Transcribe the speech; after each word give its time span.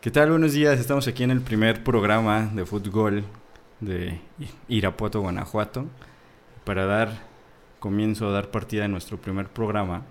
¿Qué 0.00 0.12
tal? 0.12 0.30
Buenos 0.30 0.52
días. 0.52 0.78
Estamos 0.78 1.08
aquí 1.08 1.24
en 1.24 1.32
el 1.32 1.40
primer 1.40 1.82
programa 1.82 2.48
de 2.54 2.64
fútbol 2.64 3.24
de 3.80 4.20
Irapuato, 4.68 5.20
Guanajuato. 5.20 5.86
Para 6.64 6.86
dar 6.86 7.26
comienzo 7.80 8.28
a 8.28 8.30
dar 8.30 8.52
partida 8.52 8.84
a 8.84 8.88
nuestro 8.88 9.20
primer 9.20 9.48
programa, 9.48 10.04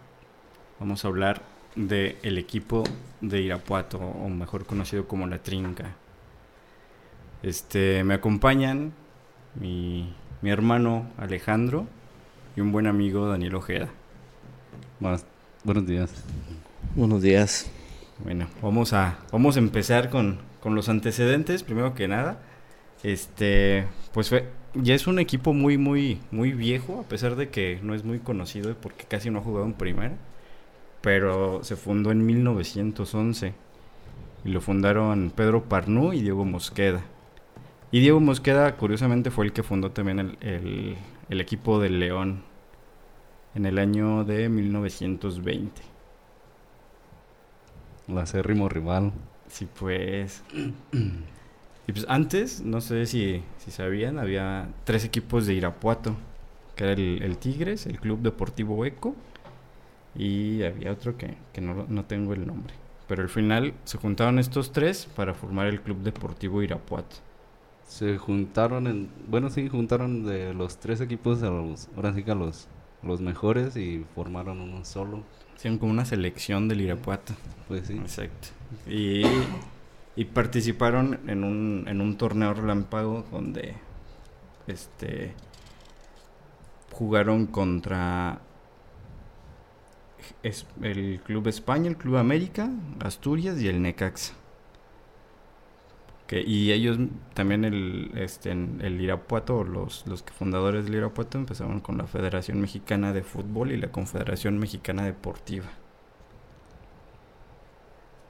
vamos 0.77 1.05
a 1.05 1.07
hablar 1.07 1.41
del 1.77 2.17
el 2.21 2.37
equipo 2.37 2.83
de 3.21 3.39
Irapuato, 3.39 3.97
o 3.97 4.27
mejor 4.27 4.65
conocido 4.65 5.07
como 5.07 5.25
La 5.25 5.37
Trinca. 5.41 5.95
Este, 7.41 8.03
me 8.03 8.15
acompañan 8.15 8.91
mi, 9.55 10.13
mi 10.41 10.49
hermano 10.49 11.09
Alejandro 11.17 11.87
y 12.57 12.59
un 12.59 12.73
buen 12.73 12.87
amigo 12.87 13.29
Daniel 13.29 13.55
Ojeda. 13.55 13.87
Buenos 15.63 15.87
días. 15.87 16.11
Buenos 16.93 17.21
días. 17.21 17.71
Bueno, 18.23 18.47
vamos 18.61 18.93
a, 18.93 19.19
vamos 19.31 19.57
a 19.57 19.59
empezar 19.59 20.09
con, 20.09 20.39
con 20.59 20.75
los 20.75 20.89
antecedentes, 20.89 21.63
primero 21.63 21.93
que 21.93 22.07
nada. 22.07 22.39
Este, 23.03 23.85
pues 24.13 24.29
fue, 24.29 24.49
ya 24.73 24.95
es 24.95 25.07
un 25.07 25.19
equipo 25.19 25.53
muy, 25.53 25.77
muy, 25.77 26.19
muy 26.31 26.53
viejo, 26.53 27.01
a 27.01 27.03
pesar 27.03 27.35
de 27.35 27.49
que 27.49 27.79
no 27.83 27.93
es 27.93 28.03
muy 28.03 28.19
conocido 28.19 28.75
porque 28.75 29.05
casi 29.05 29.29
no 29.29 29.39
ha 29.39 29.43
jugado 29.43 29.65
en 29.65 29.73
primera. 29.73 30.17
Pero 31.01 31.63
se 31.63 31.75
fundó 31.75 32.11
en 32.11 32.25
1911 32.25 33.53
y 34.45 34.49
lo 34.49 34.61
fundaron 34.61 35.31
Pedro 35.35 35.63
Parnú 35.65 36.13
y 36.13 36.21
Diego 36.21 36.43
Mosqueda. 36.43 37.01
Y 37.91 37.99
Diego 38.01 38.19
Mosqueda, 38.19 38.75
curiosamente, 38.77 39.31
fue 39.31 39.45
el 39.45 39.53
que 39.53 39.63
fundó 39.63 39.91
también 39.91 40.19
el, 40.19 40.37
el, 40.41 40.97
el 41.29 41.41
equipo 41.41 41.79
del 41.79 41.99
León 41.99 42.43
en 43.55 43.65
el 43.65 43.77
año 43.77 44.23
de 44.23 44.49
1920. 44.49 45.96
El 48.07 48.17
acérrimo 48.17 48.69
rival. 48.69 49.11
Sí, 49.49 49.67
pues. 49.79 50.43
y 51.87 51.91
pues 51.91 52.05
antes, 52.09 52.61
no 52.61 52.81
sé 52.81 53.05
si, 53.05 53.43
si 53.57 53.71
sabían, 53.71 54.19
había 54.19 54.69
tres 54.83 55.05
equipos 55.05 55.45
de 55.45 55.53
Irapuato, 55.53 56.15
que 56.75 56.83
era 56.83 56.93
el, 56.93 57.21
el 57.23 57.37
Tigres, 57.37 57.85
el 57.85 57.99
Club 57.99 58.21
Deportivo 58.21 58.85
Eco, 58.85 59.15
y 60.15 60.63
había 60.63 60.91
otro 60.91 61.17
que, 61.17 61.37
que 61.53 61.61
no, 61.61 61.85
no 61.87 62.05
tengo 62.05 62.33
el 62.33 62.45
nombre. 62.47 62.73
Pero 63.07 63.23
al 63.23 63.29
final 63.29 63.73
se 63.85 63.97
juntaron 63.97 64.37
estos 64.39 64.71
tres 64.71 65.05
para 65.15 65.33
formar 65.33 65.67
el 65.67 65.81
Club 65.81 65.99
Deportivo 66.01 66.61
Irapuato. 66.61 67.17
Se 67.87 68.17
juntaron 68.17 68.87
en... 68.87 69.09
Bueno, 69.29 69.49
sí, 69.49 69.69
juntaron 69.69 70.25
de 70.25 70.53
los 70.53 70.77
tres 70.77 70.99
equipos 70.99 71.41
a 71.43 71.49
los... 71.49 71.87
Ahora 71.95 72.13
sí 72.13 72.23
que 72.23 72.31
a 72.31 72.35
los, 72.35 72.67
los 73.01 73.21
mejores 73.21 73.77
y 73.77 74.05
formaron 74.13 74.59
uno 74.59 74.83
solo. 74.83 75.23
Hicieron 75.57 75.79
como 75.79 75.91
una 75.91 76.05
selección 76.05 76.67
del 76.67 76.81
Irapuato. 76.81 77.33
Pues 77.67 77.87
sí. 77.87 77.97
Exacto. 77.97 78.49
Y, 78.87 79.23
y 80.15 80.25
participaron 80.25 81.19
en 81.27 81.43
un, 81.43 81.85
en 81.87 81.99
un 82.01 82.17
torneo 82.17 82.53
relámpago 82.53 83.25
donde 83.31 83.75
este 84.67 85.33
jugaron 86.91 87.47
contra 87.47 88.39
es- 90.43 90.65
el 90.81 91.21
Club 91.23 91.47
España, 91.47 91.87
el 91.89 91.97
Club 91.97 92.17
América, 92.17 92.69
Asturias 92.99 93.59
y 93.61 93.67
el 93.67 93.81
Necaxa. 93.81 94.33
Y 96.29 96.71
ellos 96.71 96.97
también 97.33 97.63
el, 97.63 98.11
este, 98.15 98.51
el 98.51 98.99
Irapuato, 98.99 99.63
los, 99.63 100.05
los 100.07 100.23
fundadores 100.23 100.85
del 100.85 100.95
Irapuato 100.95 101.37
empezaron 101.37 101.79
con 101.79 101.97
la 101.97 102.05
Federación 102.05 102.59
Mexicana 102.59 103.13
de 103.13 103.23
Fútbol 103.23 103.71
y 103.71 103.77
la 103.77 103.91
Confederación 103.91 104.57
Mexicana 104.57 105.05
Deportiva. 105.05 105.67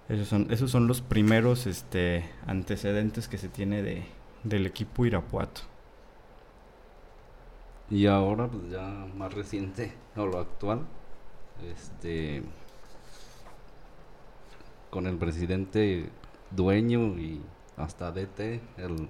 Esos 0.09 0.27
son, 0.27 0.47
esos 0.51 0.71
son 0.71 0.87
los 0.87 1.01
primeros 1.01 1.65
este, 1.65 2.29
antecedentes 2.45 3.27
que 3.27 3.37
se 3.37 3.49
tiene 3.49 3.81
de, 3.81 4.05
del 4.43 4.65
equipo 4.67 5.05
Irapuato. 5.05 5.61
Y 7.89 8.05
ahora, 8.05 8.47
pues 8.47 8.69
ya 8.69 9.07
más 9.15 9.33
reciente, 9.33 9.93
o 10.15 10.25
lo 10.25 10.39
actual, 10.39 10.81
este. 11.71 12.43
Con 14.89 15.07
el 15.07 15.17
presidente 15.17 16.09
dueño 16.51 17.17
y 17.17 17.41
hasta 17.77 18.11
DT, 18.11 18.59
el 18.77 19.07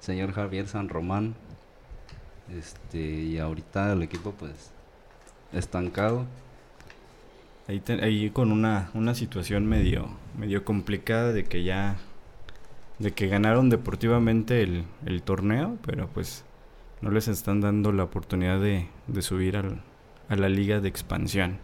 señor 0.00 0.32
Javier 0.32 0.68
San 0.68 0.88
Román. 0.88 1.34
Este, 2.56 2.98
y 3.00 3.38
ahorita 3.38 3.92
el 3.92 4.02
equipo, 4.02 4.32
pues, 4.32 4.70
estancado. 5.52 6.26
Ahí, 7.68 7.82
ahí 8.02 8.30
con 8.30 8.52
una, 8.52 8.90
una 8.94 9.14
situación 9.14 9.66
medio, 9.66 10.08
medio 10.36 10.64
complicada 10.64 11.32
de 11.32 11.44
que 11.44 11.62
ya, 11.62 11.96
de 12.98 13.12
que 13.12 13.28
ganaron 13.28 13.70
deportivamente 13.70 14.62
el, 14.62 14.84
el 15.06 15.22
torneo, 15.22 15.78
pero 15.86 16.08
pues 16.08 16.44
no 17.00 17.10
les 17.10 17.28
están 17.28 17.60
dando 17.60 17.92
la 17.92 18.04
oportunidad 18.04 18.60
de, 18.60 18.88
de 19.06 19.22
subir 19.22 19.56
al- 19.56 19.80
a 20.28 20.36
la 20.36 20.48
liga 20.48 20.80
de 20.80 20.88
expansión. 20.88 21.58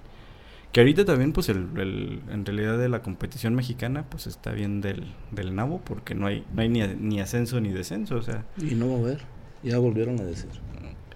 Que 0.72 0.80
ahorita 0.80 1.04
también, 1.04 1.32
pues, 1.32 1.48
el, 1.48 1.66
el- 1.76 2.20
en 2.30 2.44
realidad 2.44 2.78
de 2.78 2.88
la 2.88 3.02
competición 3.02 3.54
mexicana, 3.54 4.04
pues 4.10 4.26
está 4.26 4.52
bien 4.52 4.80
del, 4.80 5.14
del 5.30 5.54
nabo, 5.54 5.80
porque 5.84 6.14
no 6.14 6.26
hay, 6.26 6.44
no 6.54 6.60
hay 6.62 6.68
ni, 6.68 6.86
ni 6.86 7.20
ascenso 7.20 7.60
ni 7.60 7.70
descenso, 7.70 8.16
o 8.16 8.22
sea, 8.22 8.44
Y 8.58 8.74
no 8.74 8.88
va 8.90 8.94
a 8.96 8.98
haber. 8.98 9.20
Ya 9.62 9.78
volvieron 9.78 10.20
a 10.20 10.24
decir. 10.24 10.50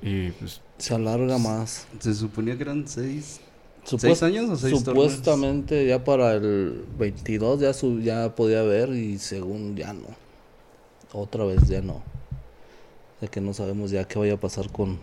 y 0.03 0.31
pues 0.33 0.63
Se 0.79 0.95
alarga 0.95 1.39
más. 1.39 1.87
Se 2.01 2.15
suponía 2.15 2.57
que 2.57 2.63
eran 2.63 2.89
seis, 2.89 3.41
Supuest- 3.85 4.01
¿Seis 4.01 4.23
años 4.23 4.49
o 4.49 4.57
seis 4.57 4.83
torneos? 4.85 5.13
Supuestamente 5.13 5.87
ya 5.87 6.03
para 6.05 6.35
el 6.35 6.85
22 6.99 7.61
ya, 7.61 7.73
sub- 7.73 8.01
ya 8.01 8.35
podía 8.35 8.61
haber 8.61 8.91
y 8.91 9.19
según 9.19 9.77
ya 9.77 9.93
no. 9.93 10.07
Otra 11.13 11.45
vez 11.45 11.69
ya 11.69 11.83
no. 11.83 12.03
De 13.21 13.29
que 13.29 13.41
no 13.41 13.53
sabemos 13.55 13.91
ya 13.91 14.05
qué 14.09 14.19
vaya 14.19 14.35
a 14.35 14.41
pasar 14.41 14.71
con, 14.73 14.99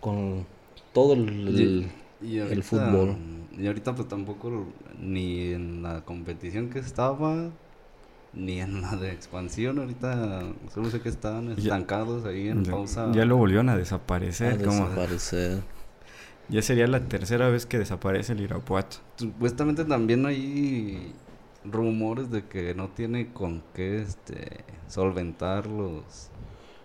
con 0.00 0.46
todo 0.92 1.14
el... 1.14 1.48
el- 1.48 1.92
Y 2.22 2.38
el 2.38 2.62
fútbol. 2.62 3.16
Y 3.58 3.66
ahorita 3.66 3.94
pues 3.94 4.08
tampoco 4.08 4.66
ni 4.98 5.52
en 5.52 5.82
la 5.82 6.02
competición 6.04 6.70
que 6.70 6.78
estaba, 6.78 7.50
ni 8.32 8.60
en 8.60 8.80
la 8.80 8.96
de 8.96 9.12
expansión, 9.12 9.78
ahorita 9.78 10.42
solo 10.72 10.88
sé 10.90 11.00
que 11.00 11.08
estaban 11.10 11.48
Ya- 11.48 11.62
estancados 11.62 12.24
ahí 12.24 12.48
en 12.48 12.64
ya, 12.64 12.72
pausa. 12.72 13.12
ya 13.12 13.24
lo 13.24 13.36
volvieron 13.36 13.68
a 13.68 13.74
a 13.74 13.76
desaparecer. 13.76 15.62
ya 16.48 16.62
sería 16.62 16.86
la 16.86 17.00
tercera 17.00 17.48
vez 17.48 17.66
que 17.66 17.78
desaparece 17.78 18.32
el 18.32 18.40
Irapuato. 18.40 18.98
Supuestamente 19.16 19.84
también 19.84 20.24
hay 20.26 21.12
rumores 21.64 22.30
de 22.30 22.46
que 22.46 22.74
no 22.74 22.88
tiene 22.88 23.32
con 23.32 23.62
qué 23.74 24.00
este 24.02 24.64
solventar 24.88 25.66
los 25.66 26.30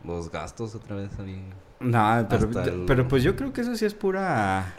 los 0.05 0.31
gastos 0.31 0.75
otra 0.75 0.95
vez 0.95 1.11
ahí. 1.19 1.41
No, 1.79 2.25
pero, 2.29 2.61
el- 2.63 2.85
pero 2.85 3.07
pues 3.07 3.23
yo 3.23 3.35
creo 3.35 3.51
que 3.53 3.61
eso 3.61 3.75
sí 3.75 3.85
es 3.85 3.93
pura... 3.93 4.73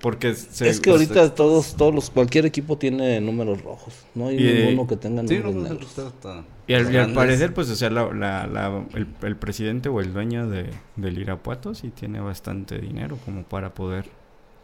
Porque 0.00 0.34
se- 0.34 0.68
es 0.68 0.80
que 0.80 0.90
pues, 0.90 1.02
ahorita 1.02 1.34
todos, 1.34 1.74
todos 1.76 1.94
los, 1.94 2.10
cualquier 2.10 2.44
equipo 2.44 2.76
tiene 2.76 3.20
números 3.20 3.62
rojos. 3.62 3.94
No 4.14 4.26
hay 4.28 4.36
Y- 4.36 4.52
ninguno 4.64 4.86
que 4.86 4.96
tenga 4.96 5.22
Sí, 5.26 5.38
números 5.38 5.54
no, 5.54 5.62
negros. 5.62 5.88
Y 6.66 6.74
al, 6.74 7.10
y 7.10 7.14
parecer, 7.14 7.54
pues, 7.54 7.70
o 7.70 7.76
sea, 7.76 7.88
la, 7.90 8.12
la- 8.12 8.46
la- 8.46 8.84
el, 8.94 9.06
el 9.22 9.36
presidente 9.36 9.88
o 9.88 10.00
el 10.00 10.12
dueño 10.12 10.48
de, 10.48 10.70
del 10.96 11.18
Irapuato 11.18 11.74
sí 11.74 11.88
tiene 11.88 12.20
bastante 12.20 12.78
dinero 12.78 13.18
como 13.24 13.44
para 13.44 13.72
poder 13.74 14.06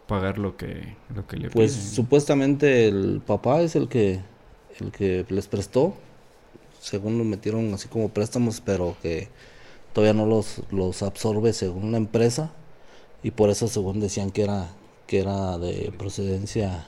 pagar 0.07 0.39
lo 0.39 0.57
que, 0.57 0.95
lo 1.15 1.27
que 1.27 1.37
le 1.39 1.51
Pues 1.51 1.73
piden. 1.73 1.87
supuestamente 1.95 2.87
el 2.89 3.21
papá 3.27 3.61
es 3.63 3.77
el 3.77 3.89
que 3.89 4.21
el 4.81 4.93
que 4.93 5.25
les 5.29 5.49
prestó. 5.49 5.95
Según 6.81 7.19
lo 7.19 7.25
metieron 7.25 7.73
así 7.75 7.89
como 7.89 8.11
préstamos, 8.11 8.61
pero 8.61 8.97
que 9.03 9.29
todavía 9.93 10.15
no 10.15 10.27
los, 10.27 10.63
los 10.71 11.03
absorbe 11.03 11.53
según 11.53 11.93
la 11.93 11.99
empresa. 11.99 12.53
Y 13.23 13.33
por 13.33 13.51
eso 13.51 13.67
según 13.69 13.99
decían 14.01 14.31
que 14.31 14.43
era 14.43 14.69
que 15.09 15.19
era 15.21 15.59
de 15.59 15.93
procedencia 15.99 16.87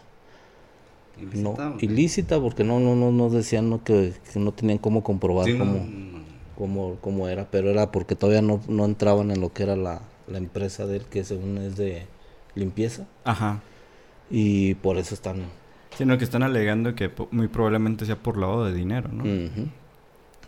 no 1.35 1.57
ilícita, 1.81 2.41
porque 2.41 2.63
no 2.65 2.79
no 2.81 2.95
no, 2.95 3.11
no 3.11 3.29
decían 3.31 3.69
no, 3.69 3.83
que, 3.83 4.15
que 4.33 4.39
no 4.39 4.53
tenían 4.53 4.79
cómo 4.79 5.03
comprobar 5.03 5.47
Sí, 5.47 5.59
cómo, 5.59 5.73
no. 5.73 6.25
cómo, 6.57 6.97
cómo 7.01 7.29
era, 7.29 7.51
pero 7.51 7.69
era 7.71 7.91
porque 7.91 8.15
todavía 8.15 8.43
no, 8.43 8.61
no 8.69 8.85
entraban 8.85 9.31
en 9.33 9.41
lo 9.41 9.53
que 9.53 9.65
era 9.65 9.75
la, 9.77 10.03
la 10.29 10.39
empresa 10.39 10.87
de 10.87 10.99
él, 10.99 11.05
que 11.11 11.25
según 11.25 11.59
es 11.59 11.77
de 11.77 12.07
limpieza. 12.55 13.07
Ajá. 13.25 13.61
Y 14.31 14.75
por 14.77 14.97
eso 14.97 15.15
están 15.15 15.47
Sino 15.99 16.17
que 16.17 16.25
están 16.25 16.43
alegando 16.43 16.95
que 16.95 17.11
muy 17.33 17.49
probablemente 17.49 18.07
sea 18.07 18.17
por 18.17 18.39
lavado 18.39 18.65
de 18.65 18.73
dinero, 18.75 19.11
¿no? 19.13 19.25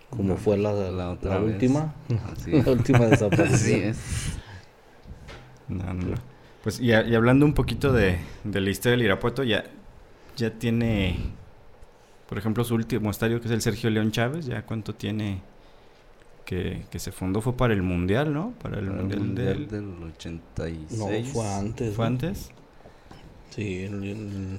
Como 0.08 0.36
fue 0.36 0.56
la, 0.58 0.72
La 0.72 1.40
última. 1.40 1.94
Así 2.32 2.50
La 2.62 2.70
última 2.72 2.98
Así 3.06 3.10
desaparición. 3.10 3.80
es. 3.80 3.98
No, 5.68 5.92
no. 5.94 6.31
Pues 6.62 6.80
y, 6.80 6.92
a- 6.92 7.06
y 7.06 7.14
hablando 7.14 7.44
un 7.44 7.54
poquito 7.54 7.92
de, 7.92 8.18
de 8.44 8.60
la 8.60 8.70
historia 8.70 8.92
del 8.92 9.02
Irapuato, 9.06 9.42
ya, 9.42 9.64
ya 10.36 10.50
tiene, 10.58 11.18
por 12.28 12.38
ejemplo, 12.38 12.62
su 12.64 12.74
último 12.74 13.10
estadio 13.10 13.40
que 13.40 13.46
es 13.48 13.52
el 13.52 13.62
Sergio 13.62 13.90
León 13.90 14.12
Chávez, 14.12 14.46
ya 14.46 14.64
cuánto 14.64 14.94
tiene 14.94 15.42
que, 16.44 16.84
que 16.90 16.98
se 16.98 17.10
fundó, 17.12 17.40
fue 17.40 17.56
para 17.56 17.74
el 17.74 17.82
Mundial, 17.82 18.32
¿no? 18.32 18.52
Para 18.62 18.78
el 18.78 18.86
Para 18.86 19.00
el 19.00 19.06
Mundial, 19.08 19.20
Mundial 19.20 19.68
del... 19.68 19.98
del 20.00 20.02
86. 20.14 20.92
No, 20.92 21.06
fue 21.32 21.48
antes. 21.52 21.94
¿Fue 21.96 22.06
antes? 22.06 22.50
Sí, 23.50 23.82
el- 23.82 24.04
el- 24.04 24.58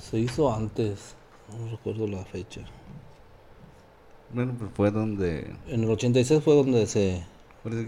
se 0.00 0.18
hizo 0.18 0.52
antes. 0.54 1.14
No 1.58 1.70
recuerdo 1.70 2.06
la 2.06 2.24
fecha. 2.24 2.62
Bueno, 4.32 4.54
pues 4.58 4.70
fue 4.74 4.90
donde... 4.90 5.52
En 5.66 5.82
el 5.84 5.90
86 5.90 6.42
fue 6.42 6.54
donde 6.54 6.86
se, 6.86 7.22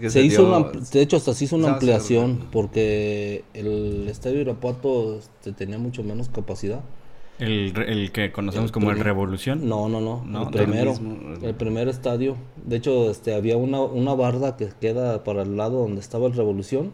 se 0.09 0.21
hizo 0.21 0.41
dio- 0.45 0.47
una, 0.57 0.57
ampl- 0.71 0.89
de 0.89 1.01
hecho 1.01 1.17
hasta 1.17 1.33
se 1.33 1.45
hizo 1.45 1.55
una 1.55 1.73
ampliación 1.73 2.47
porque 2.51 3.43
el 3.53 4.07
estadio 4.07 4.41
Irapuato 4.41 5.17
este, 5.19 5.51
tenía 5.51 5.77
mucho 5.77 6.03
menos 6.03 6.29
capacidad. 6.29 6.81
El, 7.39 7.73
re- 7.73 7.91
el 7.91 8.11
que 8.11 8.31
conocemos 8.31 8.69
El 8.69 8.71
como 8.73 8.91
el 8.91 8.99
Revolución. 8.99 9.67
No, 9.67 9.89
no, 9.89 9.99
no, 9.99 10.23
No, 10.23 10.43
el 10.43 10.49
primero, 10.49 10.91
mismo, 10.91 11.17
el- 11.39 11.43
el 11.45 11.55
primer 11.55 11.87
estadio. 11.87 12.37
De 12.63 12.75
hecho, 12.77 13.09
este 13.09 13.33
había 13.33 13.57
una, 13.57 13.81
una 13.81 14.13
barda 14.13 14.55
que 14.55 14.69
queda 14.79 15.23
para 15.23 15.41
el 15.41 15.57
lado 15.57 15.79
donde 15.79 15.99
estaba 15.99 16.27
el 16.27 16.33
Revolución, 16.33 16.91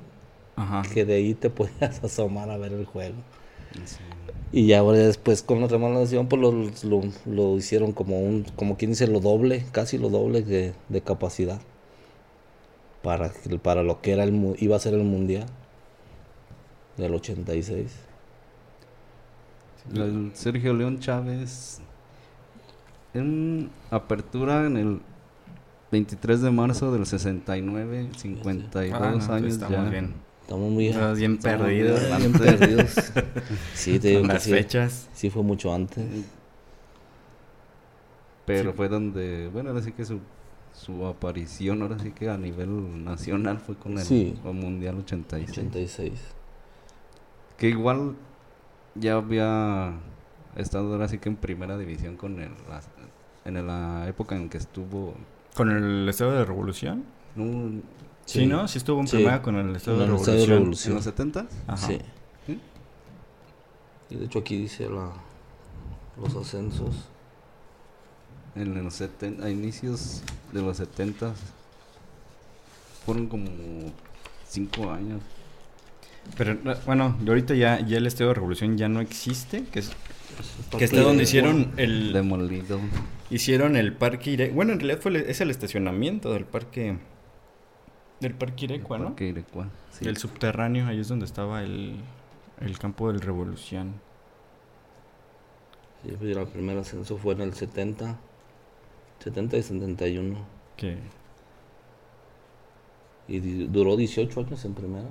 Ajá. 0.56 0.82
que 0.94 1.04
de 1.06 1.16
ahí 1.16 1.34
te 1.34 1.50
podías 1.50 2.04
asomar 2.04 2.50
a 2.50 2.58
ver 2.58 2.72
el 2.72 2.86
juego. 2.86 3.16
Sí. 3.86 3.98
Y 4.52 4.66
ya 4.68 4.80
ahora 4.80 4.98
después 4.98 5.44
con 5.44 5.62
la 5.62 5.68
remodelación 5.68 6.28
pues 6.28 6.42
lo, 6.42 6.52
lo, 6.52 7.02
lo 7.28 7.58
hicieron 7.58 7.92
como 7.92 8.20
un, 8.20 8.46
como 8.56 8.78
quien 8.78 8.92
dice 8.92 9.06
lo 9.08 9.20
doble, 9.20 9.66
casi 9.72 9.98
lo 10.00 10.10
doble 10.10 10.42
de, 10.42 10.74
de 10.88 11.02
capacidad. 11.02 11.62
Para, 13.04 13.30
que- 13.32 13.58
para 13.60 13.84
lo 13.84 14.02
que 14.02 14.12
era 14.12 14.24
el 14.24 14.32
mu- 14.34 14.56
iba 14.60 14.76
a 14.76 14.80
ser 14.80 14.94
el 14.94 15.04
mundial 15.04 15.46
del 16.98 17.14
86. 17.14 17.96
El 19.94 20.32
Sergio 20.34 20.74
León 20.74 21.00
Chávez 21.00 21.80
en 23.14 23.72
apertura 23.90 24.66
en 24.68 24.78
el 24.78 25.02
23 25.92 26.42
de 26.42 26.52
marzo 26.52 26.92
del 26.92 27.06
69, 27.08 28.10
52 28.18 28.94
Ah, 28.94 29.12
no, 29.18 29.34
años 29.34 29.54
estamos 29.54 29.78
ya. 29.86 29.90
bien. 29.90 30.14
Estamos 30.42 30.70
muy 30.72 30.88
Estamos 30.90 31.18
bien 31.18 31.34
Estamos 31.36 31.58
perdidos. 31.62 32.00
bien 32.02 32.18
bien 32.20 32.34
perdidos. 32.34 32.96
Sí, 33.74 33.98
te 34.00 34.10
digo 34.10 34.28
las 34.28 34.44
sí, 34.44 34.52
fechas. 34.52 35.08
sí 35.14 35.30
fue 35.30 35.42
mucho 35.44 35.74
antes. 35.74 36.06
Pero 38.46 38.74
fue 38.74 38.90
donde, 38.90 39.48
bueno, 39.54 39.70
ahora 39.70 39.82
sí 39.82 39.92
que 39.92 40.06
su, 40.06 40.20
su 40.80 41.06
aparición, 41.06 41.82
ahora 41.82 42.00
sí 42.00 42.12
que 42.12 42.30
a 42.30 42.38
nivel 42.38 43.04
nacional 43.04 43.60
fue 43.60 43.76
con 43.76 43.94
el, 43.98 44.04
Sí. 44.06 44.40
con 44.42 44.56
Mundial 44.58 44.98
86. 45.00 45.50
86. 45.58 46.14
Que 47.58 47.70
igual 47.70 48.16
ya 48.96 49.16
había 49.16 49.94
estado 50.56 50.94
ahora 50.94 51.08
sí 51.10 51.18
que 51.18 51.30
en 51.30 51.36
primera 51.36 51.78
división 51.78 52.16
con 52.16 52.40
el, 52.42 52.52
la- 52.70 52.82
en 53.46 53.68
la 53.68 54.08
época 54.08 54.36
en 54.36 54.50
que 54.50 54.58
estuvo... 54.58 55.14
¿Con 55.56 55.70
el 55.72 56.08
Estado 56.08 56.32
de 56.32 56.46
Revolución? 56.46 57.04
no, 57.36 57.82
Sí, 58.26 58.46
¿no? 58.46 58.68
Sí 58.68 58.78
estuvo 58.78 59.00
en 59.02 59.08
Sí. 59.08 59.18
primera 59.18 59.42
con 59.42 59.56
el 59.56 59.76
Estado 59.76 59.98
de 59.98 60.04
Estado 60.06 60.38
de 60.38 60.46
Revolución. 60.46 60.60
Revolución. 60.60 60.92
¿En 60.92 60.96
los 60.96 61.04
70 61.04 61.48
Ajá. 61.68 61.88
Sí. 61.88 62.00
¿Sí? 62.46 62.60
Y 64.12 64.16
de 64.16 64.26
hecho 64.26 64.40
aquí 64.40 64.56
dice 64.58 64.88
la, 64.90 65.12
los 66.22 66.36
ascensos. 66.36 67.10
En 68.56 68.84
los 68.84 68.94
70, 68.96 69.46
a 69.46 69.50
inicios 69.50 70.22
de 70.52 70.62
los 70.62 70.78
70 70.78 71.34
fueron 73.06 73.28
como 73.28 73.48
5 74.48 74.92
años. 74.92 75.22
Pero 76.38 76.56
no, 76.64 76.74
bueno, 76.86 77.18
y 77.24 77.28
ahorita 77.30 77.54
ya, 77.56 77.80
ya 77.80 77.98
el 77.98 78.08
Estado 78.08 78.30
de 78.30 78.34
Revolución 78.36 78.78
ya 78.78 78.90
no 78.90 79.00
existe, 79.02 79.64
que 79.72 79.80
es 79.80 79.92
que 80.78 80.84
está 80.86 81.02
donde 81.02 81.18
de- 81.20 81.24
hicieron 81.24 81.72
el 81.78 82.14
Demolido. 82.14 82.80
hicieron 83.30 83.76
el 83.76 83.94
parque 83.94 84.32
Ire- 84.38 84.54
Bueno, 84.54 84.74
en 84.74 84.80
realidad 84.80 85.02
fue 85.02 85.12
el- 85.12 85.18
es 85.18 85.42
el 85.42 85.50
estacionamiento 85.50 86.34
del 86.34 86.46
parque 86.46 86.98
del 88.20 88.34
parque 88.34 88.66
Irecua, 88.66 88.98
¿no? 88.98 89.06
Parque 89.08 89.28
Irecua, 89.30 89.70
sí. 89.98 90.06
El 90.08 90.18
subterráneo, 90.18 90.88
ahí 90.88 91.00
es 91.00 91.08
donde 91.08 91.26
estaba 91.26 91.64
el, 91.64 91.96
el 92.60 92.78
campo 92.78 93.12
del 93.12 93.22
Revolución. 93.22 93.94
Sí, 96.04 96.14
pues, 96.20 96.36
el 96.36 96.48
primer 96.48 96.78
ascenso 96.78 97.18
fue 97.18 97.34
en 97.34 97.42
el 97.42 97.54
70. 97.54 98.18
70 99.20 99.58
y 99.58 99.64
71. 99.64 100.38
Que 100.78 100.98
Y 103.28 103.40
duró 103.68 103.96
18 103.96 104.40
años 104.42 104.66
en 104.66 104.74
primera. 104.74 105.08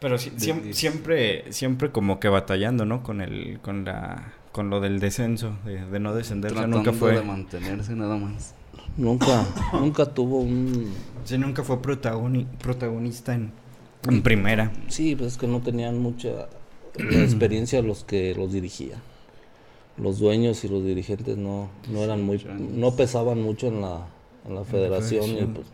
pero 0.00 0.16
siem- 0.18 0.72
siempre 0.72 1.50
siempre 1.52 1.90
como 1.90 2.20
que 2.20 2.28
batallando, 2.28 2.84
¿no? 2.84 3.02
Con 3.02 3.20
el 3.20 3.58
con 3.60 3.84
la 3.84 4.32
con 4.52 4.70
lo 4.70 4.80
del 4.80 5.00
descenso, 5.00 5.56
de, 5.64 5.84
de 5.84 6.00
no 6.00 6.14
descender, 6.14 6.52
nunca 6.68 6.92
fue 6.92 7.14
de 7.16 7.22
mantenerse 7.22 7.94
nada 7.94 8.16
más. 8.16 8.54
Nunca, 8.96 9.44
nunca 9.74 10.06
tuvo 10.06 10.38
un... 10.40 10.94
sí, 11.24 11.36
nunca 11.36 11.62
fue 11.62 11.76
protagoni- 11.82 12.46
protagonista 12.58 13.34
en, 13.34 13.52
en 14.08 14.22
primera. 14.22 14.72
Sí, 14.88 15.14
pues 15.14 15.32
es 15.32 15.38
que 15.38 15.46
no 15.46 15.60
tenían 15.60 15.98
mucha 15.98 16.48
la 16.96 17.22
experiencia 17.22 17.82
los 17.82 18.04
que 18.04 18.34
los 18.34 18.52
dirigían. 18.52 19.00
Los 19.98 20.18
dueños 20.18 20.62
y 20.64 20.68
los 20.68 20.84
dirigentes 20.84 21.36
no, 21.38 21.68
no 21.90 22.02
eran 22.04 22.22
muy... 22.22 22.44
No 22.58 22.96
pesaban 22.96 23.40
mucho 23.42 23.68
en 23.68 23.80
la, 23.80 24.06
en 24.46 24.54
la 24.54 24.64
federación. 24.64 25.54
pues, 25.54 25.66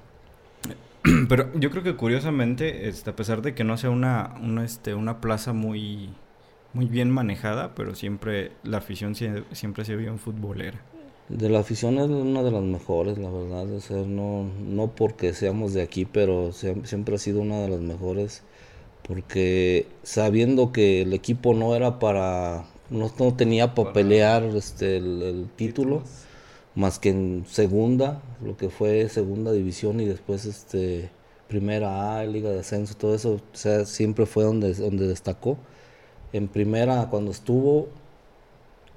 Pero 1.28 1.50
yo 1.58 1.70
creo 1.70 1.82
que 1.82 1.96
curiosamente, 1.96 2.88
este, 2.88 3.10
a 3.10 3.16
pesar 3.16 3.42
de 3.42 3.54
que 3.54 3.64
no 3.64 3.76
sea 3.76 3.90
una, 3.90 4.34
una, 4.40 4.64
este, 4.64 4.94
una 4.94 5.20
plaza 5.20 5.52
muy, 5.52 6.10
muy 6.72 6.86
bien 6.86 7.10
manejada, 7.10 7.74
pero 7.74 7.94
siempre 7.94 8.52
la 8.62 8.78
afición 8.78 9.14
sie- 9.14 9.44
siempre 9.52 9.84
se 9.84 9.96
vio 9.96 10.10
en 10.10 10.18
futbolera. 10.18 10.80
De 11.28 11.48
la 11.48 11.60
afición 11.60 11.98
es 11.98 12.08
una 12.08 12.42
de 12.42 12.50
las 12.50 12.62
mejores, 12.62 13.18
la 13.18 13.30
verdad. 13.30 13.66
No, 14.06 14.44
no 14.68 14.88
porque 14.94 15.32
seamos 15.32 15.72
de 15.72 15.82
aquí, 15.82 16.04
pero 16.04 16.52
se- 16.52 16.84
siempre 16.86 17.16
ha 17.16 17.18
sido 17.18 17.40
una 17.40 17.58
de 17.60 17.68
las 17.68 17.80
mejores. 17.80 18.42
Porque 19.06 19.86
sabiendo 20.04 20.72
que 20.72 21.02
el 21.02 21.12
equipo 21.12 21.54
no 21.54 21.74
era 21.74 21.98
para. 21.98 22.64
No, 22.92 23.10
no 23.18 23.34
tenía 23.34 23.74
para 23.74 23.92
pelear 23.92 24.44
este, 24.44 24.98
el, 24.98 25.22
el 25.22 25.48
título, 25.56 26.02
más 26.74 26.98
que 26.98 27.10
en 27.10 27.44
segunda, 27.48 28.22
lo 28.44 28.56
que 28.56 28.68
fue 28.70 29.08
segunda 29.08 29.52
división 29.52 30.00
y 30.00 30.04
después 30.04 30.44
este 30.44 31.10
primera 31.52 32.18
A, 32.18 32.24
Liga 32.24 32.48
de 32.50 32.60
Ascenso, 32.60 32.94
todo 32.96 33.14
eso. 33.14 33.34
O 33.34 33.56
sea, 33.56 33.84
siempre 33.84 34.24
fue 34.24 34.44
donde, 34.44 34.72
donde 34.72 35.06
destacó. 35.06 35.58
En 36.32 36.48
primera, 36.48 37.08
cuando 37.10 37.30
estuvo, 37.30 37.88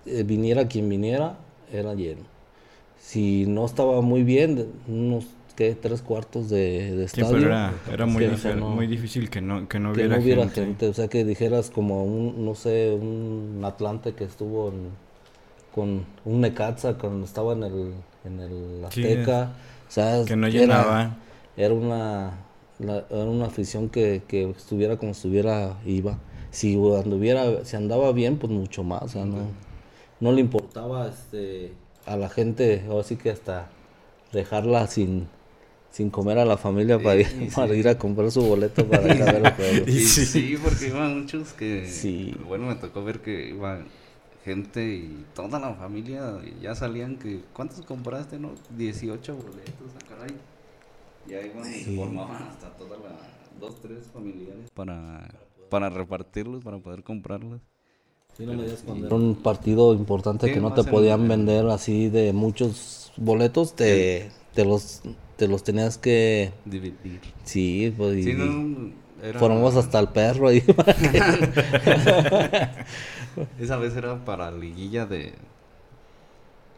eh, 0.05 0.23
viniera 0.23 0.65
quien 0.67 0.87
viniera, 0.87 1.37
era 1.73 1.93
lleno. 1.95 2.21
Si 2.97 3.45
no 3.45 3.65
estaba 3.65 3.99
muy 4.01 4.23
bien, 4.23 4.71
unos 4.87 5.25
¿qué? 5.55 5.75
tres 5.75 6.01
cuartos 6.01 6.49
de, 6.49 6.95
de 6.95 7.03
Sí, 7.05 7.21
estadio. 7.21 7.33
pero 7.33 7.47
era, 7.47 7.83
era 7.87 8.05
muy, 8.05 8.23
que, 8.41 8.55
no- 8.55 8.69
muy 8.69 8.87
difícil 8.87 9.29
que 9.29 9.41
no, 9.41 9.67
que 9.67 9.79
no 9.79 9.91
que 9.93 10.01
hubiera, 10.01 10.17
no 10.17 10.21
hubiera 10.23 10.43
gente. 10.45 10.61
gente. 10.61 10.87
O 10.87 10.93
sea, 10.93 11.07
que 11.07 11.23
dijeras 11.23 11.69
como 11.71 12.03
un, 12.05 12.43
no 12.45 12.55
sé, 12.55 12.91
un 12.93 13.61
Atlante 13.63 14.13
que 14.13 14.25
estuvo 14.25 14.69
en- 14.69 14.91
con 15.73 16.05
un 16.25 16.41
Necaxa 16.41 16.97
cuando 16.97 17.25
estaba 17.25 17.53
en 17.53 17.63
el, 17.63 17.93
en 18.25 18.39
el 18.39 18.85
Sí, 18.89 19.01
Azteca. 19.13 19.53
o 19.87 19.91
sea, 19.91 20.23
Que 20.25 20.35
no 20.35 20.47
llenaba. 20.47 21.17
era 21.57 21.73
una, 21.73 22.33
la- 22.79 23.05
era 23.09 23.25
una 23.25 23.45
afición 23.47 23.89
que, 23.89 24.23
que 24.27 24.49
estuviera 24.51 24.97
como 24.97 25.11
estuviera, 25.11 25.77
iba. 25.85 26.19
Si 26.51 26.75
anduviera, 26.75 27.65
si 27.65 27.75
andaba 27.75 28.11
bien, 28.13 28.37
pues 28.37 28.51
mucho 28.51 28.83
más. 28.83 29.03
O 29.03 29.07
sea, 29.09 29.25
no, 29.25 29.37
no 30.19 30.31
le 30.31 30.41
importaba 30.41 31.07
este, 31.09 31.73
a 32.05 32.17
la 32.17 32.29
gente, 32.29 32.85
ahora 32.89 33.03
sí 33.03 33.17
que 33.17 33.31
hasta 33.31 33.69
dejarla 34.33 34.87
sin, 34.87 35.27
sin 35.95 36.09
comer 36.09 36.37
a 36.39 36.43
la 36.43 36.57
familia 36.57 36.99
para, 36.99 37.21
ir, 37.21 37.25
sí. 37.27 37.47
para 37.55 37.73
ir 37.73 37.87
a 37.87 37.97
comprar 37.97 38.29
su 38.29 38.41
boleto 38.41 38.85
para 38.85 39.15
ir 39.15 39.21
a 39.21 39.31
ver 39.31 39.45
el 39.45 39.51
juego. 39.55 39.85
Y 39.87 40.01
Sí. 40.01 40.25
sí. 40.25 40.57
porque 40.61 40.87
iban 40.87 41.21
muchos 41.21 41.53
que... 41.53 41.87
Sí. 41.87 42.35
Bueno, 42.45 42.67
me 42.67 42.75
tocó 42.75 43.01
ver 43.01 43.21
que 43.21 43.47
iba 43.51 43.79
gente 44.43 44.83
y 44.85 45.25
toda 45.33 45.57
la 45.57 45.73
familia 45.75 46.33
y 46.43 46.61
ya 46.61 46.75
salían 46.75 47.15
que... 47.15 47.39
¿Cuántos 47.53 47.85
compraste, 47.85 48.37
no? 48.37 48.51
18 48.77 49.35
boletos, 49.37 49.87
ah, 49.95 50.05
caray. 50.09 50.35
Ya 51.29 51.41
iban, 51.41 51.63
se 51.63 51.95
formaban 51.95 52.43
hasta 52.43 52.71
todas 52.71 52.99
las... 53.01 53.13
Dos, 53.57 53.81
tres 53.81 53.99
familiares 54.13 54.69
para, 54.73 55.29
para 55.69 55.89
repartirlos, 55.89 56.61
para 56.61 56.77
poder 56.77 57.03
comprarlos. 57.03 57.61
Sí, 58.35 58.45
no 58.45 58.51
me 58.51 58.65
cuando 58.85 59.07
era 59.07 59.15
un 59.15 59.35
partido 59.35 59.93
importante 59.93 60.47
Sí, 60.47 60.53
que 60.53 60.59
no 60.59 60.73
te 60.73 60.83
podían 60.83 61.21
en- 61.21 61.27
vender 61.29 61.67
así 61.67 62.09
de 62.09 62.33
muchos 62.33 63.13
boletos, 63.15 63.77
te, 63.77 64.29
te 64.53 64.65
los 64.65 65.01
te 65.37 65.47
los 65.47 65.63
tenías 65.63 65.97
que 65.97 66.51
Dividir. 66.65 67.19
sí, 67.43 67.93
pues 67.97 68.23
Sí, 68.23 68.33
no, 68.33 68.91
era- 69.23 69.39
formamos 69.39 69.75
hasta 69.75 69.99
el 69.99 70.09
perro 70.09 70.47
ahí 70.47 70.61
Esa 73.59 73.77
vez 73.77 73.95
era 73.95 74.23
para 74.23 74.51
liguilla 74.51 75.05
de... 75.05 75.33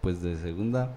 Pues 0.01 0.21
de 0.21 0.37
segunda, 0.37 0.91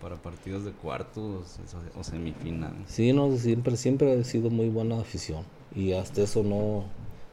para 0.00 0.16
partidos 0.16 0.64
de 0.64 0.72
cuartos 0.72 1.58
o 1.98 2.02
semifinal. 2.04 2.72
Sí, 2.88 3.12
no, 3.12 3.36
siempre 3.36 3.76
siempre 3.76 4.18
ha 4.18 4.24
sido 4.24 4.50
muy 4.50 4.68
buena 4.68 4.98
afición 5.00 5.44
y 5.74 5.92
hasta 5.92 6.22
eso 6.22 6.42
no 6.42 6.84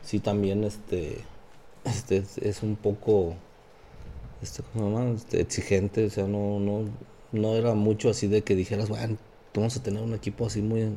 sí 0.03 0.19
también 0.19 0.63
este 0.63 1.19
este 1.85 2.17
es- 2.17 2.37
es 2.39 2.61
un 2.63 2.75
poco 2.75 3.35
este 4.41 4.63
¿cómo 4.73 4.89
se 4.89 4.95
llama? 4.95 5.15
Este, 5.15 5.41
exigente, 5.41 6.05
o 6.05 6.09
sea, 6.09 6.27
no 6.27 6.59
no 6.59 6.81
no 7.31 7.55
era 7.55 7.73
mucho 7.73 8.09
así 8.09 8.27
de 8.27 8.41
que 8.41 8.55
dijeras, 8.55 8.89
bueno, 8.89 9.17
vamos 9.59 9.77
a 9.77 9.83
tener 9.83 10.01
un 10.03 10.13
equipo 10.13 10.45
así 10.45 10.61
muy 10.61 10.89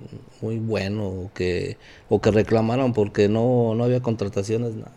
muy 0.42 0.58
bueno 0.58 1.06
o 1.08 1.30
que 1.34 1.76
o 2.08 2.20
que 2.20 2.30
reclamaran 2.30 2.92
porque 2.92 3.28
no 3.28 3.74
no 3.74 3.84
había 3.84 4.00
contrataciones 4.00 4.74
nada. 4.74 4.92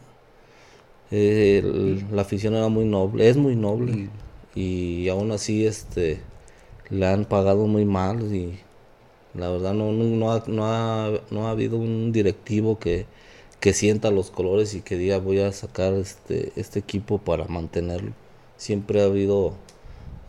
Eh, 1.11 1.59
el- 1.63 2.05
la 2.15 2.23
afición 2.23 2.55
era 2.55 2.67
muy 2.69 2.85
noble, 2.85 3.29
es 3.29 3.37
muy 3.37 3.55
noble. 3.55 4.09
Y 4.55 5.07
aún 5.09 5.31
así, 5.31 5.65
este, 5.65 6.19
le 6.89 7.05
han 7.07 7.25
pagado 7.25 7.65
muy 7.67 7.85
mal 7.85 8.33
y 8.35 8.59
la 9.35 9.49
verdad 9.49 9.73
no, 9.73 9.91
no, 9.91 10.03
no 10.05 10.31
ha, 10.31 10.43
no, 10.47 10.65
ha, 10.67 11.11
no 11.31 11.47
ha 11.47 11.51
habido 11.51 11.77
un 11.77 12.11
directivo 12.11 12.77
que, 12.79 13.05
que 13.59 13.73
sienta 13.73 14.11
los 14.11 14.29
colores 14.31 14.75
y 14.75 14.81
que 14.81 14.97
diga 14.97 15.17
voy 15.19 15.39
a 15.39 15.51
sacar 15.51 15.93
este, 15.93 16.51
este 16.55 16.79
equipo 16.79 17.17
para 17.19 17.45
mantenerlo. 17.45 18.11
Siempre 18.57 19.01
ha 19.01 19.05
habido 19.05 19.53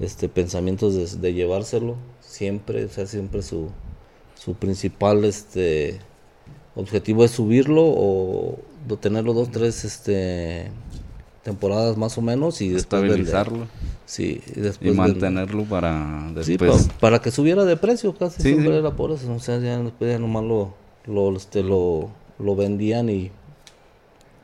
este 0.01 0.29
pensamientos 0.29 0.95
de, 0.95 1.21
de 1.21 1.35
llevárselo, 1.35 1.97
siempre, 2.21 2.85
o 2.85 2.89
sea, 2.89 3.07
siempre 3.07 3.43
su, 3.43 3.69
su 4.37 4.55
principal 4.55 5.25
este 5.25 6.01
objetivo 6.77 7.25
es 7.25 7.31
subirlo 7.31 7.83
o 7.85 8.59
de 8.89 8.97
tenerlo 8.97 9.33
dos, 9.33 9.51
tres 9.51 9.85
este 9.85 10.71
temporadas 11.43 11.97
más 11.97 12.17
o 12.19 12.23
menos 12.23 12.61
y 12.61 12.71
después 12.71 13.03
vender. 13.03 13.21
Estabilizarlo 13.21 13.67
Sí, 14.07 14.41
y 14.47 14.59
y 14.59 14.63
después 14.63 14.89
vender. 14.91 14.97
mantenerlo 14.97 15.65
para 15.65 16.29
Sí, 16.43 16.57
después. 16.57 16.89
pa- 16.89 16.99
para 17.01 17.19
que 17.21 17.31
subiera 17.31 17.65
de 17.65 17.77
precio 17.77 18.15
casi 18.15 18.43
Sí, 18.43 18.49
siempre 18.51 18.73
sí. 18.73 18.79
era 18.79 18.91
por 18.91 19.13
eso, 19.13 19.33
o 19.33 19.39
sea, 19.39 19.59
ya 19.61 19.79
después 19.79 20.11
ya 20.11 20.19
nomás 20.19 20.45
lo, 20.45 20.75
lo, 21.07 21.35
este, 21.37 21.63
lo, 21.63 22.11
lo 22.39 22.57
vendían 22.57 23.09
y 23.09 23.31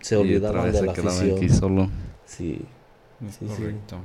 se 0.00 0.14
y 0.14 0.18
otra 0.18 0.20
olvidaban 0.22 0.64
vez 0.66 0.74
de 0.80 0.86
la 0.86 0.92
afición. 0.92 1.36
aquí 1.36 1.48
solo. 1.50 1.88
Sí, 2.26 2.60
Es 3.26 3.34
Sí, 3.34 3.38
sí. 3.40 3.46
correcto. 3.48 3.96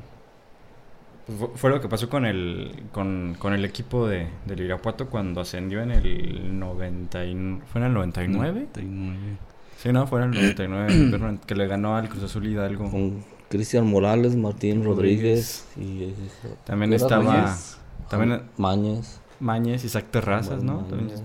Pues 1.25 1.37
fu- 1.39 1.51
fue 1.55 1.69
lo 1.71 1.81
que 1.81 1.87
pasó 1.89 2.09
con 2.09 2.25
el, 2.25 2.83
con, 2.91 3.35
con 3.39 3.53
el 3.53 3.65
equipo 3.65 4.07
de, 4.07 4.27
del 4.45 4.59
Irapuato 4.61 5.09
cuando 5.09 5.41
ascendió 5.41 5.81
en 5.81 5.91
el 5.91 6.59
90 6.59 7.25
y- 7.25 7.59
¿Fue 7.71 7.81
en 7.81 7.87
el 7.87 7.93
99? 7.93 8.67
99. 8.75 9.17
Sí, 9.77 9.91
no, 9.91 10.07
fue 10.07 10.21
en 10.23 10.33
el 10.33 10.41
99, 10.41 11.07
perdón, 11.11 11.39
que 11.45 11.55
le 11.55 11.67
ganó 11.67 11.95
al 11.97 12.09
Cruz 12.09 12.23
Azul 12.23 12.47
Hidalgo. 12.47 12.89
con 12.89 13.23
Cristian 13.49 13.85
Morales, 13.87 14.35
Martín 14.35 14.83
Rodríguez, 14.83 15.65
y 15.77 16.13
También 16.63 16.93
¿era 16.93 17.03
estaba 17.03 17.23
Mañez? 17.23 17.77
también 18.09 18.41
Mañez. 18.57 19.19
Mañez, 19.39 19.83
Isaac 19.83 20.05
Terrazas, 20.11 20.63
¿no? 20.63 20.81
Mañez. 20.89 21.21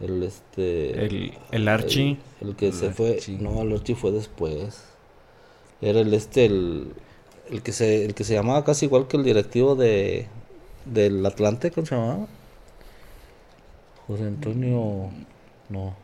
El 0.00 0.22
este 0.22 1.04
el, 1.06 1.32
el 1.50 1.68
Archie. 1.68 2.18
El, 2.40 2.48
el 2.50 2.56
que 2.56 2.68
El 2.68 2.72
se 2.72 2.90
fue, 2.90 3.14
Archie. 3.14 3.38
no, 3.38 3.62
el 3.62 3.72
Archie 3.72 3.94
fue 3.94 4.10
después. 4.12 4.84
Era 5.80 6.00
el 6.00 6.12
este, 6.14 6.46
el, 6.46 6.92
el 7.50 7.62
que 7.62 7.72
se, 7.72 8.04
el 8.04 8.14
que 8.14 8.24
se 8.24 8.34
llamaba 8.34 8.64
casi 8.64 8.86
igual 8.86 9.08
que 9.08 9.16
el 9.16 9.24
directivo 9.24 9.74
de 9.76 10.28
del 10.86 11.24
Atlante, 11.26 11.70
¿cómo 11.70 11.86
se 11.86 11.94
llamaba? 11.96 12.26
José 14.06 14.24
Antonio, 14.24 15.10
no. 15.68 15.94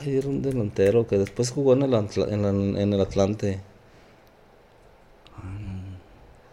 Ay, 0.00 0.16
era 0.16 0.28
un 0.28 0.40
delantero 0.40 1.06
que 1.06 1.18
después 1.18 1.50
jugó 1.50 1.74
en 1.74 1.82
el, 1.82 1.92
en, 1.94 2.42
la- 2.42 2.80
en 2.82 2.92
el 2.94 3.00
Atlante. 3.00 3.60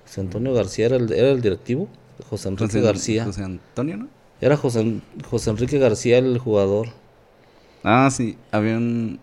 José 0.06 0.22
Antonio 0.22 0.54
García 0.54 0.88
era 0.88 0.96
el, 0.98 1.12
era 1.14 1.30
el 1.32 1.42
directivo. 1.42 1.88
José 2.30 2.50
Enrique 2.50 2.80
José, 2.80 2.82
García. 2.82 3.26
José 3.26 3.44
Antonio, 3.44 3.98
¿no? 3.98 4.08
Era 4.42 4.58
José, 4.58 5.02
José 5.30 5.50
Enrique 5.52 5.78
García 5.80 6.18
el 6.18 6.38
jugador. 6.38 6.90
Ah, 7.84 8.10
sí, 8.12 8.38
había 8.52 8.78
un. 8.78 9.20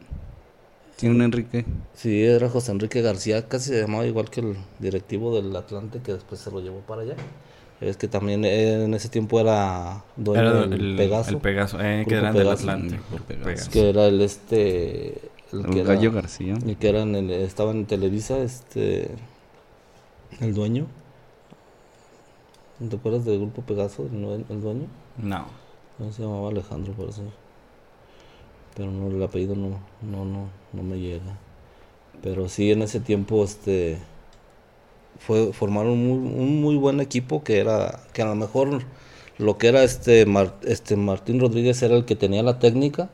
Sí, 0.97 1.09
un 1.09 1.21
Enrique. 1.21 1.65
Sí, 1.95 2.23
era 2.25 2.49
José 2.49 2.73
Enrique 2.73 3.03
García, 3.03 3.47
casi 3.49 3.69
se 3.71 3.81
llamaba 3.83 4.07
igual 4.07 4.31
que 4.31 4.41
el 4.41 4.57
directivo 4.79 5.35
del 5.35 5.55
Atlante 5.55 6.01
que 6.01 6.15
después 6.15 6.41
se 6.41 6.51
lo 6.51 6.61
llevó 6.61 6.81
para 6.81 7.03
allá. 7.03 7.17
Es 7.83 7.99
que 7.99 8.09
también 8.09 8.43
en 8.47 8.95
ese 8.95 9.11
tiempo 9.11 9.39
era 9.39 10.03
dueño 10.17 10.41
Era 10.41 10.61
del 10.67 10.73
el 10.73 10.97
Pegaso, 10.97 11.31
El 11.31 11.39
Pegaso, 11.39 11.79
eh, 11.83 12.07
que 12.09 12.15
eran 12.15 12.35
del. 12.35 12.49
Atlante. 12.49 12.99
Pegaso. 13.29 13.71
Que 13.71 13.91
era 13.91 14.07
el 14.07 14.23
este 14.23 15.09
el, 15.53 15.61
El 15.61 15.67
que 15.67 15.81
era- 15.81 15.95
Gallo 15.95 16.13
García. 16.13 16.55
el 16.67 16.77
que 16.79 16.89
era 16.89 17.03
en 17.03 17.15
el- 17.15 17.31
estaba 17.31 17.73
en 17.73 17.85
Televisa, 17.85 18.39
este 18.39 19.11
el 20.41 20.55
dueño. 20.55 20.87
¿No 22.81 22.89
¿Te 22.89 22.97
acuerdas 22.97 23.25
del 23.27 23.39
grupo 23.41 23.61
Pegaso, 23.63 24.05
el, 24.07 24.61
dueño? 24.63 24.87
No. 25.19 25.47
No 25.99 26.13
se 26.13 26.23
llamaba 26.23 26.49
Alejandro, 26.49 26.95
parece. 26.95 27.23
Pero 28.77 28.91
no, 28.91 29.09
el 29.09 29.23
apellido 29.23 29.55
no, 29.57 29.81
no, 30.03 30.25
no, 30.25 30.49
no 30.73 30.83
me 30.83 30.99
llega. 30.99 31.39
Pero 32.23 32.49
sí, 32.49 32.71
en 32.73 32.83
ese 32.83 33.01
tiempo, 33.01 33.43
este, 33.45 33.99
fue, 35.19 35.53
formaron 35.53 35.93
un 35.93 36.07
muy, 36.23 36.43
un 36.45 36.61
muy 36.61 36.77
buen 36.77 37.01
equipo 37.01 37.43
que 37.43 37.59
era, 37.59 38.01
que 38.13 38.23
a 38.23 38.27
lo 38.27 38.35
mejor 38.35 38.83
lo 39.39 39.59
que 39.59 39.69
era 39.69 39.83
este, 39.83 40.27
Mar- 40.27 40.57
este 40.63 40.97
Martín 40.97 41.41
Rodríguez 41.41 41.83
era 41.83 41.97
el 41.97 42.05
que 42.05 42.17
tenía 42.17 42.43
la 42.43 42.59
técnica 42.59 43.09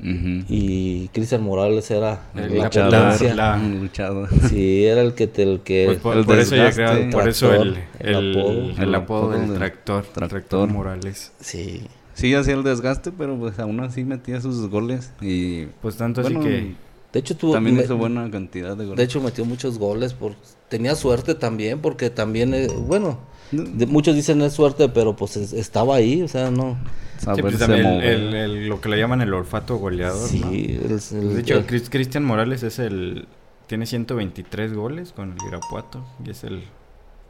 Ujú. 0.00 0.44
y 0.48 1.08
Cristian 1.08 1.42
Morales 1.42 1.90
era 1.90 2.22
El 2.34 2.58
la 2.58 2.64
luchador, 2.64 2.90
potencia. 3.12 3.34
la- 3.34 3.54
Un 3.56 3.80
luchador. 3.80 4.28
Sí, 4.48 4.84
era 4.84 5.00
el 5.02 5.14
que, 5.14 5.26
te- 5.28 5.42
el 5.44 5.60
que, 5.60 5.84
Pues 5.86 5.98
por, 5.98 6.16
el 6.16 6.24
por 6.24 6.38
eso 6.38 6.54
creo, 6.56 6.92
el 6.92 7.10
por 7.10 7.28
eso 7.28 7.52
el, 7.54 7.78
el, 8.00 8.08
el 8.08 8.14
apodo. 8.14 8.50
el 8.70 8.80
El 8.82 8.94
apodo 8.94 9.30
del 9.30 9.54
tractor, 9.54 10.02
tractor. 10.06 10.28
tractor 10.28 10.68
Morales. 10.68 11.32
sí, 11.40 11.82
Sí, 12.14 12.34
hacía 12.34 12.54
el 12.54 12.62
desgaste, 12.62 13.10
pero 13.12 13.36
pues 13.38 13.58
aún 13.58 13.80
así 13.80 14.04
metía 14.04 14.40
sus 14.40 14.68
goles. 14.68 15.12
Y 15.20 15.66
Pues 15.80 15.96
tanto 15.96 16.22
bueno, 16.22 16.40
así 16.40 16.48
que 16.48 16.74
de 17.12 17.18
hecho 17.20 17.36
tuvo, 17.36 17.52
también 17.52 17.76
me- 17.76 17.82
hizo 17.82 17.96
buena 17.96 18.30
cantidad 18.30 18.76
de 18.76 18.84
goles. 18.84 18.96
De 18.98 19.04
hecho 19.04 19.20
metió 19.20 19.44
muchos 19.44 19.78
goles, 19.78 20.14
por, 20.14 20.34
tenía 20.68 20.94
suerte 20.94 21.34
también, 21.34 21.80
porque 21.80 22.10
también, 22.10 22.54
eh, 22.54 22.68
bueno, 22.86 23.18
No, 23.50 23.62
de- 23.64 23.86
muchos 23.86 24.14
dicen 24.14 24.40
es 24.42 24.52
suerte, 24.54 24.88
pero 24.88 25.14
pues 25.16 25.36
es- 25.36 25.52
estaba 25.52 25.96
ahí, 25.96 26.22
o 26.22 26.28
sea, 26.28 26.50
no. 26.50 26.78
sí, 27.18 27.26
pues, 27.40 27.58
también 27.58 27.86
el- 27.86 28.02
el- 28.02 28.34
el- 28.34 28.68
lo 28.68 28.80
que 28.80 28.88
le 28.88 28.98
llaman 28.98 29.20
el 29.20 29.32
olfato 29.34 29.76
goleador. 29.76 30.26
Sí, 30.28 30.40
¿no? 30.40 30.50
el- 30.50 31.00
el- 31.12 31.34
De 31.34 31.40
hecho, 31.40 31.64
Cristian 31.66 32.24
Morales 32.24 32.62
es 32.62 32.78
el 32.78 33.26
tiene 33.68 33.86
123 33.86 34.74
goles 34.74 35.12
con 35.12 35.32
el 35.32 35.38
Irapuato 35.48 36.04
y 36.26 36.30
es 36.30 36.44
el 36.44 36.62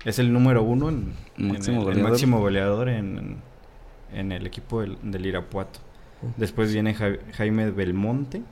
es 0.04 0.18
el 0.18 0.32
número 0.32 0.64
uno 0.64 0.88
en, 0.88 1.12
en 1.38 1.48
Máximo 1.48 1.76
el, 1.76 1.78
el 1.82 1.84
goleador. 1.84 2.10
máximo 2.10 2.40
goleador 2.40 2.88
en, 2.88 3.18
en 3.18 3.36
el 4.32 4.46
equipo 4.46 4.80
del, 4.82 4.98
del 5.02 5.24
Irapuato. 5.26 5.80
Después 6.36 6.72
viene 6.72 6.94
Ja- 6.94 7.16
Jaime 7.32 7.70
Belmonte 7.70 8.42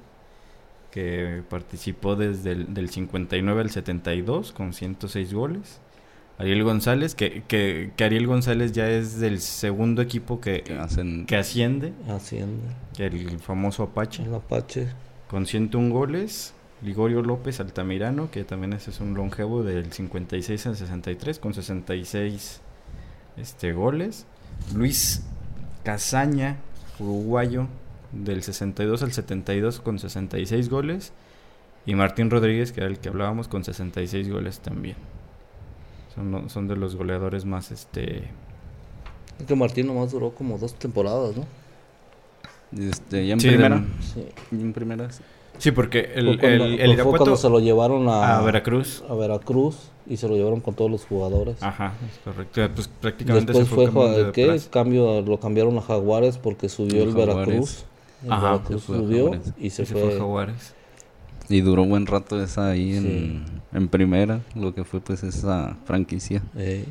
que 0.90 1.42
participó 1.48 2.16
desde 2.16 2.52
el 2.52 2.74
del 2.74 2.90
59 2.90 3.60
al 3.60 3.70
72 3.70 4.52
con 4.52 4.72
106 4.72 5.32
goles. 5.32 5.80
Ariel 6.38 6.64
González, 6.64 7.14
que, 7.14 7.42
que, 7.46 7.92
que 7.96 8.04
Ariel 8.04 8.26
González 8.26 8.72
ya 8.72 8.88
es 8.88 9.20
del 9.20 9.40
segundo 9.40 10.00
equipo 10.02 10.40
que, 10.40 10.62
que 10.62 10.74
hacen 10.78 11.26
que 11.26 11.36
asciende, 11.36 11.92
Hacienda, 12.08 12.74
el 12.98 13.38
famoso 13.40 13.82
Apache 13.82 14.22
el 14.24 14.34
Apache. 14.34 14.88
con 15.28 15.46
101 15.46 15.92
goles. 15.94 16.54
Ligorio 16.82 17.20
López 17.20 17.60
Altamirano, 17.60 18.30
que 18.30 18.42
también 18.42 18.72
ese 18.72 18.88
es 18.90 19.00
un 19.00 19.12
longevo 19.12 19.62
del 19.62 19.92
56 19.92 20.66
al 20.66 20.76
63, 20.78 21.38
con 21.38 21.52
66 21.52 22.62
este, 23.36 23.74
goles. 23.74 24.26
Luis 24.74 25.22
Casaña, 25.84 26.56
uruguayo, 26.98 27.66
del 28.12 28.42
62 28.42 29.02
al 29.02 29.12
72, 29.12 29.80
con 29.80 29.98
66 29.98 30.68
goles. 30.68 31.12
Y 31.86 31.94
Martín 31.94 32.30
Rodríguez, 32.30 32.72
que 32.72 32.80
era 32.80 32.88
el 32.90 32.98
que 32.98 33.08
hablábamos, 33.08 33.48
con 33.48 33.64
66 33.64 34.30
goles 34.30 34.60
también. 34.60 34.96
Son, 36.14 36.50
son 36.50 36.68
de 36.68 36.76
los 36.76 36.96
goleadores 36.96 37.44
más, 37.44 37.70
este... 37.70 38.24
Es 39.38 39.46
que 39.46 39.54
Martín 39.54 39.86
nomás 39.86 40.10
duró 40.12 40.30
como 40.34 40.58
dos 40.58 40.74
temporadas, 40.74 41.34
¿no? 41.36 41.46
este, 42.78 43.26
ya 43.26 43.32
en 43.34 43.40
Sí, 43.40 43.48
primera. 43.48 43.76
del- 43.76 43.86
Sí. 44.02 44.26
ya 44.50 44.60
en 44.60 44.72
primera. 44.72 45.10
sí. 45.10 45.22
Sí, 45.58 45.70
porque 45.72 46.10
Fue 46.14 46.20
el, 46.20 46.38
cuando, 46.38 46.64
el, 46.64 46.76
fue 46.78 46.84
el 46.86 47.02
cuando 47.04 47.36
se 47.36 47.48
lo 47.50 47.60
llevaron 47.60 48.08
a, 48.08 48.38
a 48.38 48.42
Veracruz. 48.42 49.02
a 49.08 49.14
Veracruz 49.14 49.89
y 50.10 50.16
se 50.18 50.28
lo 50.28 50.34
llevaron 50.34 50.60
con 50.60 50.74
todos 50.74 50.90
los 50.90 51.06
jugadores. 51.06 51.62
Ajá, 51.62 51.94
es 52.12 52.18
correcto. 52.24 52.60
Pues 52.74 52.88
prácticamente 52.88 53.52
Después 53.54 53.68
se 53.68 53.90
fue, 53.92 54.10
de 54.24 54.32
¿qué? 54.32 54.60
Cambio, 54.68 55.22
lo 55.22 55.38
cambiaron 55.40 55.78
a 55.78 55.80
Jaguares 55.80 56.36
porque 56.36 56.68
subió 56.68 57.04
el 57.04 57.12
Jaguares. 57.12 57.36
Veracruz. 57.36 57.84
El 58.24 58.32
Ajá, 58.32 58.52
Veracruz 58.52 58.82
fue 58.84 58.96
subió 58.98 59.34
y 59.58 59.70
se 59.70 59.82
Y 59.84 59.86
se 59.86 59.86
fue. 59.86 60.02
fue 60.02 60.14
a 60.14 60.18
Jaguares. 60.18 60.74
Y 61.48 61.60
duró 61.62 61.84
buen 61.84 62.06
rato 62.06 62.42
esa 62.42 62.70
ahí 62.70 62.96
en, 62.96 63.02
Sí. 63.02 63.42
en 63.72 63.88
primera, 63.88 64.40
lo 64.54 64.74
que 64.74 64.84
fue 64.84 65.00
pues 65.00 65.22
esa 65.22 65.76
franquicia. 65.84 66.42
Eh, 66.56 66.84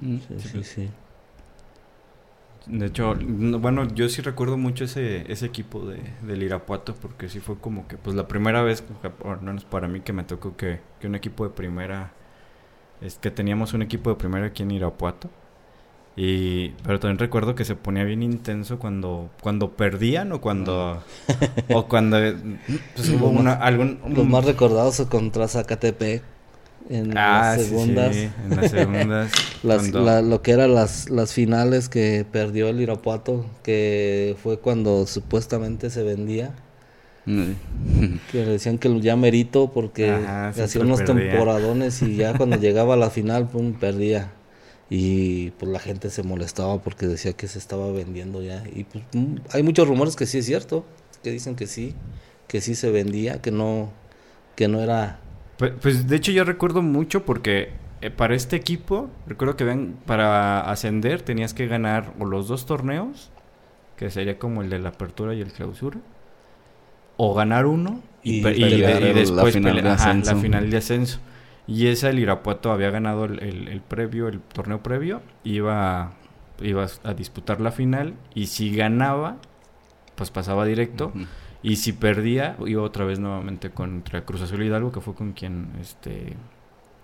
Mm. 0.00 0.16
sí, 0.18 0.48
sí, 0.48 0.64
sí. 0.64 0.88
De 2.66 2.86
hecho, 2.86 3.14
no- 3.14 3.58
bueno, 3.58 3.86
yo 3.94 4.08
sí 4.08 4.22
recuerdo 4.22 4.56
mucho 4.56 4.84
ese, 4.84 5.30
ese 5.30 5.44
equipo 5.46 5.86
de, 5.86 6.00
del 6.22 6.42
Irapuato 6.42 6.94
porque 6.94 7.28
sí 7.28 7.40
fue 7.40 7.58
como 7.58 7.86
que, 7.88 7.98
pues 7.98 8.16
la 8.16 8.26
primera 8.26 8.62
vez, 8.62 8.82
lo 9.22 9.36
menos 9.42 9.64
para 9.66 9.86
mí, 9.86 10.00
que 10.00 10.12
me 10.14 10.24
tocó 10.24 10.56
que, 10.56 10.80
que 10.98 11.06
un 11.06 11.14
equipo 11.14 11.44
de 11.44 11.50
primera, 11.54 12.12
es 13.02 13.18
que 13.18 13.30
teníamos 13.30 13.74
un 13.74 13.82
equipo 13.82 14.10
de 14.10 14.16
primera 14.16 14.46
aquí 14.46 14.62
en 14.64 14.72
Irapuato. 14.72 15.30
Y, 16.16 16.70
pero 16.84 17.00
también 17.00 17.18
recuerdo 17.18 17.54
que 17.56 17.64
se 17.64 17.76
ponía 17.76 18.04
bien 18.04 18.22
intenso 18.22 18.78
cuando, 18.78 19.30
cuando 19.42 19.76
perdían 19.76 20.32
o 20.32 20.40
cuando, 20.40 21.02
o 21.68 21.86
cuando 21.88 22.18
pues, 22.94 23.08
hubo 23.10 23.28
una, 23.30 23.54
algún, 23.54 24.00
Los 24.04 24.26
más 24.26 24.44
recordados 24.44 25.00
contra 25.10 25.48
Zacatepec 25.48 26.22
en 26.90 27.16
Ah, 27.16 27.54
las 27.56 27.62
sí, 27.62 27.68
segundas. 27.68 28.14
sí, 28.16 28.28
en 28.44 28.56
las 28.56 28.70
segundas. 28.70 29.32
Las, 29.64 29.82
cuando- 29.82 30.00
la- 30.04 30.20
lo 30.22 30.42
que 30.42 30.52
eran 30.52 30.74
las, 30.74 31.08
las 31.08 31.32
finales 31.32 31.88
que 31.88 32.26
perdió 32.30 32.68
el 32.68 32.80
Irapuato, 32.82 33.46
que 33.62 34.36
fue 34.42 34.58
cuando 34.58 35.06
supuestamente 35.06 35.88
se 35.88 36.02
vendía. 36.02 36.52
que 38.30 38.38
le 38.38 38.44
decían 38.52 38.78
que 38.78 39.00
ya 39.00 39.16
merito 39.16 39.70
porque 39.72 40.10
Ajá, 40.10 40.48
hacía 40.48 40.82
unos 40.82 40.98
perdía. 41.00 41.30
temporadones 41.30 42.02
y 42.02 42.16
ya 42.16 42.36
cuando 42.36 42.56
llegaba 42.60 42.94
a 42.94 42.96
la 42.96 43.10
final, 43.10 43.48
pum, 43.48 43.72
perdía. 43.74 44.32
Y 44.90 45.50
pues 45.52 45.72
la 45.72 45.78
gente 45.78 46.10
se 46.10 46.22
molestaba 46.22 46.82
porque 46.82 47.06
decía 47.06 47.32
que 47.32 47.48
se 47.48 47.58
estaba 47.58 47.90
vendiendo 47.90 48.42
ya. 48.42 48.62
Y 48.74 48.84
pues 48.84 49.04
mm, 49.14 49.36
hay 49.50 49.62
muchos 49.62 49.88
rumores 49.88 50.14
que 50.16 50.26
sí 50.26 50.38
es 50.38 50.46
cierto, 50.46 50.84
que 51.22 51.30
dicen 51.30 51.56
que 51.56 51.66
sí, 51.66 51.94
que 52.48 52.60
sí 52.60 52.74
se 52.74 52.90
vendía, 52.90 53.40
que 53.40 53.50
no, 53.50 53.90
que 54.56 54.68
no 54.68 54.80
era... 54.82 55.20
Pues, 55.58 55.72
pues, 55.80 56.08
de 56.08 56.16
hecho 56.16 56.32
yo 56.32 56.44
recuerdo 56.44 56.82
mucho 56.82 57.24
porque 57.24 57.70
eh, 58.00 58.10
para 58.10 58.34
este 58.34 58.56
equipo, 58.56 59.08
recuerdo 59.26 59.56
que 59.56 59.64
ven, 59.64 59.96
para 60.06 60.60
ascender 60.70 61.22
tenías 61.22 61.54
que 61.54 61.66
ganar 61.66 62.12
o 62.18 62.24
los 62.24 62.48
dos 62.48 62.66
torneos, 62.66 63.30
que 63.96 64.10
sería 64.10 64.38
como 64.38 64.62
el 64.62 64.70
de 64.70 64.78
la 64.80 64.90
apertura 64.90 65.34
y 65.34 65.40
el 65.40 65.52
clausura, 65.52 65.98
o 67.16 67.34
ganar 67.34 67.66
uno 67.66 68.00
y, 68.22 68.38
Y 68.40 68.42
pe- 68.42 68.56
y- 68.56 68.60
pelear 68.60 69.02
y 69.02 69.06
el- 69.06 69.14
después 69.14 69.54
la 69.54 69.60
final 69.60 69.72
pele- 69.76 69.82
de 69.82 69.88
ajá, 69.90 70.06
la 70.14 70.36
final 70.42 70.70
de 70.70 70.76
ascenso. 70.76 71.20
Y 71.66 71.86
esa 71.86 72.10
el 72.10 72.18
Irapuato 72.18 72.72
había 72.72 72.90
ganado 72.90 73.24
el, 73.24 73.40
el- 73.42 73.68
el 73.68 73.80
previo, 73.80 74.28
el 74.28 74.40
torneo 74.40 74.82
previo, 74.82 75.22
iba, 75.44 76.12
iba 76.60 76.86
a 77.04 77.14
disputar 77.14 77.60
la 77.60 77.70
final 77.70 78.14
y 78.34 78.46
si 78.48 78.74
ganaba, 78.74 79.36
pues 80.16 80.30
pasaba 80.30 80.64
directo. 80.66 81.12
Y 81.64 81.76
si 81.76 81.94
perdía, 81.94 82.58
iba 82.66 82.82
otra 82.82 83.06
vez 83.06 83.18
nuevamente 83.18 83.70
contra 83.70 84.26
Cruz 84.26 84.42
Azul 84.42 84.62
Hidalgo, 84.62 84.92
que 84.92 85.00
fue 85.00 85.14
con 85.14 85.32
quien 85.32 85.68
este 85.80 86.34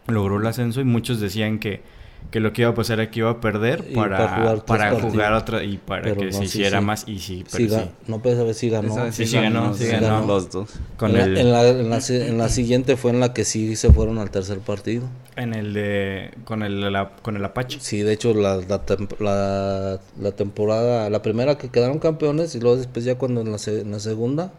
logró 0.06 0.38
el 0.38 0.46
ascenso. 0.46 0.82
Y 0.82 0.84
muchos 0.84 1.18
decían 1.18 1.58
que, 1.58 1.82
que 2.30 2.38
lo 2.38 2.52
que 2.52 2.62
iba 2.62 2.70
a 2.70 2.74
pasar 2.74 3.00
era 3.00 3.10
que 3.10 3.18
iba 3.20 3.30
a 3.30 3.40
perder 3.40 3.92
para, 3.92 4.16
para 4.16 4.36
jugar 4.36 4.64
para 4.64 5.00
jugar 5.00 5.32
otra 5.32 5.64
y 5.64 5.78
para 5.78 6.02
Pero 6.02 6.20
que 6.20 6.26
no, 6.26 6.32
se 6.32 6.38
sí, 6.38 6.44
hiciera 6.44 6.78
sí. 6.78 6.84
más. 6.84 7.04
Y 7.08 7.18
sí, 7.18 7.44
pero 7.50 7.68
sí. 7.80 7.90
No 8.06 8.22
puede 8.22 8.36
saber 8.36 8.54
si 8.54 8.70
ganó. 8.70 9.10
Sí, 9.12 9.26
sí 9.26 9.34
ganó, 9.36 9.74
sí 9.74 9.86
ganó. 9.86 10.24
Los 10.26 10.50
dos. 10.50 10.70
Con 10.96 11.10
en, 11.10 11.16
la, 11.18 11.24
el, 11.24 11.36
en, 11.38 11.52
la, 11.52 11.68
en, 11.68 11.90
la, 11.90 12.00
si- 12.00 12.16
en 12.20 12.38
la 12.38 12.48
siguiente 12.48 12.96
fue 12.96 13.10
en 13.10 13.18
la 13.20 13.32
que 13.34 13.44
sí 13.44 13.74
se 13.74 13.92
fueron 13.92 14.18
al 14.18 14.30
tercer 14.30 14.58
partido. 14.60 15.02
en 15.36 15.54
el 15.54 15.72
de. 15.74 16.30
Con 16.44 16.62
el, 16.62 16.92
la- 16.92 17.10
con 17.22 17.36
el 17.36 17.44
Apache. 17.44 17.78
Sí, 17.80 18.02
de 18.02 18.12
hecho 18.12 18.32
la, 18.32 18.56
la, 18.58 18.80
la, 19.18 20.00
la 20.20 20.32
temporada, 20.32 21.10
la 21.10 21.22
primera 21.22 21.58
que 21.58 21.68
quedaron 21.68 21.98
campeones 21.98 22.54
y 22.54 22.60
luego 22.60 22.76
después 22.76 23.04
ya 23.04 23.16
cuando 23.16 23.40
en 23.40 23.50
la, 23.50 23.58
se- 23.58 23.80
en 23.80 23.90
la 23.90 23.98
segunda, 23.98 24.52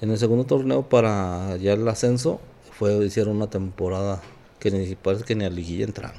en 0.00 0.10
el 0.12 0.18
segundo 0.18 0.44
torneo 0.44 0.88
para 0.88 1.56
ya 1.56 1.72
el 1.72 1.88
ascenso, 1.88 2.40
fue 2.78 2.94
hicieron 3.04 3.34
una 3.36 3.48
temporada 3.50 4.20
que 4.60 4.70
ni 4.70 4.94
parece 4.94 5.24
que 5.24 5.34
ni 5.34 5.44
a 5.44 5.50
liguilla 5.50 5.84
entraron. 5.84 6.16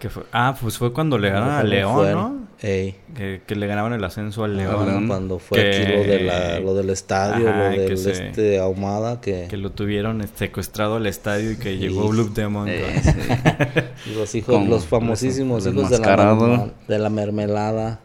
Que 0.00 0.08
fue, 0.08 0.22
ah, 0.32 0.56
pues 0.60 0.78
fue 0.78 0.92
cuando 0.94 1.18
le 1.18 1.28
ganaron 1.30 1.54
a 1.54 1.62
León, 1.62 2.12
¿no? 2.12 2.48
ey, 2.62 2.96
Que, 3.14 3.42
que 3.46 3.54
le 3.54 3.66
ganaban 3.66 3.92
el 3.92 4.02
ascenso 4.02 4.44
al 4.44 4.56
León. 4.56 5.06
Cuando 5.06 5.38
fue 5.38 5.58
Que- 5.58 5.68
aquí 5.82 5.92
lo, 5.92 6.02
de 6.04 6.20
la, 6.24 6.58
lo 6.60 6.74
del 6.74 6.88
estadio, 6.90 7.48
Ajá, 7.50 7.68
lo 7.68 7.74
que 7.74 7.80
del 7.80 7.98
se- 7.98 8.26
este 8.28 8.58
Ahumada, 8.58 9.20
que, 9.20 9.46
Que 9.48 9.58
lo 9.58 9.70
tuvieron 9.72 10.22
este, 10.22 10.46
secuestrado 10.46 10.96
al 10.96 11.06
estadio 11.06 11.52
y 11.52 11.56
que 11.58 11.72
Sí. 11.74 11.76
llegó 11.78 12.08
Blue 12.08 12.30
Demon. 12.34 12.66
Eh, 12.70 13.00
sí. 13.02 14.10
los 14.16 14.34
hijos, 14.34 14.54
Con- 14.54 14.70
los 14.70 14.86
famosísimos 14.86 15.66
hijos 15.66 15.90
de 15.90 15.98
la, 15.98 16.70
de 16.88 16.98
la 16.98 17.10
mermelada. 17.10 18.00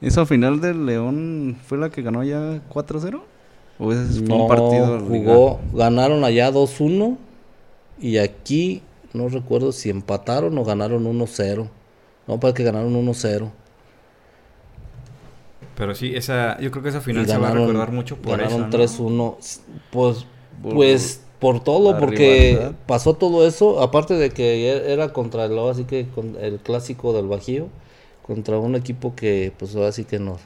¿Esa 0.00 0.24
final 0.26 0.60
del 0.62 0.86
León 0.86 1.58
fue 1.66 1.76
la 1.78 1.90
que 1.90 2.00
ganó 2.02 2.24
ya 2.24 2.60
4-0? 2.70 3.22
¿O 3.78 3.92
ese 3.92 4.20
fue 4.20 4.28
No, 4.28 4.36
un 4.44 4.48
partido? 4.48 5.00
jugó, 5.00 5.60
ganaron 5.74 6.24
allá 6.24 6.50
2-1 6.50 7.16
y 8.00 8.16
aquí 8.18 8.82
no 9.14 9.28
recuerdo 9.28 9.72
si 9.72 9.88
empataron 9.88 10.56
o 10.58 10.64
ganaron 10.64 11.06
1-0. 11.06 11.68
No, 12.26 12.38
para 12.40 12.52
que 12.52 12.62
ganaron 12.64 12.94
1-0. 12.94 13.50
Pero 15.76 15.94
sí, 15.94 16.14
esa, 16.14 16.58
yo 16.60 16.70
creo 16.70 16.82
que 16.82 16.88
esa 16.90 17.00
final 17.00 17.24
Y 17.24 17.26
se 17.28 17.36
va 17.36 17.48
a 17.48 17.50
ganaron- 17.52 17.66
recordar 17.68 17.92
mucho 17.92 18.16
por 18.16 18.32
ganaron 18.38 18.72
eso. 18.74 19.08
¿no? 19.10 19.36
3-1. 19.36 19.36
Pues, 19.90 20.26
Por 20.62 20.74
pues 20.74 21.20
por 21.40 21.62
todo, 21.62 21.98
porque 21.98 22.52
rivalidad. 22.52 22.72
pasó 22.86 23.14
todo 23.14 23.46
eso. 23.46 23.82
Aparte 23.82 24.14
de 24.14 24.30
que 24.30 24.70
e- 24.70 24.92
era 24.92 25.12
contra 25.12 25.44
el, 25.44 25.58
así 25.58 25.84
que 25.84 26.06
con 26.06 26.36
el 26.40 26.58
clásico 26.58 27.12
del 27.12 27.26
Bajío, 27.26 27.68
contra 28.26 28.58
un 28.58 28.76
equipo 28.76 29.14
que, 29.14 29.52
pues 29.58 29.74
ahora 29.76 29.92
sí 29.92 30.04
que 30.04 30.18
no, 30.18 30.38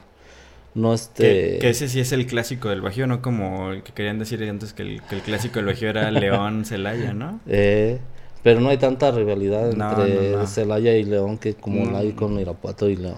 no 0.73 0.93
este. 0.93 1.53
Que, 1.53 1.59
que 1.59 1.69
ese 1.69 1.87
sí 1.87 1.99
es 2.01 2.11
el 2.11 2.25
clásico 2.25 2.67
del 2.69 2.81
Bajío, 2.81 3.07
no 3.07 3.21
como 3.21 3.71
el 3.71 3.83
que 3.83 3.93
querían 3.93 4.19
decir 4.19 4.43
antes 4.43 4.73
que 4.73 4.81
el, 4.81 5.01
que 5.03 5.15
el 5.15 5.21
clásico 5.21 5.59
del 5.59 5.67
Bajío 5.67 5.89
era 5.89 6.09
León 6.11 6.65
Celaya, 6.65 7.13
¿no? 7.13 7.39
Eh, 7.47 7.99
pero 8.43 8.61
no 8.61 8.69
hay 8.69 8.77
tanta 8.77 9.11
rivalidad 9.11 9.73
No, 9.73 10.03
entre 10.03 10.31
no, 10.31 10.39
no. 10.39 10.47
Celaya 10.47 10.95
y 10.97 11.03
León 11.03 11.37
que 11.37 11.55
como 11.55 11.85
No. 11.85 11.91
la 11.91 11.99
hay 11.99 12.13
con 12.13 12.39
Irapuato 12.39 12.89
y 12.89 12.95
León. 12.95 13.17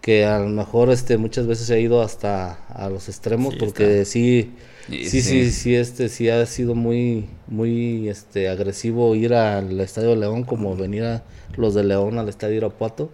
Que 0.00 0.24
a 0.24 0.38
lo 0.38 0.48
mejor 0.48 0.90
este 0.90 1.16
muchas 1.16 1.46
veces 1.46 1.66
se 1.66 1.74
ha 1.74 1.78
ido 1.80 2.00
hasta 2.02 2.52
a 2.68 2.88
los 2.90 3.08
extremos 3.08 3.54
Sí, 3.54 3.58
porque 3.58 4.04
sí, 4.04 4.54
Y 4.88 5.04
sí, 5.04 5.20
sí, 5.22 5.50
sí, 5.50 5.74
este 5.74 6.08
sí 6.08 6.28
ha 6.28 6.46
sido 6.46 6.74
muy, 6.76 7.28
muy 7.48 8.08
este 8.08 8.48
agresivo 8.48 9.14
ir 9.16 9.34
al 9.34 9.80
Estadio 9.80 10.10
de 10.10 10.16
León 10.16 10.44
como 10.44 10.76
venir 10.76 11.04
a 11.04 11.24
los 11.56 11.74
de 11.74 11.84
León 11.84 12.18
al 12.18 12.28
Estadio 12.28 12.56
Irapuato. 12.56 13.10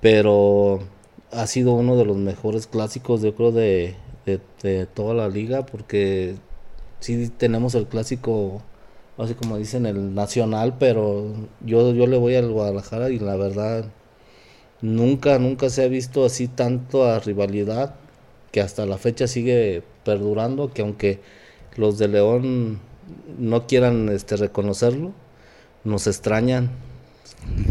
Pero 0.00 0.80
ha 1.32 1.46
sido 1.46 1.74
uno 1.74 1.96
de 1.96 2.04
los 2.04 2.16
mejores 2.16 2.66
clásicos, 2.66 3.22
yo 3.22 3.34
creo, 3.34 3.52
de, 3.52 3.94
de, 4.26 4.40
de 4.62 4.86
toda 4.86 5.14
la 5.14 5.28
liga, 5.28 5.64
porque 5.66 6.34
sí 7.00 7.28
tenemos 7.30 7.74
el 7.74 7.86
clásico, 7.86 8.62
así 9.18 9.34
como 9.34 9.56
dicen, 9.58 9.86
el 9.86 10.14
nacional, 10.14 10.76
pero 10.78 11.26
yo, 11.60 11.92
yo 11.94 12.06
le 12.06 12.16
voy 12.18 12.34
al 12.36 12.50
Guadalajara 12.52 13.10
y 13.10 13.18
la 13.18 13.36
verdad 13.36 13.86
nunca, 14.82 15.38
nunca 15.38 15.70
se 15.70 15.84
ha 15.84 15.88
visto 15.88 16.24
así 16.24 16.48
tanto 16.48 17.04
a 17.06 17.20
rivalidad 17.20 17.94
que 18.52 18.60
hasta 18.60 18.86
la 18.86 18.98
fecha 18.98 19.26
sigue 19.28 19.82
perdurando, 20.04 20.72
que 20.72 20.82
aunque 20.82 21.20
los 21.76 21.98
de 21.98 22.08
León 22.08 22.80
no 23.38 23.66
quieran 23.66 24.08
este 24.08 24.36
reconocerlo, 24.36 25.12
nos 25.84 26.06
extrañan, 26.06 26.70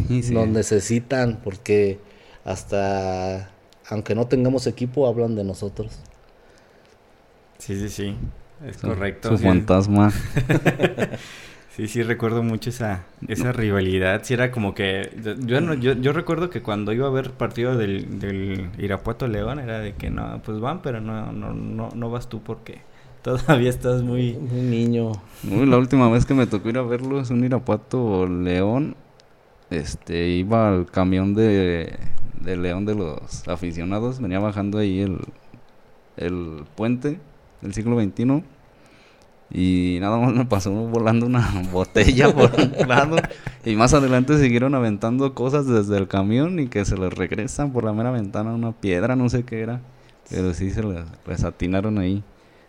Sí, 0.08 0.24
sí. 0.24 0.34
nos 0.34 0.48
necesitan, 0.48 1.42
porque 1.44 2.00
hasta 2.44 3.52
aunque 3.90 4.16
no 4.16 4.28
tengamos 4.28 4.68
equipo 4.68 5.08
hablan 5.08 5.36
de 5.36 5.44
nosotros. 5.44 6.00
Sí, 7.58 7.76
sí, 7.80 7.90
sí. 7.90 8.16
Es 8.68 8.78
Su- 8.78 8.88
correcto. 8.88 9.30
Su 9.30 9.38
sí. 9.38 9.44
fantasma. 9.44 10.12
Sí, 11.76 11.88
sí, 11.88 12.04
recuerdo 12.04 12.44
mucho 12.44 12.70
esa, 12.70 13.06
esa 13.28 13.52
rivalidad. 13.52 14.22
Sí, 14.24 14.36
era 14.36 14.52
como 14.52 14.76
que. 14.76 15.10
Yo, 15.44 15.60
no- 15.60 15.74
yo, 15.74 15.94
yo 15.94 16.14
recuerdo 16.14 16.52
que 16.52 16.62
cuando 16.62 16.94
iba 16.94 17.08
a 17.08 17.10
ver 17.10 17.32
partido 17.32 17.76
del, 17.76 18.20
del 18.20 18.70
Irapuato 18.78 19.28
León, 19.28 19.58
era 19.58 19.80
de 19.80 19.94
que 19.96 20.12
no, 20.12 20.40
pues 20.46 20.60
van, 20.60 20.84
pero 20.84 21.02
no, 21.02 21.32
no, 21.32 21.52
no, 21.52 21.90
no 21.96 22.10
vas 22.12 22.30
tú 22.30 22.44
porque 22.44 22.82
todavía 23.24 23.72
estás 23.72 24.04
muy. 24.04 24.34
Niño. 24.34 25.14
Uy, 25.50 25.66
la 25.66 25.80
última 25.80 26.08
vez 26.12 26.28
que 26.28 26.36
me 26.36 26.46
tocó 26.46 26.70
ir 26.70 26.78
a 26.78 26.84
verlo 26.84 27.20
es 27.20 27.32
un 27.32 27.44
Irapuato 27.44 28.28
León. 28.28 28.96
Este, 29.72 30.28
iba 30.28 30.70
al 30.70 30.86
camión 30.86 31.34
de, 31.34 31.98
de 32.40 32.56
León 32.56 32.86
de 32.86 32.94
los 32.94 33.48
aficionados. 33.48 34.22
Venía 34.22 34.38
bajando 34.38 34.78
ahí 34.78 35.00
el, 35.00 35.18
el 36.18 36.66
puente 36.76 37.20
del 37.62 37.74
siglo 37.74 38.00
XXI. 38.00 38.44
Y 39.52 39.98
nada 40.02 40.18
más 40.18 40.34
me 40.34 40.46
pasó 40.46 40.72
volando 40.72 41.26
una 41.28 41.48
botella 41.72 42.34
por 42.34 42.52
un 42.60 42.74
lado. 42.88 43.18
Y 43.66 43.76
más 43.76 43.94
adelante 43.94 44.38
siguieron 44.40 44.76
aventando 44.76 45.34
cosas 45.36 45.68
desde 45.68 45.98
el 45.98 46.08
camión 46.08 46.60
y 46.60 46.68
que 46.68 46.86
se 46.86 46.98
les 46.98 47.14
regresan 47.14 47.72
por 47.72 47.84
la 47.84 47.94
mera 47.94 48.12
ventana 48.12 48.54
una 48.54 48.72
piedra, 48.74 49.16
no 49.16 49.30
sé 49.30 49.44
qué 49.44 49.62
era. 49.62 49.82
Pero 50.30 50.54
sí 50.54 50.72
se 50.72 50.84
les, 50.84 51.06
les 51.28 51.44
atinaron 51.44 52.00
ahí. 52.00 52.24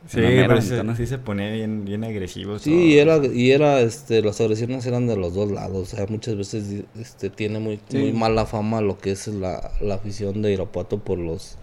Sí, 0.06 0.20
pero 0.20 0.60
sí, 0.60 0.74
sí 0.96 1.06
se 1.06 1.16
ponía 1.18 1.50
bien, 1.50 1.87
bien 1.87 2.04
agresivo. 2.04 2.58
Sí, 2.58 2.72
y 2.74 2.98
era, 2.98 3.16
y 3.24 3.52
era, 3.52 3.80
este, 3.80 4.20
las 4.20 4.38
agresiones 4.38 4.84
eran 4.84 5.06
de 5.06 5.16
los 5.16 5.32
dos 5.34 5.50
lados, 5.50 5.94
o 5.94 5.96
sea, 5.96 6.04
muchas 6.10 6.37
veces, 6.37 6.84
este, 7.00 7.30
tiene 7.30 7.58
muy, 7.58 7.80
Sí. 7.88 7.98
muy 7.98 8.12
mala 8.12 8.44
fama 8.44 8.82
lo 8.82 8.98
que 8.98 9.12
es 9.12 9.28
la, 9.28 9.70
la 9.80 9.94
afición 9.94 10.42
de 10.42 10.52
Irapuato 10.52 10.98
por 10.98 11.18
los 11.18 11.56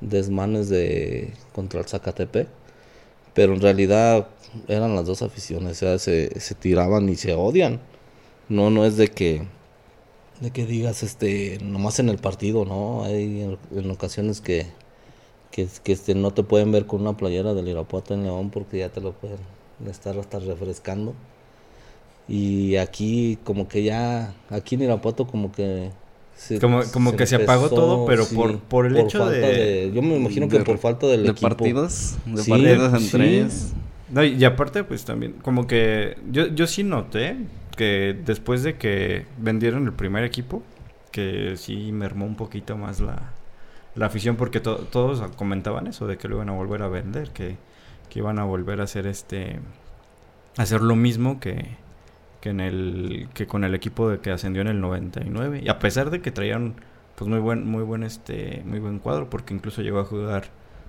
desmanes 0.00 0.68
de, 0.68 1.32
contra 1.52 1.80
el 1.80 1.86
Zacatepec, 1.86 2.48
pero 3.34 3.54
en 3.54 3.60
realidad 3.60 4.28
eran 4.68 4.94
las 4.94 5.06
dos 5.06 5.22
aficiones, 5.22 5.72
o 5.72 5.74
sea, 5.74 5.98
se, 5.98 6.40
se 6.40 6.54
tiraban 6.54 7.08
y 7.08 7.16
se 7.16 7.34
odian, 7.34 7.80
no, 8.48 8.70
no 8.70 8.84
es 8.84 8.96
de 8.96 9.08
que, 9.08 9.46
de 10.40 10.50
que 10.52 10.66
digas, 10.66 11.02
este, 11.02 11.58
nomás 11.62 11.98
en 12.00 12.08
el 12.08 12.18
partido, 12.18 12.64
¿no? 12.64 13.04
Hay 13.04 13.42
en, 13.42 13.58
en 13.78 13.90
ocasiones 13.90 14.40
que, 14.40 14.66
que, 15.50 15.68
que 15.84 15.92
este, 15.92 16.14
no 16.14 16.32
te 16.32 16.42
pueden 16.42 16.72
ver 16.72 16.86
con 16.86 17.02
una 17.02 17.16
playera 17.16 17.54
del 17.54 17.68
Irapuato 17.68 18.14
en 18.14 18.24
León 18.24 18.50
porque 18.50 18.78
ya 18.78 18.90
te 18.90 19.00
lo 19.00 19.12
pueden 19.12 19.40
estar 19.88 20.18
hasta 20.18 20.38
refrescando. 20.40 21.14
Y 22.28 22.76
aquí 22.76 23.38
como 23.44 23.68
que 23.68 23.82
ya, 23.82 24.34
aquí 24.50 24.76
en 24.76 24.82
Irapuato 24.82 25.26
como 25.26 25.52
que... 25.52 25.90
se- 26.40 26.58
Como- 26.58 26.82
como 26.90 27.16
que 27.16 27.26
se 27.26 27.36
apagó 27.36 27.68
todo, 27.68 28.06
pero 28.06 28.24
por- 28.26 28.58
por 28.60 28.86
el 28.86 28.96
hecho 28.96 29.18
falta 29.18 29.34
de- 29.34 29.90
Yo 29.94 30.00
me 30.00 30.16
imagino 30.16 30.48
que 30.48 30.60
por 30.60 30.78
falta 30.78 31.06
del 31.06 31.24
de 31.24 31.28
equipo. 31.30 31.48
partidos, 31.48 32.16
de 32.24 32.42
Sí, 32.42 32.50
partidos 32.50 32.98
sí. 32.98 33.04
entre 33.04 33.28
ellos. 33.38 33.72
No, 34.08 34.24
y 34.24 34.34
y 34.34 34.44
aparte, 34.44 34.82
pues 34.84 35.04
también, 35.04 35.34
como 35.42 35.66
que 35.66 36.16
yo, 36.32 36.46
yo 36.48 36.66
sí 36.66 36.82
noté 36.82 37.36
que 37.76 38.16
después 38.24 38.62
de 38.62 38.76
que 38.76 39.26
vendieron 39.38 39.84
el 39.84 39.92
primer 39.92 40.24
equipo, 40.24 40.62
que 41.12 41.54
sí 41.56 41.92
mermó 41.92 42.24
un 42.24 42.36
poquito 42.36 42.76
más 42.78 43.00
la, 43.00 43.32
la 43.94 44.06
afición 44.06 44.36
porque 44.36 44.60
to- 44.60 44.78
todos 44.90 45.20
comentaban 45.36 45.86
eso 45.88 46.06
de 46.06 46.16
que 46.16 46.26
lo 46.26 46.36
iban 46.36 46.48
a 46.48 46.52
volver 46.52 46.82
a 46.82 46.88
vender, 46.88 47.30
que, 47.30 47.56
que 48.08 48.18
iban 48.20 48.38
a 48.38 48.44
volver 48.44 48.80
a 48.80 48.84
hacer 48.84 49.06
este 49.06 49.60
hacer 50.56 50.80
lo 50.80 50.96
mismo 50.96 51.38
que, 51.38 51.76
que 52.40 52.50
en 52.50 52.60
el 52.60 53.28
que 53.34 53.46
con 53.46 53.64
el 53.64 53.74
equipo 53.74 54.08
de 54.08 54.18
que 54.20 54.30
ascendió 54.30 54.62
en 54.62 54.68
el 54.68 54.80
99 54.80 55.60
y 55.64 55.68
a 55.68 55.78
pesar 55.78 56.10
de 56.10 56.20
que 56.22 56.30
traían 56.30 56.74
pues 57.16 57.28
muy 57.28 57.38
buen 57.38 57.66
muy 57.66 57.82
buen 57.82 58.02
este 58.02 58.62
muy 58.64 58.78
buen 58.78 58.98
cuadro 58.98 59.28
porque 59.28 59.52
incluso 59.54 59.82
llegó 59.82 59.98
a 60.00 60.04
jugar 60.04 60.44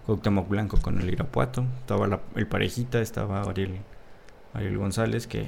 Cuauhtémoc 0.05 0.47
Blanco 0.49 0.77
con 0.81 0.99
el 1.01 1.09
Irapuato, 1.11 1.63
estaba 1.81 2.07
la- 2.07 2.21
el 2.35 2.47
parejita, 2.47 3.01
estaba 3.01 3.41
Ariel 3.43 3.77
Ariel 4.53 4.77
González 4.77 5.27
que 5.27 5.45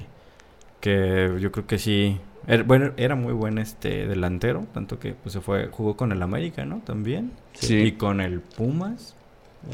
que 0.81 1.37
yo 1.39 1.51
creo 1.51 1.65
que 1.65 1.79
sí 1.79 2.19
era, 2.45 2.63
bueno, 2.63 2.91
era 2.97 3.15
muy 3.15 3.31
buen 3.31 3.57
este 3.57 4.05
delantero, 4.05 4.65
tanto 4.73 4.99
que 4.99 5.13
pues 5.13 5.31
se 5.31 5.39
fue 5.39 5.67
jugó 5.67 5.95
con 5.95 6.11
el 6.11 6.21
América, 6.21 6.65
¿no? 6.65 6.79
También 6.79 7.31
Sí. 7.53 7.75
y 7.77 7.91
con 7.93 8.19
el 8.19 8.41
Pumas, 8.41 9.15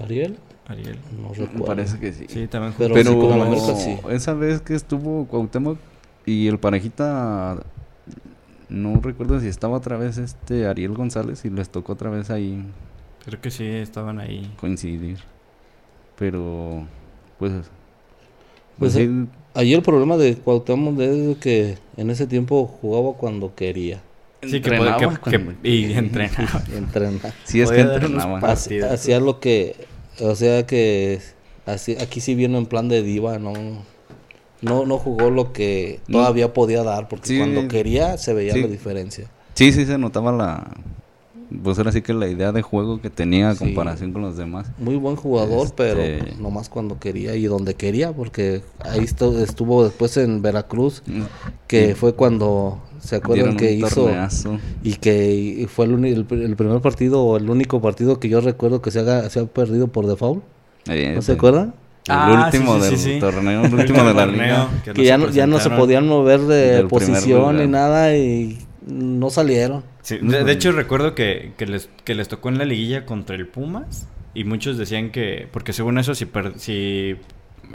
Ariel, 0.04 0.38
Ariel. 0.68 1.00
no 1.20 1.30
recuerdo. 1.30 1.66
parece 1.66 2.00
que 2.00 2.14
sí. 2.14 2.26
Sí, 2.30 2.46
también 2.48 2.74
jugó. 2.74 2.90
Pero 2.90 2.94
Pero, 2.94 3.12
sí, 3.14 3.18
con 3.20 3.34
el 3.34 3.42
América 3.42 3.76
sí. 3.76 3.98
esa 4.12 4.36
vez 4.36 4.62
que 4.62 4.76
estuvo 4.76 5.26
Cuauhtémoc 5.26 5.80
y 6.26 6.48
el 6.48 6.60
parejita, 6.60 7.64
no 8.70 9.00
recuerdo 9.02 9.40
si 9.40 9.48
estaba 9.48 9.78
otra 9.78 9.98
vez 9.98 10.18
este 10.18 10.68
Ariel 10.68 10.94
González 10.94 11.44
y 11.46 11.50
les 11.50 11.70
tocó 11.70 11.94
otra 11.94 12.10
vez 12.10 12.30
ahí 12.30 12.64
Creo 13.26 13.42
que 13.42 13.52
sí 13.52 13.66
estaban 13.66 14.20
ahí. 14.20 14.52
coincidir. 14.60 15.18
Pero, 16.18 16.86
pues, 17.38 17.52
Pues, 17.52 17.70
pues 18.78 18.94
sí, 18.94 19.28
Ahí 19.56 19.74
el 19.74 19.82
problema 19.82 20.16
de 20.16 20.36
Cuauhtémoc 20.36 21.00
es 21.00 21.38
que 21.38 21.78
en 21.98 22.12
ese 22.12 22.28
tiempo 22.28 22.66
jugaba 22.68 23.14
cuando 23.18 23.56
quería 23.56 24.00
Sí, 24.42 24.52
que, 24.52 24.58
entrenaba 24.70 24.98
puede- 24.98 25.10
que- 25.16 25.20
cuando 25.40 25.62
que- 25.62 25.70
y 25.70 25.94
entrenaba. 25.94 26.64
entrenar. 26.76 27.34
Sí, 27.44 27.60
es 27.62 27.72
que 27.72 27.82
entrenaba. 27.82 28.40
Hacía, 28.40 28.94
hacía 28.94 29.20
lo 29.20 29.40
que, 29.40 29.76
o 30.22 30.36
sea 30.36 30.66
que 30.68 31.20
así, 31.66 31.98
aquí 32.00 32.22
sí 32.22 32.36
vino 32.36 32.58
en 32.58 32.68
plan 32.68 32.88
de 32.90 33.02
diva, 33.02 33.38
no, 33.40 33.54
no, 34.62 34.86
no 34.86 34.98
jugó 34.98 35.30
lo 35.30 35.54
que 35.54 36.00
No. 36.08 36.20
todavía 36.20 36.54
podía 36.54 36.84
dar, 36.84 37.08
porque 37.08 37.28
Sí. 37.28 37.38
cuando 37.38 37.68
quería 37.68 38.18
se 38.18 38.34
veía 38.34 38.54
Sí. 38.54 38.62
la 38.62 38.68
diferencia. 38.68 39.28
Sí, 39.54 39.72
sí 39.72 39.86
se 39.86 39.98
notaba 39.98 40.32
la... 40.32 40.68
Pues 41.64 41.80
ahora 41.80 41.92
sí 41.92 42.04
que 42.04 42.14
la 42.14 42.28
idea 42.28 42.52
de 42.52 42.62
juego 42.62 43.02
que 43.02 43.10
tenía 43.10 43.50
a 43.50 43.56
Sí. 43.56 43.66
comparación 43.66 44.14
con 44.14 44.22
los 44.22 44.38
demás. 44.38 44.68
Muy 44.78 44.96
buen 44.98 45.16
jugador, 45.16 45.66
Este- 45.66 45.76
pero 45.96 46.26
nomás 46.40 46.70
cuando 46.70 47.00
quería 47.00 47.36
y 47.36 47.46
donde 47.46 47.74
quería, 47.74 48.12
porque 48.14 48.62
ahí 48.82 49.00
estu- 49.00 49.36
estuvo 49.40 49.84
después 49.84 50.16
en 50.18 50.44
Veracruz, 50.44 51.02
que 51.66 51.96
fue 51.96 52.14
cuando 52.14 52.78
se 53.00 53.16
acuerdan 53.16 53.58
que 53.58 53.72
hizo 53.72 54.04
torneazo. 54.04 54.60
y 54.84 54.94
que 54.96 55.68
fue 55.74 55.86
el, 55.86 56.06
el, 56.06 56.26
el 56.30 56.56
primer 56.56 56.82
partido 56.82 57.24
o 57.24 57.38
el 57.38 57.50
único 57.50 57.82
partido 57.82 58.20
que 58.20 58.30
yo 58.30 58.42
recuerdo 58.42 58.84
que 58.84 58.92
se, 58.92 59.00
haga, 59.00 59.28
se 59.32 59.40
ha 59.40 59.46
perdido 59.46 59.88
por 59.88 60.06
default. 60.06 60.44
Eh, 60.88 61.14
¿No 61.16 61.22
se 61.24 61.28
pues, 61.34 61.38
acuerdan? 61.38 61.74
El 62.10 62.16
Ah, 62.18 62.44
último 62.46 62.76
sí, 62.76 62.82
sí, 62.84 62.90
del 62.90 63.00
sí. 63.00 63.20
torneo, 63.20 63.66
el 63.66 63.74
último 63.74 64.04
de 64.04 64.14
la 64.14 64.26
liga. 64.26 64.70
Que 64.84 65.04
ya 65.04 65.18
no, 65.18 65.30
ya 65.30 65.46
no 65.48 65.60
se 65.60 65.70
podían 65.70 66.08
mover 66.08 66.42
de 66.42 66.86
posición 66.86 67.58
ni 67.58 67.68
nada 67.68 68.16
y 68.18 68.58
no 68.88 69.30
salieron. 69.30 69.84
Sí, 70.02 70.18
de, 70.22 70.44
de 70.44 70.52
hecho, 70.52 70.72
recuerdo 70.72 71.14
que, 71.14 71.54
que, 71.58 71.66
les, 71.68 71.90
que 72.04 72.16
les 72.16 72.28
tocó 72.28 72.50
en 72.50 72.58
la 72.58 72.66
liguilla 72.66 73.06
contra 73.06 73.36
el 73.36 73.48
Pumas. 73.48 74.08
Y 74.34 74.44
muchos 74.44 74.78
decían 74.78 75.12
que. 75.12 75.48
Porque 75.52 75.74
según 75.74 75.98
eso, 76.00 76.16
si, 76.16 76.26
per- 76.26 76.58
si 76.58 77.16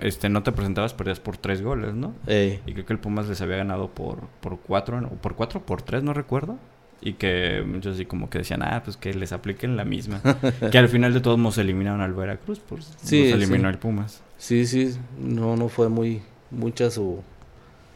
este, 0.00 0.28
no 0.28 0.42
te 0.42 0.52
presentabas, 0.52 0.94
perdías 0.94 1.20
por 1.20 1.36
tres 1.36 1.62
goles, 1.62 1.94
¿no? 1.94 2.14
Ey. 2.26 2.60
Y 2.66 2.72
creo 2.72 2.86
que 2.86 2.92
el 2.92 2.98
Pumas 2.98 3.28
les 3.28 3.40
había 3.40 3.56
ganado 3.56 3.88
por, 3.90 4.20
por 4.40 4.58
cuatro, 4.60 5.00
¿no? 5.00 5.08
por 5.10 5.34
cuatro, 5.34 5.60
por 5.64 5.82
tres, 5.82 6.02
no 6.02 6.12
recuerdo. 6.14 6.56
Y 7.00 7.14
que 7.14 7.62
muchos 7.66 7.94
así 7.96 8.06
como 8.06 8.30
que 8.30 8.38
decían, 8.38 8.62
ah, 8.62 8.80
pues 8.84 8.96
que 8.96 9.12
les 9.12 9.32
apliquen 9.32 9.76
la 9.76 9.84
misma. 9.84 10.20
que 10.72 10.78
al 10.78 10.88
final 10.88 11.12
de 11.12 11.20
todos 11.20 11.38
modos 11.38 11.58
eliminaron 11.58 12.00
al 12.00 12.14
Veracruz, 12.14 12.60
pues 12.66 12.92
Sí, 13.02 13.24
los 13.30 13.34
eliminó 13.42 13.68
sí. 13.68 13.72
el 13.74 13.78
Pumas. 13.78 14.22
Sí, 14.38 14.66
sí, 14.66 14.94
no, 15.18 15.56
no 15.56 15.68
fue 15.68 15.88
muy, 15.88 16.22
mucha 16.50 16.90
su, 16.90 17.22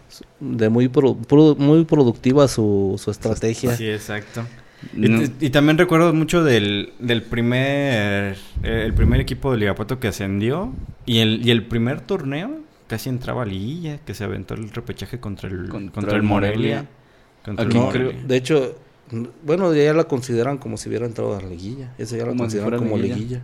su- 0.08 0.24
de 0.40 0.68
muy, 0.68 0.88
pro- 0.88 1.16
pro- 1.16 1.54
muy 1.58 1.84
productiva 1.84 2.48
su, 2.48 3.00
su 3.02 3.10
estrategia. 3.10 3.74
Sí, 3.76 3.88
exacto. 3.88 4.44
Y, 4.94 5.08
No, 5.08 5.22
y 5.40 5.50
también 5.50 5.76
recuerdo 5.78 6.12
mucho 6.14 6.44
del, 6.44 6.92
del 7.00 7.22
primer 7.22 8.36
eh, 8.62 8.82
el 8.84 8.94
primer 8.94 9.20
equipo 9.20 9.50
del 9.52 9.62
Irapuato 9.64 9.98
que 9.98 10.08
ascendió 10.08 10.72
y 11.04 11.18
el, 11.18 11.44
y 11.46 11.50
el 11.50 11.64
primer 11.64 12.00
torneo 12.00 12.60
casi 12.86 13.08
entraba 13.08 13.42
a 13.42 13.46
liguilla, 13.46 13.98
que 14.04 14.14
se 14.14 14.24
aventó 14.24 14.54
el 14.54 14.70
repechaje 14.70 15.18
contra 15.18 15.48
el 15.48 15.68
Contra 15.68 15.92
contra, 15.92 16.12
el 16.12 16.16
el 16.18 16.22
Morelia. 16.22 16.54
Morelia. 16.76 16.86
Contra 17.44 17.64
el 17.64 17.74
Morelia. 17.74 18.22
de 18.26 18.36
hecho, 18.36 18.78
bueno, 19.44 19.72
ya 19.74 19.92
la 19.94 20.04
consideran 20.04 20.58
como 20.58 20.76
si 20.76 20.88
hubiera 20.88 21.06
entrado 21.06 21.36
a 21.36 21.40
la 21.40 21.48
liguilla. 21.48 21.92
Eso 21.98 22.16
ya 22.16 22.22
la 22.24 22.28
Como 22.30 22.48
si 22.50 22.56
consideran 22.58 22.78
como 22.80 22.96
liguilla. 22.96 23.16
liguilla. 23.16 23.42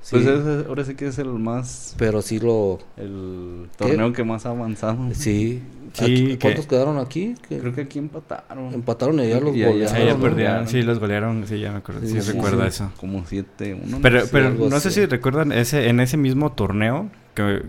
Sí, 0.00 0.16
Pues 0.16 0.26
ese- 0.26 0.66
ahora 0.68 0.84
sí 0.84 0.94
que 0.96 1.06
es 1.06 1.18
el 1.18 1.28
más... 1.30 1.94
pero 1.96 2.20
sí 2.20 2.38
lo... 2.38 2.78
El 2.98 3.68
torneo 3.78 4.12
que 4.12 4.22
más 4.22 4.44
ha 4.44 4.50
avanzado. 4.50 4.98
Sí. 5.14 5.62
Sí, 5.94 6.02
Aquí- 6.04 6.36
¿Cuántos 6.38 6.66
quedaron 6.66 6.98
aquí? 6.98 7.34
Creo 7.48 7.72
que 7.74 7.82
aquí 7.82 8.00
empataron. 8.00 8.74
empataron 8.74 9.18
y 9.20 9.22
allá 9.22 9.40
los 9.40 9.56
Y 9.56 9.64
golearon. 9.64 9.88
Sí, 9.96 9.98
ya 10.02 10.04
los 10.10 10.18
¿no? 10.18 10.22
perdieron, 10.24 10.68
sí, 10.68 10.82
los 10.82 10.98
golearon, 10.98 11.46
sí, 11.46 11.58
ya 11.60 11.70
me 11.72 11.78
acuerdo, 11.78 12.00
sí, 12.02 12.08
Sí, 12.08 12.20
sí, 12.20 12.32
recuerdo 12.32 12.60
sí. 12.62 12.68
eso. 12.68 12.90
Como 12.98 13.24
7-1. 13.24 14.00
Pero, 14.02 14.20
Sí, 14.22 14.28
pero 14.32 14.50
no 14.50 14.68
sé 14.80 14.88
así. 14.88 15.00
si 15.00 15.06
recuerdan 15.06 15.52
ese 15.52 15.88
en 15.88 16.00
ese 16.00 16.16
mismo 16.18 16.52
torneo 16.52 17.08
que 17.34 17.62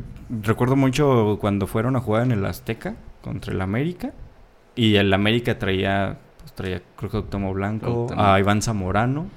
recuerdo 0.44 0.76
mucho 0.76 1.38
cuando 1.40 1.68
fueron 1.68 1.96
a 1.96 2.00
jugar 2.02 2.24
en 2.24 2.32
el 2.34 2.46
Azteca 2.46 2.96
contra 3.22 3.54
el 3.54 3.62
América 3.62 4.12
y 4.76 4.96
el 4.96 5.14
América 5.14 5.58
traía 5.60 6.18
pues, 6.46 6.54
traía 6.54 6.82
creo 6.96 7.10
que 7.12 7.18
Octomo 7.18 7.54
Blanco, 7.54 8.08
a 8.16 8.40
Iván 8.40 8.62
Zamorano 8.62 9.28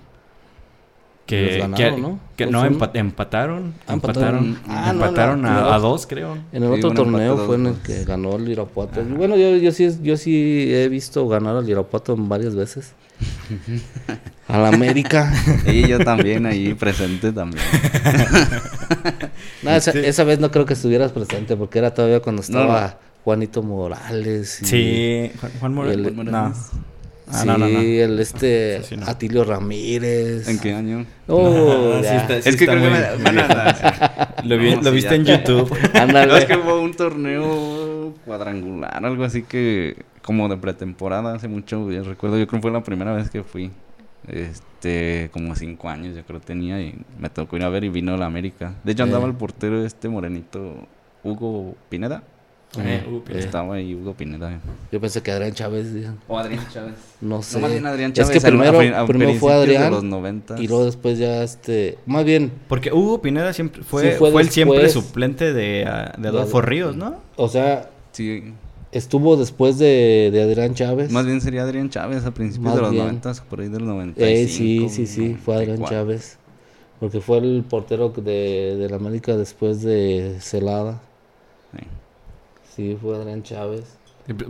que 1.27 1.59
ganaron, 1.59 1.95
que, 1.95 2.01
¿no? 2.01 2.19
que 2.37 2.47
no 2.47 2.63
2-1. 2.65 2.79
empa- 2.79 2.91
empataron, 2.95 3.75
Ah, 3.87 3.93
empataron. 3.93 4.47
empataron, 4.47 4.59
Ah, 4.67 4.91
empataron 4.91 5.43
no, 5.43 5.49
a, 5.49 5.53
no. 5.61 5.73
a 5.75 5.79
dos 5.79 6.07
creo. 6.07 6.39
En 6.53 6.63
el 6.63 6.73
Sí, 6.73 6.79
otro 6.79 6.93
torneo 6.93 7.37
fue 7.37 7.57
en 7.57 7.67
el 7.67 7.73
pues. 7.75 7.99
que 7.99 8.05
ganó 8.05 8.37
el 8.37 8.49
Irapuato. 8.49 9.01
Ajá. 9.03 9.09
Bueno, 9.15 9.37
yo, 9.37 9.57
yo 9.57 9.71
sí 9.73 9.91
yo 10.03 10.17
sí 10.17 10.73
he 10.75 10.89
visto 10.89 11.29
ganar 11.29 11.55
al 11.57 11.69
Irapuato 11.69 12.15
en 12.15 12.29
varias 12.31 12.55
veces. 12.55 12.95
Al 14.49 14.65
América. 14.65 15.31
Y 15.67 15.87
yo 15.89 15.99
también 15.99 16.47
ahí 16.47 16.73
presente 16.75 17.33
también. 17.33 17.63
No, 19.63 19.71
esa, 19.73 19.93
Sí. 19.93 19.99
esa 20.05 20.25
vez 20.25 20.39
no 20.39 20.51
creo 20.51 20.65
que 20.65 20.75
estuvieras 20.75 21.13
presente 21.13 21.57
porque 21.57 21.79
era 21.79 21.93
todavía 21.93 22.21
cuando 22.21 22.43
estaba 22.43 22.81
no. 22.87 22.95
Juanito 23.25 23.63
Morales. 23.63 24.63
y- 24.63 24.67
Sí, 24.67 25.33
Juan, 25.61 25.77
el-. 25.89 26.13
Morales. 26.15 26.71
Ah, 27.31 27.41
sí, 27.43 27.47
no, 27.47 27.59
no, 27.59 27.69
no. 27.69 27.79
el 27.81 28.19
este 28.21 28.79
Sí, 28.83 28.89
sí, 28.91 28.97
no. 28.97 29.07
Atilio 29.07 29.45
Ramírez. 29.45 30.49
¿En 30.49 30.59
qué 30.59 30.73
año? 30.75 31.05
Oh, 31.27 31.95
No, 31.97 32.03
sí 32.03 32.09
está- 32.15 32.41
sí 32.43 32.49
Es 32.49 32.57
que 32.57 32.67
creo 32.67 32.83
que 32.83 32.91
me-. 32.91 34.45
Lo, 34.45 34.59
vi- 34.59 34.71
No, 34.75 34.83
lo 34.83 34.91
sí, 34.91 34.95
viste 34.97 35.11
ya. 35.11 35.15
en 35.17 35.25
YouTube. 35.25 35.71
No, 35.95 36.01
Ándale. 36.01 36.39
es 36.39 36.45
que 36.47 36.57
hubo 36.57 36.81
un 36.81 36.95
torneo 36.95 38.15
cuadrangular, 38.25 39.05
algo 39.05 39.25
así 39.25 39.43
que 39.43 39.97
como 40.23 40.49
de 40.49 40.57
pretemporada 40.57 41.35
hace 41.35 41.49
mucho, 41.49 41.91
yo 41.91 42.03
recuerdo, 42.03 42.39
yo 42.39 42.47
creo 42.47 42.61
que 42.61 42.63
fue 42.63 42.71
la 42.71 42.83
primera 42.83 43.13
vez 43.13 43.31
que 43.31 43.43
fui. 43.43 43.71
Este, 44.27 45.31
como 45.33 45.55
cinco 45.55 45.89
años 45.89 46.15
yo 46.17 46.23
creo 46.25 46.41
tenía 46.41 46.81
y 46.83 46.95
me 47.19 47.31
tocó 47.31 47.57
ir 47.57 47.63
a 47.63 47.69
ver 47.69 47.85
y 47.85 47.89
vino 47.89 48.17
la 48.17 48.27
América. 48.27 48.75
De 48.85 48.93
hecho 48.93 49.03
andaba 49.05 49.25
Eh. 49.25 49.29
el 49.29 49.35
portero 49.35 49.85
este 49.85 50.09
morenito 50.09 50.87
Hugo 51.25 51.75
Pineda. 51.89 52.23
Eh, 52.87 53.03
Eh. 53.31 53.39
Estaba 53.39 53.75
ahí 53.75 53.95
Hugo 53.95 54.15
Pineda. 54.15 54.61
Yo 54.93 55.01
pensé 55.01 55.23
que 55.23 55.31
Adrián 55.33 55.53
Chávez. 55.53 55.87
O 56.29 56.39
Adrián 56.39 56.67
Chávez. 56.73 56.95
No 57.21 57.43
sé. 57.43 57.57
No, 57.57 57.63
más 57.63 57.73
bien 57.73 57.87
Adrián 57.87 58.11
Es 58.13 58.17
Chávez. 58.19 58.31
que 58.43 58.47
al- 58.49 58.55
a 58.55 58.59
primero, 58.59 58.79
pri- 58.79 58.89
a 58.95 59.07
primero 59.07 59.35
fue 59.35 59.53
Adrián 59.53 59.85
De 59.85 59.91
los 59.91 60.05
90. 60.05 60.61
y 60.61 60.67
luego 60.69 60.85
después 60.85 61.19
ya 61.19 61.43
este... 61.43 61.99
Más 62.07 62.25
bien, 62.25 62.53
Porque 62.69 62.93
Hugo 62.93 63.21
Pineda 63.21 63.53
siempre 63.53 63.83
fue, 63.83 64.03
Sí, 64.13 64.19
fue 64.19 64.31
fue, 64.31 64.43
el 64.43 64.51
siempre 64.51 64.89
suplente 64.89 65.53
de, 65.53 65.87
de 66.19 66.29
Adolfo 66.29 66.61
Ríos, 66.61 66.97
¿no? 66.97 67.17
o 67.37 67.49
sea, 67.49 67.91
Sí, 68.13 68.53
estuvo 68.91 69.37
después 69.37 69.79
de, 69.79 70.31
de 70.33 70.43
Adrián 70.43 70.75
Chávez. 70.75 71.11
más 71.13 71.27
bien 71.27 71.41
sería 71.41 71.63
Adrián 71.63 71.91
Chávez 71.91 72.25
a 72.25 72.33
principios 72.33 72.65
Más 72.65 72.77
de 72.77 72.83
los 72.83 72.91
bien. 72.91 73.05
90, 73.05 73.33
por 73.49 73.61
ahí 73.61 73.69
del 73.69 73.87
95. 73.87 74.25
Eh, 74.25 74.49
sí, 74.49 74.89
sí, 74.89 75.07
sí, 75.07 75.37
fue 75.45 75.55
Adrián 75.57 75.79
94. 75.81 75.97
Chávez. 75.97 76.39
Porque 77.01 77.21
fue 77.21 77.39
el 77.39 77.65
portero 77.69 78.09
de, 78.09 78.77
de 78.77 78.89
la 78.89 78.97
América 78.97 79.37
después 79.37 79.83
de 79.83 80.37
Celada. 80.41 81.01
Sí. 81.73 81.87
Sí, 82.79 82.97
fue 83.03 83.17
Adrián 83.17 83.43
Chávez. 83.43 83.83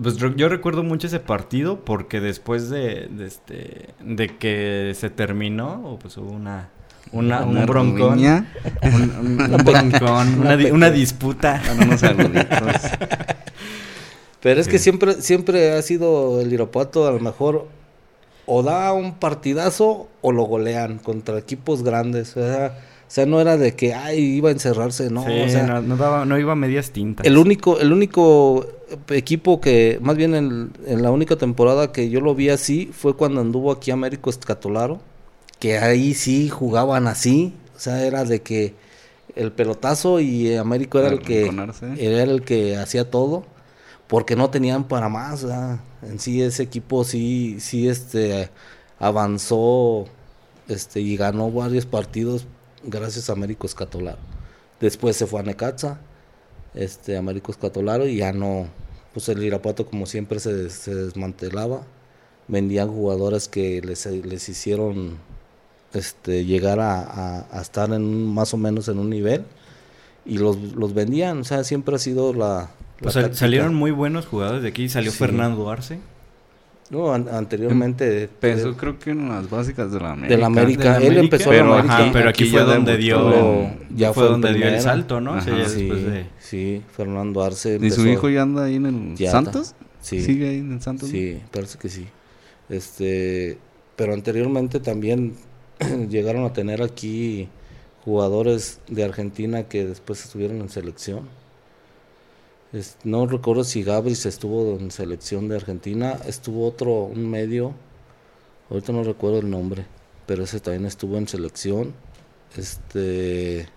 Pues 0.02 0.18
yo 0.36 0.48
recuerdo 0.50 0.82
mucho 0.82 1.06
ese 1.06 1.18
partido 1.18 1.80
porque 1.84 2.20
después 2.20 2.68
de, 2.68 3.08
de 3.10 3.26
este 3.26 3.88
de 4.04 4.36
que 4.36 4.92
se 4.94 5.08
terminó, 5.08 5.98
pues 6.02 6.16
hubo 6.18 6.30
una 6.30 6.68
una, 7.10 7.40
un 7.42 7.56
Una 7.56 7.64
broncón, 7.64 8.18
un, 8.82 9.40
un 9.40 9.56
broncón, 9.64 10.40
una, 10.40 10.56
di- 10.58 10.70
una 10.70 10.90
disputa. 10.90 11.62
Unos. 11.82 12.02
Pero 14.42 14.60
es 14.60 14.66
Sí. 14.66 14.72
que 14.72 14.78
siempre, 14.78 15.14
siempre 15.22 15.72
ha 15.72 15.80
sido 15.80 16.40
el 16.42 16.52
Irapuato 16.52 17.06
a 17.08 17.12
lo 17.12 17.20
mejor 17.20 17.66
o 18.44 18.62
da 18.62 18.92
un 18.92 19.14
partidazo 19.14 20.08
o 20.20 20.32
lo 20.32 20.42
golean 20.42 20.98
contra 20.98 21.38
equipos 21.38 21.82
grandes. 21.82 22.36
O 22.36 22.40
sea, 22.42 22.78
sea, 23.10 23.24
no 23.26 23.40
era 23.40 23.56
de 23.56 23.74
que 23.74 23.94
ay 23.94 24.18
iba 24.20 24.48
a 24.50 24.52
encerrarse, 24.52 25.10
no. 25.10 25.24
Sí, 25.24 25.30
o 25.32 25.48
sea, 25.48 25.66
no, 25.66 25.80
no 25.82 25.96
daba- 25.96 26.24
no 26.24 26.38
iba 26.38 26.52
a 26.52 26.56
medias 26.56 26.90
tintas. 26.90 27.26
el 27.26 27.36
único, 27.38 27.78
el 27.80 27.92
único 27.92 28.66
equipo 29.08 29.60
que, 29.60 29.98
más 30.02 30.16
bien 30.16 30.34
en, 30.34 30.72
en 30.86 31.02
la 31.02 31.10
única 31.10 31.36
temporada 31.36 31.90
que 31.92 32.10
yo 32.10 32.20
lo 32.20 32.34
vi 32.34 32.48
así 32.50 32.90
fue 32.92 33.14
cuando 33.16 33.40
anduvo 33.40 33.72
aquí 33.72 33.90
Américo 33.90 34.30
Escatolaro 34.30 35.00
que 35.58 35.78
ahí 35.78 36.14
sí 36.14 36.48
jugaban 36.48 37.06
así, 37.08 37.52
o 37.76 37.80
sea, 37.80 38.04
era 38.04 38.24
de 38.24 38.42
que 38.42 38.74
el 39.34 39.52
pelotazo 39.52 40.20
y 40.20 40.54
Américo 40.54 40.98
era 40.98 41.08
el 41.08 41.20
que 41.20 41.46
era 41.98 42.22
el 42.22 42.42
que 42.42 42.76
hacía 42.76 43.10
todo 43.10 43.44
porque 44.06 44.36
no 44.36 44.50
tenían 44.50 44.84
para 44.84 45.08
más, 45.08 45.42
¿verdad? 45.44 45.80
en 46.02 46.18
sí 46.20 46.40
ese 46.42 46.62
equipo 46.62 47.04
sí 47.04 47.56
sí 47.60 47.88
este 47.88 48.50
avanzó 48.98 50.06
este 50.68 51.00
y 51.00 51.16
ganó 51.16 51.50
varios 51.50 51.86
partidos 51.86 52.46
gracias 52.84 53.28
a 53.30 53.32
Américo 53.32 53.66
Escatolaro. 53.66 54.18
Después 54.80 55.16
se 55.16 55.26
fue 55.26 55.40
a 55.40 55.42
Necaxa, 55.42 55.98
este 56.74 57.16
Américo 57.16 57.50
Escatolaro 57.52 58.06
y 58.06 58.16
ya 58.16 58.32
no 58.32 58.66
pues 59.14 59.28
el 59.30 59.42
Irapuato 59.42 59.86
como 59.86 60.06
siempre 60.06 60.38
se, 60.38 60.70
se 60.70 60.94
desmantelaba 60.94 61.82
vendían 62.46 62.88
jugadores 62.88 63.48
que 63.48 63.80
les, 63.82 64.06
les 64.06 64.48
hicieron 64.48 65.16
este, 65.92 66.44
llegar 66.44 66.78
a, 66.80 67.00
a- 67.00 67.46
a 67.58 67.60
estar 67.62 67.88
en 67.92 68.02
un- 68.04 68.32
más 68.34 68.54
o 68.54 68.56
menos 68.58 68.88
en 68.88 68.98
un 68.98 69.10
nivel 69.10 69.44
y 70.24 70.38
los, 70.38 70.56
los 70.74 70.92
vendían, 70.94 71.38
o 71.40 71.44
sea, 71.44 71.64
siempre 71.64 71.96
ha 71.96 71.98
sido 71.98 72.32
la... 72.34 72.70
la 73.00 73.10
Pues 73.12 73.14
salieron 73.36 73.74
muy 73.74 73.90
buenos 73.90 74.26
jugadores 74.26 74.62
de 74.62 74.68
aquí. 74.68 74.88
Salió 74.90 75.10
Sí. 75.10 75.16
Fernando 75.18 75.70
Arce. 75.70 75.98
No, 76.90 77.12
an- 77.12 77.28
anteriormente... 77.30 78.22
Empezó 78.24 78.74
creo 78.76 78.98
que 78.98 79.10
en 79.10 79.28
las 79.28 79.50
básicas 79.50 79.92
de 79.92 80.00
la 80.00 80.12
América. 80.12 80.34
de 80.34 80.40
la 80.40 80.46
América, 80.46 80.82
de 80.82 80.88
la 80.88 80.96
él 80.98 81.02
América, 81.04 81.20
empezó 81.22 81.52
en 81.52 81.56
pero, 81.58 81.66
la 81.68 81.72
América. 81.80 81.94
ajá, 81.98 82.10
pero 82.12 82.28
aquí, 82.30 82.42
Aquí 82.44 82.50
fue 82.52 82.60
ya 82.60 82.66
donde 82.66 82.96
dio, 82.96 83.70
ya 83.94 84.12
fue 84.12 84.14
fue 84.14 84.34
en 84.34 84.40
donde 84.40 84.54
dio 84.58 84.68
el 84.68 84.80
salto, 84.80 85.20
¿no? 85.20 85.32
O 85.34 85.40
sea, 85.42 85.52
Ajá. 85.54 85.62
ya 85.64 85.68
sí, 85.68 85.80
después 85.82 86.04
de... 86.06 86.26
sí, 86.38 86.82
Fernando 86.96 87.42
Arce. 87.42 87.72
¿Y 87.72 87.74
empezó- 87.74 88.00
su 88.02 88.08
hijo 88.08 88.28
ya 88.30 88.42
anda 88.42 88.64
ahí 88.64 88.76
en 88.76 88.86
el 88.86 89.16
Ya 89.16 89.30
Santos? 89.30 89.74
Sí. 90.00 90.22
¿Sigue 90.22 90.48
ahí 90.48 90.58
en 90.58 90.72
el 90.72 90.80
Santos? 90.80 91.10
Sí, 91.10 91.40
parece 91.52 91.76
que 91.78 91.88
sí. 91.90 92.06
Este, 92.70 93.58
pero 93.96 94.14
anteriormente 94.14 94.80
también 94.80 95.34
llegaron 96.08 96.44
a 96.44 96.52
tener 96.52 96.82
aquí 96.82 97.48
jugadores 98.04 98.80
de 98.88 99.04
Argentina 99.04 99.64
que 99.64 99.84
después 99.84 100.24
estuvieron 100.24 100.60
en 100.60 100.68
selección. 100.70 101.28
No 103.04 103.26
recuerdo 103.26 103.64
si 103.64 103.82
Gabris 103.82 104.26
estuvo 104.26 104.76
en 104.78 104.90
selección 104.90 105.48
de 105.48 105.56
Argentina, 105.56 106.18
estuvo 106.26 106.66
otro, 106.66 107.04
un 107.04 107.30
medio, 107.30 107.72
ahorita 108.68 108.92
no 108.92 109.04
recuerdo 109.04 109.38
el 109.38 109.48
nombre, 109.48 109.86
pero 110.26 110.44
ese 110.44 110.60
también 110.60 110.84
estuvo 110.84 111.16
en 111.16 111.28
selección. 111.28 111.94
Este 112.56 113.68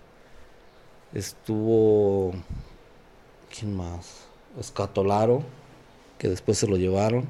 estuvo 1.14 2.32
¿quién 3.58 3.76
más? 3.76 4.26
Escatolaro, 4.58 5.42
que 6.18 6.28
después 6.28 6.58
se 6.58 6.66
lo 6.66 6.76
llevaron 6.76 7.26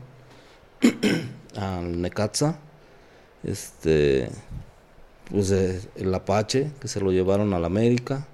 al 1.56 2.00
Necaxa. 2.00 2.58
Este 3.44 4.30
pues 5.30 5.50
eh, 5.50 5.80
el 5.96 6.14
Apache, 6.14 6.70
que 6.80 6.88
se 6.88 7.00
lo 7.00 7.12
llevaron 7.12 7.54
al 7.54 7.64
América. 7.64 8.26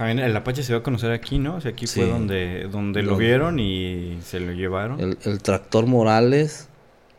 También 0.00 0.18
el 0.20 0.34
Apache 0.34 0.62
se 0.62 0.72
dio 0.72 0.78
a 0.78 0.82
conocer 0.82 1.12
aquí, 1.12 1.38
¿no? 1.38 1.56
O 1.56 1.60
sea, 1.60 1.72
aquí 1.72 1.86
fue 1.86 2.06
donde, 2.06 2.68
donde 2.72 3.02
lo 3.02 3.18
vieron 3.18 3.58
y 3.58 4.16
se 4.24 4.40
lo 4.40 4.52
llevaron. 4.52 4.98
El, 4.98 5.18
el 5.26 5.42
Tractor 5.42 5.84
Morales, 5.84 6.68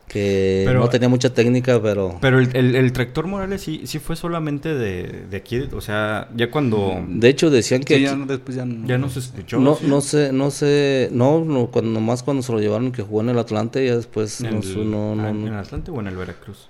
que 0.08 0.63
Pero- 0.65 0.80
no 0.80 0.89
tenía 0.89 1.08
mucha 1.08 1.32
técnica, 1.32 1.80
pero, 1.80 2.17
Pero 2.20 2.39
el, 2.39 2.50
el, 2.56 2.76
el 2.76 2.91
tractor 2.91 3.28
Morales 3.28 3.62
sí, 3.62 3.82
sí 3.86 4.00
fue 4.00 4.15
solamente 4.15 4.74
de, 4.74 5.26
de 5.30 5.38
aquí, 5.38 5.60
o 5.72 5.80
sea, 5.80 6.28
ya 6.36 6.50
cuando 6.50 7.06
de 7.08 7.30
hecho 7.30 7.52
decían 7.52 7.84
que 7.84 7.98
Sí, 7.98 8.02
ya 8.02 8.10
aquí- 8.13 8.20
no- 8.20 8.26
después 8.26 8.58
ya 8.58 8.65
no. 8.65 8.88
ya 8.88 8.98
no 8.98 9.10
se 9.10 9.20
escuchó. 9.20 9.60
no, 9.60 9.76
¿sí? 9.76 9.86
no 9.88 10.02
sé, 10.02 10.34
no 10.34 10.50
sé, 10.50 11.10
no, 11.12 11.46
no, 11.46 11.67
cuando 11.67 11.91
nomás 11.91 12.24
cuando 12.24 12.41
se 12.41 12.52
lo 12.52 12.60
llevaron 12.60 12.91
que 12.91 13.04
jugó 13.04 13.22
en 13.22 13.30
el 13.30 13.38
Atlante, 13.38 13.86
ya 13.86 13.96
después 13.96 14.41
En 14.41 14.50
no, 14.50 14.58
el- 14.58 14.63
su- 14.63 14.84
no, 14.86 15.15
no, 15.15 15.24
ah, 15.24 15.30
¿En 15.30 15.44
el 15.46 15.52
no, 15.52 15.60
Atlante 15.60 15.91
o 15.91 16.00
en 16.00 16.08
el 16.08 16.15
Veracruz? 16.17 16.67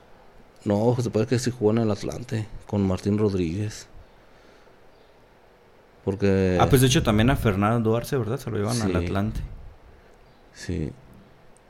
no, 0.66 0.94
se 1.02 1.10
parece 1.10 1.30
que 1.36 1.40
sí 1.40 1.52
jugó 1.58 1.72
en 1.72 1.78
el 1.78 1.90
Atlante 1.90 2.48
con 2.68 2.86
Martín 2.86 3.18
Rodríguez. 3.18 3.88
Porque 6.06 6.58
Ah, 6.60 6.68
pues 6.70 6.82
de 6.82 6.88
hecho 6.88 7.04
también 7.04 7.30
a 7.30 7.36
Fernando 7.36 7.96
Arce, 7.96 8.18
¿verdad? 8.18 8.40
Se 8.40 8.50
lo 8.50 8.58
llevan 8.58 8.82
al. 8.82 8.96
Atlante. 8.96 9.42
sí, 10.54 10.92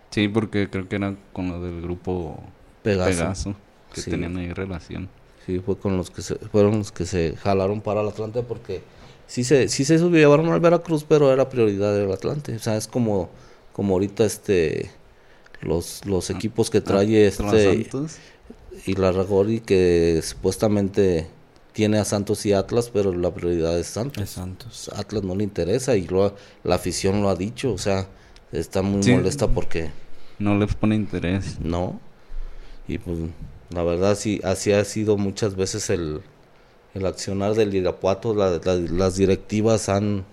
Sí, 0.10 0.28
porque 0.28 0.70
creo 0.70 0.90
que 0.90 0.98
era 0.98 1.16
con 1.32 1.48
lo 1.50 1.62
del 1.62 1.82
grupo 1.82 2.38
Pegaso. 2.84 3.10
Pegaso, 3.12 3.56
que 3.94 4.02
Sí. 4.02 4.12
tenían 4.12 4.36
ahí 4.38 4.52
relación. 4.52 5.08
Sí, 5.46 5.60
fue 5.60 5.78
con 5.78 5.96
los 5.96 6.12
que 6.12 6.22
se, 6.22 6.36
fueron 6.36 6.80
los 6.80 6.92
que 6.92 7.06
se 7.06 7.36
jalaron 7.38 7.80
para 7.82 8.02
el 8.02 8.10
Atlante 8.10 8.44
porque 8.44 8.82
sí 9.28 9.44
se, 9.46 9.70
sí 9.70 9.86
se 9.86 9.98
subió, 10.00 10.20
llevaron 10.20 10.50
al 10.52 10.60
Veracruz, 10.60 11.06
pero 11.08 11.32
era 11.32 11.48
prioridad 11.48 11.96
del 11.96 12.12
Atlante. 12.12 12.54
O 12.56 12.60
sea, 12.60 12.76
es 12.76 12.88
como, 12.88 13.30
como 13.72 13.94
ahorita 13.94 14.26
este 14.26 14.92
los, 15.62 16.06
los 16.06 16.30
equipos 16.30 16.70
que 16.70 16.82
trae 16.82 17.28
Atlas 17.28 17.54
este 17.54 17.84
Santos. 17.84 18.18
y 18.86 18.96
la 18.96 19.12
Ragori 19.14 19.62
que 19.62 20.20
supuestamente 20.24 21.28
tiene 21.74 22.00
a 22.00 22.06
Santos 22.06 22.46
y 22.46 22.54
Atlas, 22.54 22.90
pero 22.94 23.14
la 23.14 23.34
prioridad 23.34 23.78
es 23.80 23.88
Santos. 23.88 24.22
Es 24.24 24.30
Santos. 24.32 24.90
Atlas 24.96 25.24
no 25.24 25.36
le 25.36 25.44
interesa 25.44 25.96
y 25.96 26.08
lo, 26.08 26.26
ha- 26.26 26.34
la 26.64 26.76
afición 26.76 27.22
lo 27.22 27.30
ha 27.30 27.36
dicho, 27.36 27.74
o 27.74 27.78
sea, 27.78 28.08
está 28.52 28.82
muy 28.82 29.04
Sí. 29.04 29.14
molesta 29.14 29.48
porque 29.48 29.92
No 30.40 30.58
les 30.58 30.74
pone 30.76 30.96
interés. 30.96 31.60
no. 31.62 32.00
Y 32.88 32.98
pues 32.98 33.18
la 33.70 33.84
verdad 33.84 34.16
sí, 34.16 34.42
así 34.44 34.72
ha 34.74 34.84
sido 34.84 35.16
muchas 35.18 35.56
veces 35.56 35.90
el, 35.90 36.22
el 36.94 37.06
accionar 37.06 37.54
del 37.56 37.74
Irapuato. 37.74 38.34
La- 38.34 38.60
la- 38.64 38.76
las 38.76 39.16
directivas 39.16 39.88
han, 39.88 40.26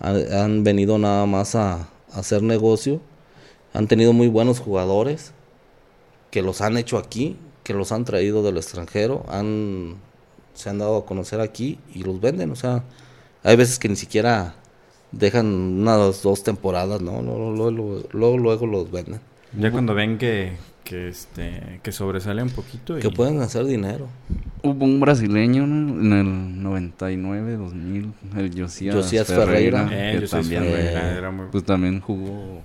han, 0.00 0.32
han 0.32 0.64
venido 0.64 0.98
nada 0.98 1.26
más 1.26 1.54
a, 1.56 1.74
a 1.74 1.88
hacer 2.12 2.42
negocio. 2.42 3.00
Han 3.72 3.88
tenido 3.88 4.12
muy 4.12 4.28
buenos 4.28 4.60
jugadores 4.60 5.32
que 6.30 6.42
los 6.42 6.60
han 6.60 6.76
hecho 6.76 6.98
aquí, 6.98 7.36
que 7.64 7.74
los 7.74 7.90
han 7.90 8.04
traído 8.04 8.42
del 8.44 8.58
extranjero, 8.58 9.24
han, 9.28 9.96
se 10.54 10.70
han 10.70 10.78
dado 10.78 10.98
a 10.98 11.06
conocer 11.06 11.40
aquí 11.40 11.78
y 11.94 12.02
los 12.02 12.20
venden. 12.20 12.50
O 12.50 12.56
sea, 12.56 12.82
hay 13.42 13.56
veces 13.56 13.78
que 13.78 13.88
ni 13.88 13.96
siquiera 13.96 14.54
dejan 15.12 15.46
unas 15.46 16.22
dos 16.22 16.42
temporadas, 16.42 17.00
¿no? 17.00 17.22
Luego, 17.22 17.50
luego, 17.50 18.02
luego, 18.12 18.38
luego 18.38 18.66
los 18.66 18.90
venden. 18.90 19.20
Ya 19.58 19.70
cuando 19.70 19.94
ven 19.94 20.18
que, 20.18 20.56
que 20.82 21.08
este 21.08 21.80
que 21.82 21.92
sobresale 21.92 22.42
un 22.42 22.50
poquito 22.50 22.98
y 22.98 23.00
Que 23.00 23.10
pueden 23.10 23.40
hacer 23.40 23.64
dinero. 23.64 24.08
Hubo 24.62 24.84
un 24.84 24.98
brasileño 25.00 25.66
¿no? 25.66 26.00
en 26.00 26.12
el 26.12 26.62
99, 26.62 27.56
2000, 27.56 28.12
el 28.36 28.62
Josías, 28.62 28.94
Josías 28.94 29.26
Ferreira, 29.26 29.86
Ferreira. 29.86 30.12
Eh, 30.12 30.20
que 30.20 30.26
soy 30.26 30.40
también 30.40 30.62
Ferreira, 30.64 31.14
eh, 31.14 31.18
era 31.18 31.30
muy 31.30 31.46
pues 31.50 31.64
también 31.64 32.00
jugó 32.00 32.62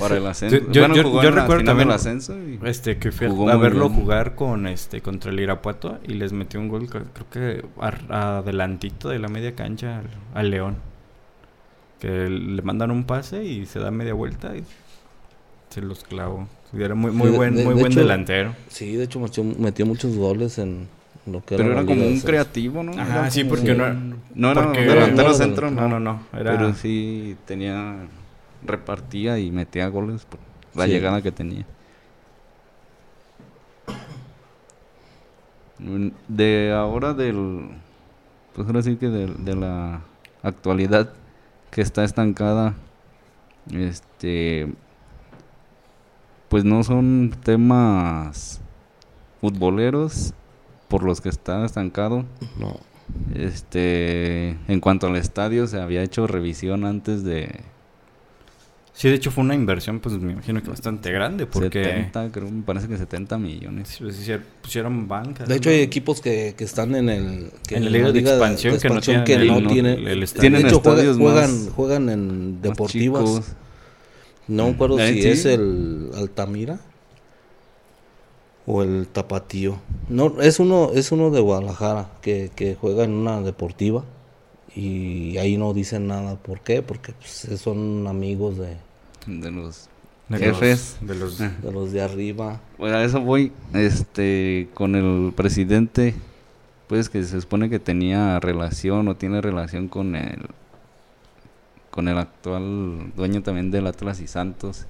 para 0.00 0.16
el 0.16 0.26
ascenso. 0.26 0.56
Yo- 0.56 0.70
yo- 0.72 0.80
bueno, 0.82 0.94
yo- 0.96 1.02
jugó 1.04 1.22
yo 1.22 1.28
en 1.28 1.34
la 1.34 1.40
recuerdo 1.42 1.64
también- 1.64 1.88
del 1.88 1.94
ascenso 1.96 2.36
y 2.38 2.58
este 2.64 2.98
que 2.98 3.12
fui 3.12 3.26
a- 3.26 3.30
Jugó 3.30 3.48
a 3.50 3.54
muy 3.54 3.62
verlo 3.62 3.88
bien. 3.88 4.00
jugar 4.00 4.34
con 4.34 4.66
este 4.66 5.00
contra 5.00 5.30
el 5.30 5.40
Irapuato 5.40 5.98
y 6.06 6.14
les 6.14 6.32
metió 6.32 6.60
un 6.60 6.68
gol 6.68 6.88
creo 6.88 7.04
que 7.30 7.64
adelantito 8.08 9.08
de 9.08 9.18
la 9.18 9.28
media 9.28 9.54
cancha 9.54 9.98
al, 9.98 10.06
al 10.34 10.50
León. 10.50 10.76
Que 12.00 12.28
le 12.28 12.62
mandan 12.62 12.90
un 12.90 13.04
pase 13.04 13.44
y 13.44 13.66
se 13.66 13.78
da 13.78 13.90
media 13.90 14.12
vuelta 14.14 14.56
y 14.56 14.64
se 15.70 15.80
los 15.80 16.02
clavó. 16.04 16.48
Era 16.76 16.94
muy 16.94 17.10
muy 17.12 17.30
Sí, 17.30 17.36
buen 17.36 17.54
de- 17.56 17.64
muy 17.64 17.74
de 17.74 17.80
buen 17.80 17.92
hecho, 17.92 18.00
delantero. 18.00 18.54
Sí, 18.68 18.96
de 18.96 19.04
hecho 19.04 19.20
metió, 19.20 19.44
metió 19.44 19.86
muchos 19.86 20.16
goles 20.16 20.58
en 20.58 20.88
lo 21.26 21.44
que 21.44 21.56
pero 21.56 21.68
la 21.68 21.74
era 21.76 21.84
como 21.86 22.04
un 22.04 22.20
creativo, 22.20 22.82
¿no? 22.82 22.92
Ajá, 22.92 23.20
Era 23.20 23.30
sí, 23.30 23.44
porque 23.44 23.74
no- 23.74 24.16
no 24.34 24.50
era 24.52 24.62
porque- 24.64 24.80
delantero 24.80 25.28
no, 25.28 25.34
centro, 25.34 25.70
No, 25.70 25.88
no, 25.88 26.00
no, 26.00 26.22
era 26.32 26.52
Pero 26.56 26.74
sí 26.74 27.36
tenía 27.46 27.96
repartía 28.64 29.38
y 29.38 29.50
metía 29.50 29.88
goles 29.88 30.24
por 30.24 30.38
la 30.74 30.84
Sí. 30.86 30.90
llegada 30.92 31.20
que 31.22 31.32
tenía. 31.32 31.66
Mm, 35.78 36.08
De 36.28 36.72
ahora 36.72 37.14
del 37.14 37.68
pues 38.54 38.66
ahora 38.66 38.82
sí 38.82 38.96
que 38.96 39.08
de, 39.08 39.26
de 39.26 39.56
la 39.56 40.02
actualidad 40.42 41.10
que 41.70 41.80
está 41.80 42.04
estancada 42.04 42.74
este 43.72 44.72
pues 46.48 46.64
no 46.64 46.84
son 46.84 47.34
temas 47.42 48.60
futboleros 49.40 50.34
por 50.88 51.02
los 51.02 51.20
que 51.22 51.30
está 51.30 51.64
estancado 51.64 52.26
No. 52.58 52.76
este, 53.34 54.50
en 54.68 54.80
cuanto 54.80 55.06
al 55.06 55.16
estadio, 55.16 55.66
se 55.66 55.80
había 55.80 56.02
hecho 56.02 56.26
revisión 56.26 56.84
antes 56.84 57.24
de 57.24 57.62
Sí, 58.94 59.08
de 59.08 59.14
hecho 59.14 59.30
fue 59.30 59.42
una 59.42 59.54
inversión 59.54 60.00
pues 60.00 60.18
me 60.18 60.32
imagino 60.32 60.62
que 60.62 60.68
bastante 60.68 61.10
grande 61.10 61.46
porque 61.46 61.82
70, 61.82 62.30
creo, 62.30 62.50
me 62.50 62.62
parece 62.62 62.88
que 62.88 62.98
70 62.98 63.38
millones. 63.38 63.96
pues, 63.98 64.20
hicieron- 64.20 64.44
pusieron 64.60 65.08
bancas. 65.08 65.48
De 65.48 65.56
hecho, 65.56 65.70
¿no? 65.70 65.76
hay 65.76 65.80
equipos 65.82 66.20
que, 66.20 66.54
que 66.56 66.64
están 66.64 66.94
en 66.94 67.08
el 67.08 67.50
que 67.66 67.76
En 67.76 67.84
la 67.86 67.90
liga 67.90 68.12
de 68.12 68.20
expansión 68.20 68.78
que 68.78 68.88
no 68.88 68.96
expansión 68.96 69.24
tienen 69.24 69.48
que 69.48 69.54
el- 69.56 69.62
no 69.64 69.70
tienen. 69.70 70.06
el 70.06 70.18
de 70.20 70.24
estadio. 70.24 70.40
Tienen 70.42 70.66
hecho, 70.66 70.80
juegan, 70.80 71.18
más- 71.64 71.72
juegan 71.74 72.08
en 72.10 72.60
deportivas. 72.60 73.54
No 74.46 74.66
me 74.66 74.70
acuerdo 74.72 74.98
si 74.98 75.22
sí. 75.22 75.28
es 75.28 75.44
el 75.46 76.10
Altamira 76.14 76.78
o 78.66 78.82
el 78.82 79.08
Tapatío. 79.08 79.78
No, 80.08 80.40
es 80.40 80.60
uno, 80.60 80.90
es 80.94 81.12
uno 81.12 81.30
de 81.30 81.40
Guadalajara 81.40 82.10
que, 82.20 82.50
que 82.54 82.76
juega 82.78 83.04
en 83.04 83.12
una 83.12 83.40
deportiva 83.40 84.04
y 84.74 85.36
ahí 85.38 85.56
no 85.56 85.74
dicen 85.74 86.06
nada. 86.06 86.36
¿Por 86.36 86.60
qué? 86.60 86.82
Porque 86.82 87.12
pues, 87.12 87.60
son 87.60 88.06
amigos 88.06 88.56
de, 88.58 88.76
de 89.26 89.50
los 89.50 89.88
De 90.28 90.38
jefes. 90.38 90.96
Los, 91.00 91.08
de 91.08 91.14
los... 91.14 91.38
De 91.38 91.72
los 91.72 91.92
de 91.92 92.02
arriba. 92.02 92.60
Bueno, 92.78 92.96
a 92.96 93.04
eso 93.04 93.20
voy, 93.20 93.52
este, 93.74 94.68
con 94.74 94.94
el 94.94 95.32
presidente, 95.34 96.14
pues 96.88 97.08
que 97.08 97.22
se 97.22 97.40
supone 97.40 97.70
que 97.70 97.78
tenía 97.78 98.40
relación 98.40 99.08
o 99.08 99.16
tiene 99.16 99.40
relación 99.40 99.88
con 99.88 100.16
el, 100.16 100.46
con 101.90 102.08
el 102.08 102.18
actual 102.18 103.12
dueño 103.16 103.42
también 103.42 103.70
del 103.70 103.86
Atlas 103.86 104.20
y 104.20 104.26
Santos. 104.26 104.86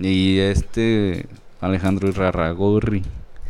Y 0.00 0.38
este, 0.38 1.26
Alejandro 1.60 2.08
Irarragorri. 2.08 3.02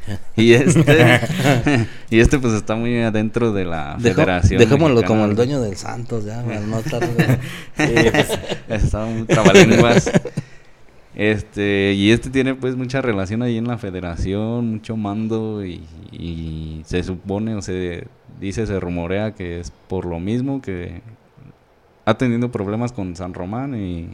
Y 0.36 0.52
este, 0.52 1.20
y 2.10 2.20
este 2.20 2.38
pues 2.38 2.54
está 2.54 2.74
muy 2.74 3.00
adentro 3.02 3.52
de 3.52 3.64
la 3.64 3.96
federación. 4.00 4.58
dejémoslo 4.58 4.96
mexicana. 4.96 5.06
como 5.06 5.30
el 5.30 5.36
dueño 5.36 5.60
del 5.60 5.76
Santos, 5.76 6.24
ya, 6.24 6.42
no 6.42 6.78
estar... 6.78 7.02
Muy 9.06 9.24
trabalenguas. 9.24 10.10
Este, 11.14 11.92
y 11.92 12.10
este 12.10 12.30
tiene 12.30 12.54
pues 12.54 12.74
mucha 12.74 13.02
relación 13.02 13.42
ahí 13.42 13.58
en 13.58 13.68
la 13.68 13.76
federación, 13.76 14.70
mucho 14.70 14.96
mando 14.96 15.64
y, 15.64 15.82
y 16.10 16.82
se 16.86 17.02
supone 17.02 17.54
o 17.54 17.60
se 17.60 18.06
dice, 18.40 18.66
se 18.66 18.80
rumorea 18.80 19.34
que 19.34 19.60
es 19.60 19.70
por 19.88 20.06
lo 20.06 20.20
mismo 20.20 20.62
que 20.62 21.02
ha 22.06 22.14
tenido 22.14 22.50
problemas 22.50 22.92
con 22.92 23.14
San 23.14 23.34
Román 23.34 23.74
y 23.74 24.08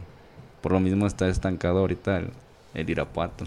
por 0.61 0.73
lo 0.73 0.81
mismo 0.81 1.07
está 1.07 1.29
estancado 1.29 1.79
ahorita 1.79 2.17
el, 2.17 2.31
el 2.73 2.89
Irapuato 2.89 3.45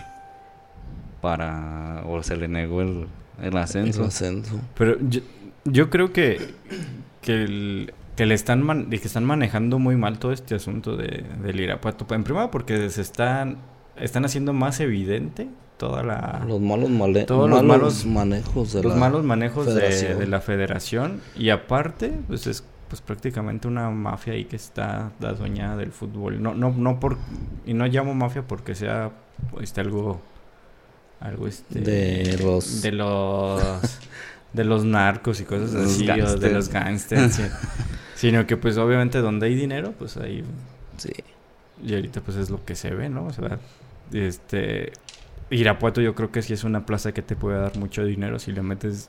para 1.22 2.02
o 2.06 2.22
se 2.22 2.36
le 2.36 2.48
negó 2.48 2.82
el, 2.82 3.06
el 3.40 3.56
ascenso. 3.56 4.02
el 4.02 4.08
ascenso. 4.08 4.60
Pero 4.76 4.98
yo, 5.08 5.22
yo 5.64 5.88
creo 5.88 6.12
que, 6.12 6.38
que, 7.22 7.44
el- 7.44 7.94
que 8.16 8.26
le 8.26 8.34
están 8.34 8.62
man- 8.62 8.90
que 8.90 8.96
están 8.96 9.24
manejando 9.24 9.78
muy 9.78 9.96
mal 9.96 10.18
todo 10.18 10.32
este 10.32 10.54
asunto 10.54 10.96
de, 10.96 11.24
del 11.42 11.60
Irapuato. 11.60 12.12
En 12.14 12.24
primera 12.24 12.50
porque 12.50 12.90
se 12.90 13.00
están, 13.00 13.56
están 13.96 14.24
haciendo 14.26 14.52
más 14.52 14.80
evidente 14.80 15.48
toda 15.78 16.02
la... 16.02 16.44
Los 16.46 16.60
malos, 16.60 16.90
male- 16.90 17.24
Todos 17.24 17.48
los 17.48 17.62
malos 17.62 18.04
manejos 18.04 18.72
de 18.72 18.82
los 18.82 18.92
la 18.92 18.98
malos 19.00 19.24
manejos 19.24 19.66
de, 19.66 19.72
federación. 19.80 20.18
de 20.18 20.26
la 20.26 20.40
federación 20.40 21.20
y 21.36 21.48
aparte 21.50 22.12
pues 22.28 22.46
es 22.46 22.64
pues 22.88 23.00
prácticamente 23.00 23.68
una 23.68 23.88
mafia 23.88 24.34
ahí 24.34 24.44
que 24.44 24.56
está 24.56 25.12
la 25.18 25.32
dueña 25.32 25.76
del 25.78 25.92
fútbol 25.92 26.42
no 26.42 26.52
no 26.52 26.70
no 26.76 27.00
por 27.00 27.16
y 27.64 27.72
no 27.72 27.86
llamo 27.86 28.12
mafia 28.14 28.42
porque 28.46 28.74
sea 28.74 29.10
este 29.62 29.80
algo 29.80 30.20
algo 31.22 31.46
este 31.48 31.80
De 31.80 32.38
los- 32.42 32.82
de 32.82 32.92
los 32.92 33.62
de 34.52 34.64
los 34.64 34.84
narcos 34.84 35.40
y 35.40 35.44
cosas 35.44 35.72
Los 35.72 35.92
así 35.92 36.06
de 36.06 36.50
los 36.52 36.68
gangsters 36.68 37.34
sí. 37.36 37.42
sino 38.16 38.46
que 38.46 38.56
pues 38.56 38.76
obviamente 38.76 39.18
donde 39.18 39.46
hay 39.46 39.54
dinero 39.54 39.94
pues 39.98 40.16
ahí 40.18 40.44
Sí. 40.98 41.10
y 41.84 41.94
ahorita 41.94 42.20
pues 42.20 42.36
es 42.36 42.50
lo 42.50 42.64
que 42.64 42.74
se 42.76 42.90
ve, 42.90 43.08
¿no? 43.08 43.24
O 43.26 43.32
sea, 43.32 43.58
este 44.12 44.92
Irapuato 45.50 46.00
yo 46.00 46.14
creo 46.14 46.30
que 46.30 46.42
sí 46.42 46.52
es 46.52 46.64
una 46.64 46.86
plaza 46.86 47.12
que 47.12 47.22
te 47.22 47.34
puede 47.36 47.58
dar 47.58 47.76
mucho 47.78 48.04
dinero 48.04 48.38
si 48.38 48.52
le 48.52 48.62
metes, 48.62 49.08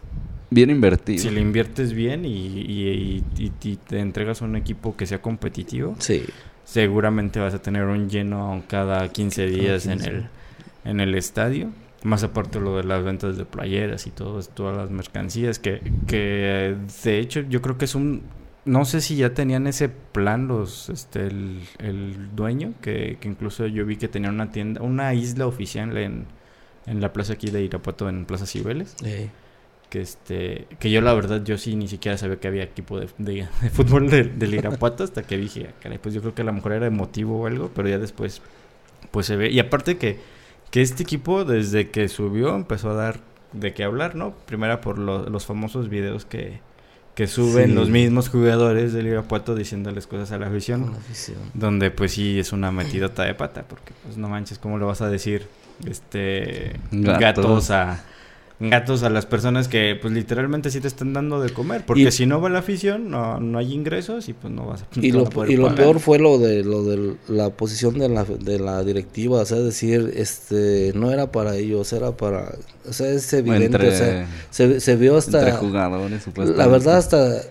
Bien 0.49 0.69
invertido. 0.69 1.19
si 1.21 1.29
le 1.29 1.39
inviertes 1.41 1.93
bien 1.93 2.25
y, 2.25 2.29
y- 2.29 3.23
y- 3.37 3.43
y- 3.45 3.51
y 3.69 3.75
te 3.77 3.99
entregas 3.99 4.41
a 4.41 4.45
un 4.45 4.55
equipo 4.55 4.95
que 4.97 5.05
sea 5.05 5.21
competitivo, 5.21 5.95
Sí. 5.99 6.23
seguramente 6.65 7.39
vas 7.39 7.53
a 7.53 7.61
tener 7.61 7.83
un 7.85 8.09
lleno 8.09 8.63
cada 8.67 9.07
15 9.09 9.45
días 9.47 9.85
en 9.85 9.99
15. 9.99 10.09
el 10.09 10.25
en 10.85 10.99
el 10.99 11.15
estadio. 11.15 11.69
Más 12.03 12.23
aparte 12.23 12.59
lo 12.59 12.75
de 12.77 12.83
las 12.83 13.03
ventas 13.03 13.37
de 13.37 13.45
playeras 13.45 14.07
y 14.07 14.11
todo, 14.11 14.41
todas 14.43 14.75
las 14.75 14.89
mercancías 14.89 15.57
que, 15.59 15.79
que 16.07 16.75
de 17.03 17.19
hecho 17.19 17.41
yo 17.41 17.61
creo 17.61 17.77
que 17.77 17.85
es 17.85 17.95
un 17.95 18.23
no 18.65 18.85
sé 18.85 19.01
si 19.01 19.15
ya 19.17 19.33
tenían 19.33 19.67
ese 19.67 19.89
plan 19.89 20.47
los 20.47 20.89
este 20.89 21.27
el, 21.27 21.61
el 21.79 22.35
dueño 22.35 22.73
que, 22.81 23.17
que 23.19 23.27
incluso 23.27 23.67
yo 23.67 23.85
vi 23.85 23.97
que 23.97 24.07
tenían 24.07 24.33
una 24.35 24.51
tienda 24.51 24.81
una 24.81 25.13
isla 25.13 25.47
oficial 25.47 25.97
en, 25.97 26.25
en 26.85 27.01
la 27.01 27.11
plaza 27.13 27.33
aquí 27.33 27.49
de 27.51 27.61
Irapuato 27.63 28.07
en 28.09 28.25
Plaza 28.25 28.45
Cibeles. 28.45 28.95
Que 29.89 30.01
este 30.01 30.67
que 30.79 30.89
yo 30.91 31.01
la 31.01 31.13
verdad 31.13 31.43
yo 31.43 31.57
sí 31.57 31.75
ni 31.75 31.87
siquiera 31.87 32.17
sabía 32.17 32.37
que 32.37 32.47
había 32.47 32.63
equipo 32.63 32.99
de, 32.99 33.07
de- 33.17 33.47
de 33.61 33.69
fútbol 33.69 34.09
de- 34.09 34.23
del 34.23 34.53
Irapuato 34.55 35.03
hasta 35.03 35.23
que 35.23 35.37
dije 35.37 35.67
"Ah, 35.69 35.73
caray 35.81 35.99
pues 35.99 36.13
yo 36.15 36.21
creo 36.21 36.33
que 36.33 36.41
a 36.41 36.45
lo 36.45 36.53
mejor 36.53 36.71
era 36.73 36.87
emotivo 36.87 37.41
o 37.41 37.47
algo 37.47 37.69
pero 37.73 37.87
ya 37.89 37.97
después 37.99 38.41
pues 39.11 39.25
se 39.25 39.35
ve. 39.35 39.51
Y 39.51 39.59
aparte 39.59 39.97
que 39.97 40.17
que 40.73 40.81
este 40.81 41.03
equipo 41.03 41.45
desde 41.45 41.91
que 41.91 42.07
subió 42.09 42.55
empezó 42.55 42.89
a 42.89 42.93
dar 42.95 43.19
de 43.51 43.75
qué 43.75 43.83
hablar 43.83 44.15
no 44.15 44.31
primera 44.47 44.81
por 44.81 44.97
lo- 44.97 45.29
los 45.29 45.45
famosos 45.45 45.87
videos 45.87 46.25
que 46.25 46.59
que 47.13 47.27
suben 47.27 47.67
Sí. 47.69 47.75
los 47.75 47.89
mismos 47.91 48.27
jugadores 48.29 48.91
del 48.91 49.05
Irapuato 49.05 49.53
diciéndoles 49.53 50.07
cosas 50.07 50.31
a 50.31 50.39
la 50.39 50.47
afición 50.47 50.89
la 50.93 50.97
afición. 50.97 51.37
donde 51.53 51.91
pues 51.91 52.13
sí 52.13 52.39
es 52.39 52.51
una 52.53 52.71
metidota 52.71 53.21
de 53.23 53.35
pata, 53.35 53.65
porque 53.69 53.93
pues 54.03 54.17
no 54.17 54.29
manches, 54.29 54.57
¿cómo 54.57 54.79
le 54.79 54.85
vas 54.85 55.01
a 55.03 55.09
decir 55.09 55.45
este 55.85 56.79
Gatos. 56.91 57.19
gatos, 57.19 57.69
a 57.71 58.03
gatos 58.69 59.03
a 59.03 59.09
las 59.09 59.25
personas 59.25 59.67
que 59.67 59.97
pues 60.01 60.13
literalmente 60.13 60.69
sí 60.71 60.79
te 60.81 60.87
están 60.87 61.13
dando 61.13 61.39
de 61.41 61.49
comer? 61.51 61.85
Porque 61.85 62.03
Y- 62.03 62.11
si 62.11 62.25
no 62.25 62.41
va 62.41 62.49
la 62.49 62.59
afición, 62.59 63.09
no, 63.09 63.39
no 63.39 63.57
hay 63.59 63.73
ingresos 63.73 64.29
y 64.29 64.33
pues 64.33 64.53
no 64.53 64.65
vas 64.65 64.83
a 64.83 64.87
Y 64.99 65.11
no 65.11 65.19
lo, 65.33 65.41
a 65.41 65.49
y 65.49 65.55
lo 65.55 65.63
pagar. 65.63 65.77
peor 65.77 65.99
fue 65.99 66.19
lo 66.19 66.37
de 66.37 66.63
lo 66.63 66.83
de 66.83 67.15
la 67.27 67.49
posición 67.51 67.97
de 67.99 68.09
la, 68.09 68.23
de 68.25 68.59
la 68.59 68.83
directiva, 68.83 69.41
o 69.41 69.45
sea, 69.45 69.59
decir, 69.59 70.11
este, 70.15 70.91
no 70.95 71.11
era 71.11 71.31
para 71.31 71.55
ellos, 71.55 71.91
era 71.93 72.15
para, 72.17 72.53
o 72.87 72.93
sea, 72.93 73.09
es 73.09 73.31
evidente, 73.33 73.65
entre, 73.65 73.87
o 73.89 73.91
sea, 73.91 74.27
se, 74.49 74.79
se 74.79 74.95
vio 74.95 75.17
entre 75.17 75.39
hasta, 75.39 75.57
jugadores, 75.57 76.27
la 76.55 76.67
verdad 76.67 76.97
hasta, 76.97 77.41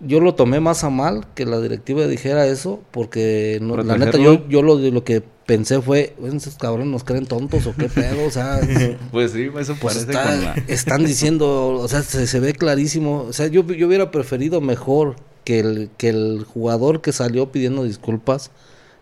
yo 0.00 0.18
lo 0.20 0.34
tomé 0.34 0.58
más 0.58 0.82
a 0.84 0.90
mal 0.90 1.26
que 1.34 1.46
la 1.46 1.60
directiva 1.60 2.06
dijera 2.08 2.46
eso, 2.46 2.80
porque 2.90 3.58
no, 3.62 3.76
la 3.76 3.96
neta 3.98 4.18
yo, 4.18 4.48
yo 4.48 4.62
lo, 4.62 4.76
lo 4.78 5.04
que 5.04 5.22
pensé 5.56 5.82
fue, 5.82 6.14
"Bueno, 6.18 6.36
esos 6.38 6.54
cabrones 6.54 6.86
nos 6.88 7.04
creen 7.04 7.26
tontos 7.26 7.66
o 7.66 7.74
qué 7.76 7.88
pedo, 7.90 8.24
o 8.26 8.30
sea, 8.30 8.58
Pues 9.12 9.32
sí, 9.32 9.50
eso 9.58 9.76
pues 9.78 9.94
parece 9.96 10.10
está- 10.12 10.22
con 10.24 10.44
la... 10.44 10.54
están 10.66 11.04
diciendo, 11.04 11.68
o 11.74 11.88
sea, 11.88 12.00
se, 12.02 12.26
se 12.26 12.40
ve 12.40 12.54
clarísimo. 12.54 13.24
O 13.28 13.32
sea, 13.34 13.48
yo, 13.48 13.62
yo 13.66 13.86
hubiera 13.86 14.10
preferido 14.10 14.62
mejor 14.62 15.16
que 15.44 15.60
el, 15.60 15.90
que 15.98 16.08
el 16.08 16.46
jugador 16.48 17.02
que 17.02 17.12
salió 17.12 17.52
pidiendo 17.52 17.84
disculpas, 17.84 18.50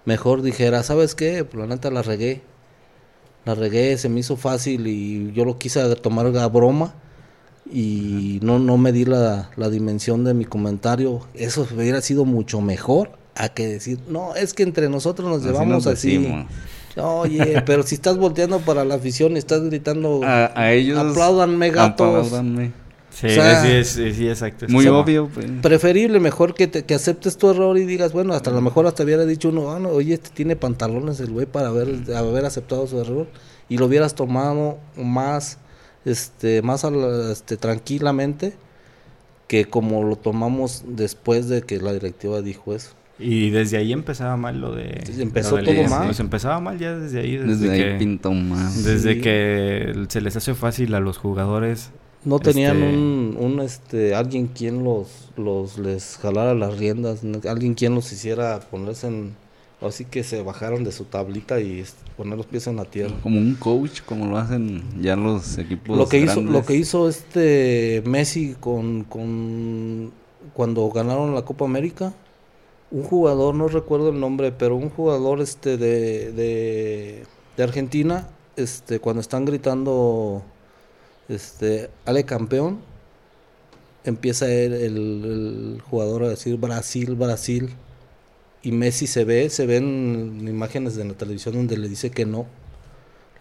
mejor 0.07 0.43
dijera, 0.43 0.83
¿sabes 0.83 1.15
qué? 1.15 1.45
Pues, 1.45 1.61
la 1.61 1.69
neta 1.73 1.89
la 1.93 2.03
regué. 2.03 2.43
La 3.45 3.55
regué, 3.55 3.97
se 3.97 4.09
me 4.09 4.19
hizo 4.19 4.37
fácil 4.37 4.89
y 4.89 5.33
yo 5.33 5.45
lo 5.45 5.57
quise 5.57 5.95
tomar 5.97 6.27
a 6.37 6.47
broma 6.49 6.95
y 7.73 8.41
no, 8.43 8.59
no 8.59 8.77
me 8.77 8.91
di 8.91 9.05
la, 9.05 9.51
la 9.57 9.71
dimensión 9.71 10.25
de 10.25 10.35
mi 10.35 10.47
comentario. 10.47 11.21
Eso 11.35 11.65
hubiera 11.73 12.01
sido 12.01 12.25
mucho 12.25 12.61
mejor 12.61 13.20
a 13.35 13.49
que 13.51 13.67
decir, 13.67 13.99
no, 14.09 14.35
es 14.35 14.55
que 14.55 14.63
entre 14.63 14.89
nosotros 14.89 15.29
nos 15.29 15.39
Así 15.39 15.47
llevamos 15.49 15.85
nos 15.85 15.87
así. 15.87 16.27
Oye, 16.97 17.63
pero 17.67 17.83
si 17.83 17.95
estás 17.95 18.17
volteando 18.19 18.59
para 18.61 18.85
la 18.85 18.97
afición 18.97 19.33
y 19.37 19.39
estás 19.39 19.63
gritando, 19.63 20.21
A, 20.25 20.53
a 20.59 20.73
ellos... 20.73 20.99
apláudanme 20.99 21.71
gatos. 21.71 22.07
apláudanme. 22.27 22.73
Sí, 23.11 23.27
o 23.27 23.31
sea, 23.31 23.63
sí, 23.63 23.69
es- 23.73 23.89
sí, 23.89 24.13
sí, 24.15 24.29
exacto. 24.29 24.67
Muy 24.69 24.87
O 24.87 24.91
sea, 24.91 24.99
obvio. 25.01 25.29
pues. 25.33 25.47
Preferible, 25.63 26.21
mejor 26.21 26.55
que, 26.55 26.69
te- 26.69 26.85
que 26.85 26.95
aceptes 26.95 27.37
tu 27.37 27.51
error 27.51 27.77
y 27.77 27.85
digas, 27.85 28.13
bueno, 28.13 28.35
hasta 28.35 28.51
a 28.51 28.53
lo 28.53 28.61
mejor 28.61 28.87
hasta 28.87 29.03
hubiera 29.03 29.25
dicho 29.27 29.49
uno, 29.49 29.73
ah, 29.73 29.81
no, 29.81 29.89
oye, 29.91 30.15
este 30.15 30.31
tiene 30.31 30.55
pantalones 30.57 31.19
el 31.21 31.31
güey 31.31 31.47
para 31.47 31.69
haber, 31.69 31.89
haber 32.17 32.45
aceptado 32.45 32.87
su 32.87 33.01
error 33.01 33.27
y 33.69 33.79
lo 33.79 33.87
hubieras 33.87 34.15
tomado 34.15 34.79
más, 34.97 35.59
este, 36.05 36.63
más 36.63 36.85
al- 36.85 37.31
este, 37.33 37.57
tranquilamente 37.57 38.55
que 39.49 39.65
como 39.65 40.05
lo 40.05 40.15
tomamos 40.17 40.85
después 40.87 41.49
de 41.49 41.63
que 41.63 41.79
la 41.81 41.93
directiva 41.93 42.41
dijo 42.43 42.75
eso. 42.75 42.91
Y 43.21 43.51
desde 43.51 43.77
ahí 43.77 43.93
empezaba 43.93 44.37
mal 44.37 44.61
lo 44.61 44.75
de... 44.75 45.03
Empezó 45.19 45.59
lo 45.59 45.65
todo 45.65 45.83
mal. 45.89 46.07
Pues 46.07 46.21
empezaba 46.21 46.59
mal 46.61 46.79
ya 46.79 46.97
desde 46.97 47.21
ahí. 47.21 47.37
Desde, 47.37 47.69
Desde 47.69 47.71
ahí 47.73 47.93
que, 47.93 47.99
pintó 47.99 48.33
más. 48.33 48.83
desde 48.85 49.15
Sí. 49.15 49.21
que 49.21 50.05
se 50.09 50.21
les 50.21 50.37
hace 50.37 50.55
fácil 50.55 50.95
a 50.95 51.01
los 51.01 51.19
jugadores 51.19 51.91
No 52.25 52.39
tenían 52.39 52.77
Este- 52.83 52.97
un, 52.97 53.37
un, 53.39 53.61
este, 53.61 54.15
alguien 54.15 54.47
quien 54.49 54.85
los, 54.85 55.31
los 55.37 55.79
les 55.79 56.17
jalara 56.17 56.55
las 56.55 56.79
riendas, 56.79 57.21
alguien 57.49 57.75
quien 57.75 57.95
los 57.95 58.13
hiciera 58.13 58.61
ponerse 58.61 59.07
en, 59.07 59.35
así 59.81 60.05
que 60.05 60.23
se 60.23 60.43
bajaron 60.43 60.85
de 60.85 60.93
su 60.93 61.05
tablita 61.05 61.61
y 61.61 61.81
este, 61.81 61.99
poner 62.19 62.37
los 62.37 62.45
pies 62.47 62.67
en 62.67 62.77
la 62.77 62.85
tierra. 62.85 63.15
Como 63.23 63.39
un 63.39 63.55
coach, 63.55 64.01
como 64.05 64.27
lo 64.27 64.37
hacen 64.37 64.83
ya 65.01 65.17
los 65.17 65.57
equipos 65.57 65.97
lo 65.97 66.07
que 66.09 66.19
hizo 66.21 66.43
lo 66.43 66.65
que 66.65 66.75
hizo 66.77 67.09
este 67.09 68.03
Messi 68.05 68.55
con, 68.61 69.05
con 69.05 70.13
cuando 70.53 70.89
ganaron 70.91 71.35
la 71.35 71.43
Copa 71.43 71.65
América 71.65 72.13
un 72.91 73.03
jugador 73.05 73.55
no 73.55 73.69
recuerdo 73.69 74.11
el 74.11 74.21
nombre 74.21 74.53
pero 74.53 74.77
un 74.77 74.91
jugador 74.91 75.41
este 75.41 75.77
de, 75.77 76.33
de, 76.33 77.27
Argentina 77.63 78.29
este 78.57 79.01
cuando 79.01 79.21
están 79.21 79.45
gritando 79.45 80.43
este 81.29 81.91
Ale 82.07 82.25
campeón 82.25 82.81
empieza 84.05 84.51
el, 84.51 84.73
el- 84.73 85.25
el 85.77 85.81
jugador 85.83 86.25
a 86.25 86.29
decir 86.31 86.57
Brasil 86.57 87.15
Brasil 87.15 87.71
y 88.63 88.73
Messi 88.73 89.07
se 89.07 89.25
ve 89.25 89.51
se 89.51 89.67
ven 89.67 90.47
imágenes 90.49 90.97
de 90.97 91.05
la 91.05 91.15
televisión 91.15 91.55
donde 91.57 91.77
le 91.79 91.89
dice 91.89 92.11
que 92.11 92.27
no. 92.27 92.43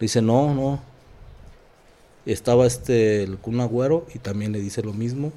Le 0.00 0.06
dice 0.06 0.22
no 0.22 0.54
no 0.54 0.80
estaba 2.26 2.66
este 2.66 3.22
el 3.22 3.38
Kun 3.38 3.60
Agüero 3.60 4.06
y 4.14 4.18
también 4.18 4.52
le 4.52 4.60
dice 4.60 4.82
lo 4.82 4.92
mismo. 4.92 5.32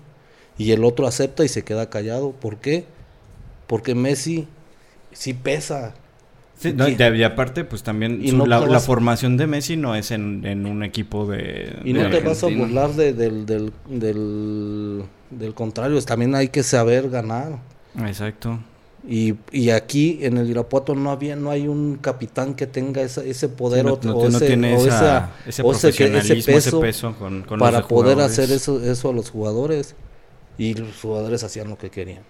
Y 0.57 0.71
el 0.71 0.83
otro 0.83 1.07
acepta 1.07 1.43
y 1.45 1.47
se 1.47 1.63
queda 1.63 1.89
callado. 1.89 2.31
¿por 2.31 2.57
qué? 2.57 2.85
Porque 3.73 3.95
Messi 3.95 4.47
sí 5.13 5.33
pesa 5.33 5.95
Sí, 6.59 6.73
no, 6.73 6.87
y, 6.87 6.95
¿Qué? 6.95 7.09
de- 7.09 7.17
y 7.17 7.23
aparte, 7.23 7.63
pues 7.65 7.81
también 7.81 8.23
Y 8.23 8.29
su- 8.29 8.37
no 8.37 8.45
la, 8.45 8.79
formación 8.79 9.35
de 9.35 9.47
Messi 9.47 9.77
no 9.77 9.95
es 9.95 10.11
en, 10.11 10.45
en 10.45 10.67
un 10.67 10.83
equipo 10.83 11.25
de... 11.25 11.79
Y 11.83 11.91
no 11.93 12.07
te 12.11 12.19
vas 12.19 12.43
a 12.43 12.47
burlar 12.49 12.91
de- 12.93 13.13
del, 13.13 13.47
del, 13.47 13.73
del, 13.87 15.03
del 15.31 15.53
contrario, 15.55 15.99
también 16.03 16.35
hay 16.35 16.49
que 16.49 16.61
saber 16.61 17.09
ganar. 17.09 17.57
Exacto. 18.05 18.59
Y, 19.09 19.33
y 19.51 19.71
aquí 19.71 20.19
en 20.21 20.37
el 20.37 20.47
Irapuato 20.51 20.93
no 20.93 21.09
había, 21.09 21.35
no 21.35 21.49
hay 21.49 21.67
un 21.67 21.97
capitán 21.99 22.53
que 22.53 22.67
tenga 22.67 23.01
esa- 23.01 23.23
ese 23.23 23.49
poder 23.49 23.85
no, 23.85 23.93
o, 23.93 24.27
ese, 24.27 24.45
tiene 24.45 24.75
o 24.77 24.85
esa- 24.85 25.31
ese 25.47 25.63
o 25.63 25.71
ese 25.71 25.91
que- 25.91 26.15
ese 26.19 26.35
peso 26.35 26.79
peso 26.79 27.15
con, 27.17 27.43
para 27.57 27.77
de 27.81 27.83
poder 27.85 28.19
hacer 28.21 28.51
eso, 28.51 28.79
eso 28.83 29.09
a 29.09 29.13
los 29.13 29.31
jugadores. 29.31 29.95
Y 30.59 30.75
los 30.75 31.01
jugadores 31.01 31.43
hacían 31.43 31.67
lo 31.67 31.79
que 31.79 31.89
querían. 31.89 32.21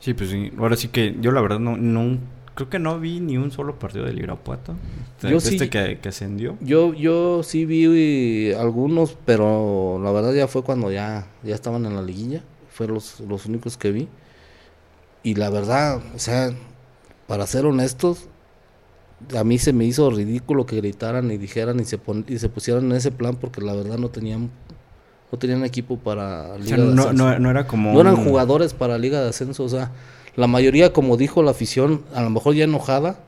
Sí, 0.00 0.14
pues 0.14 0.30
sí. 0.30 0.52
Ahora 0.58 0.76
sí 0.76 0.88
que 0.88 1.16
yo 1.20 1.32
la 1.32 1.40
verdad 1.40 1.58
no, 1.58 1.76
no 1.76 2.18
creo 2.54 2.68
que 2.70 2.78
no 2.78 2.98
vi 2.98 3.20
ni 3.20 3.36
un 3.36 3.50
solo 3.50 3.78
partido 3.78 4.04
del 4.04 4.18
Irapuato. 4.18 4.74
Este, 5.16 5.30
Yo 5.30 5.40
sí- 5.40 5.54
este 5.56 5.68
que, 5.70 5.98
que 6.00 6.08
ascendió. 6.08 6.56
Yo, 6.60 6.94
yo 6.94 7.42
sí 7.42 7.64
vi 7.64 8.52
algunos, 8.52 9.16
pero 9.24 10.00
la 10.02 10.10
verdad 10.12 10.32
ya 10.34 10.48
fue 10.48 10.62
cuando 10.62 10.90
ya, 10.92 11.26
ya 11.42 11.54
estaban 11.54 11.84
en 11.86 11.94
la 11.96 12.02
liguilla. 12.02 12.42
Fueron 12.70 12.94
los, 12.94 13.20
los 13.20 13.46
únicos 13.46 13.76
que 13.76 13.90
vi. 13.92 14.08
Y 15.22 15.34
la 15.34 15.50
verdad, 15.50 16.00
o 16.14 16.18
sea, 16.18 16.52
para 17.26 17.46
ser 17.46 17.66
honestos, 17.66 18.28
a 19.36 19.42
mí 19.42 19.58
se 19.58 19.72
me 19.72 19.84
hizo 19.84 20.10
ridículo 20.10 20.64
que 20.64 20.76
gritaran 20.76 21.30
y 21.32 21.38
dijeran 21.38 21.80
y 21.80 21.84
se, 21.84 21.98
pon- 21.98 22.24
y 22.28 22.38
se 22.38 22.48
pusieran 22.48 22.84
en 22.86 22.92
ese 22.92 23.10
plan 23.10 23.34
porque 23.36 23.60
la 23.60 23.74
verdad 23.74 23.98
no 23.98 24.10
tenían 24.10 24.50
no 25.30 25.38
tenían 25.38 25.64
equipo 25.64 25.96
para 25.98 26.54
O 26.54 26.58
Liga 26.58 26.76
sea, 26.76 26.84
de 26.84 26.94
no, 26.94 27.02
Ascenso. 27.02 27.12
no, 27.24 27.38
no 27.38 27.50
era 27.50 27.66
como... 27.66 27.92
No 27.92 28.00
eran 28.00 28.14
un- 28.14 28.24
jugadores 28.24 28.74
para 28.74 28.96
Liga 28.98 29.20
de 29.22 29.28
Ascenso, 29.28 29.64
o 29.64 29.68
sea, 29.68 29.90
la 30.36 30.46
mayoría, 30.46 30.92
como 30.92 31.16
dijo 31.16 31.42
la 31.42 31.50
afición, 31.50 32.02
a 32.14 32.22
lo 32.22 32.30
mejor 32.30 32.54
ya 32.54 32.64
enojada, 32.64 33.18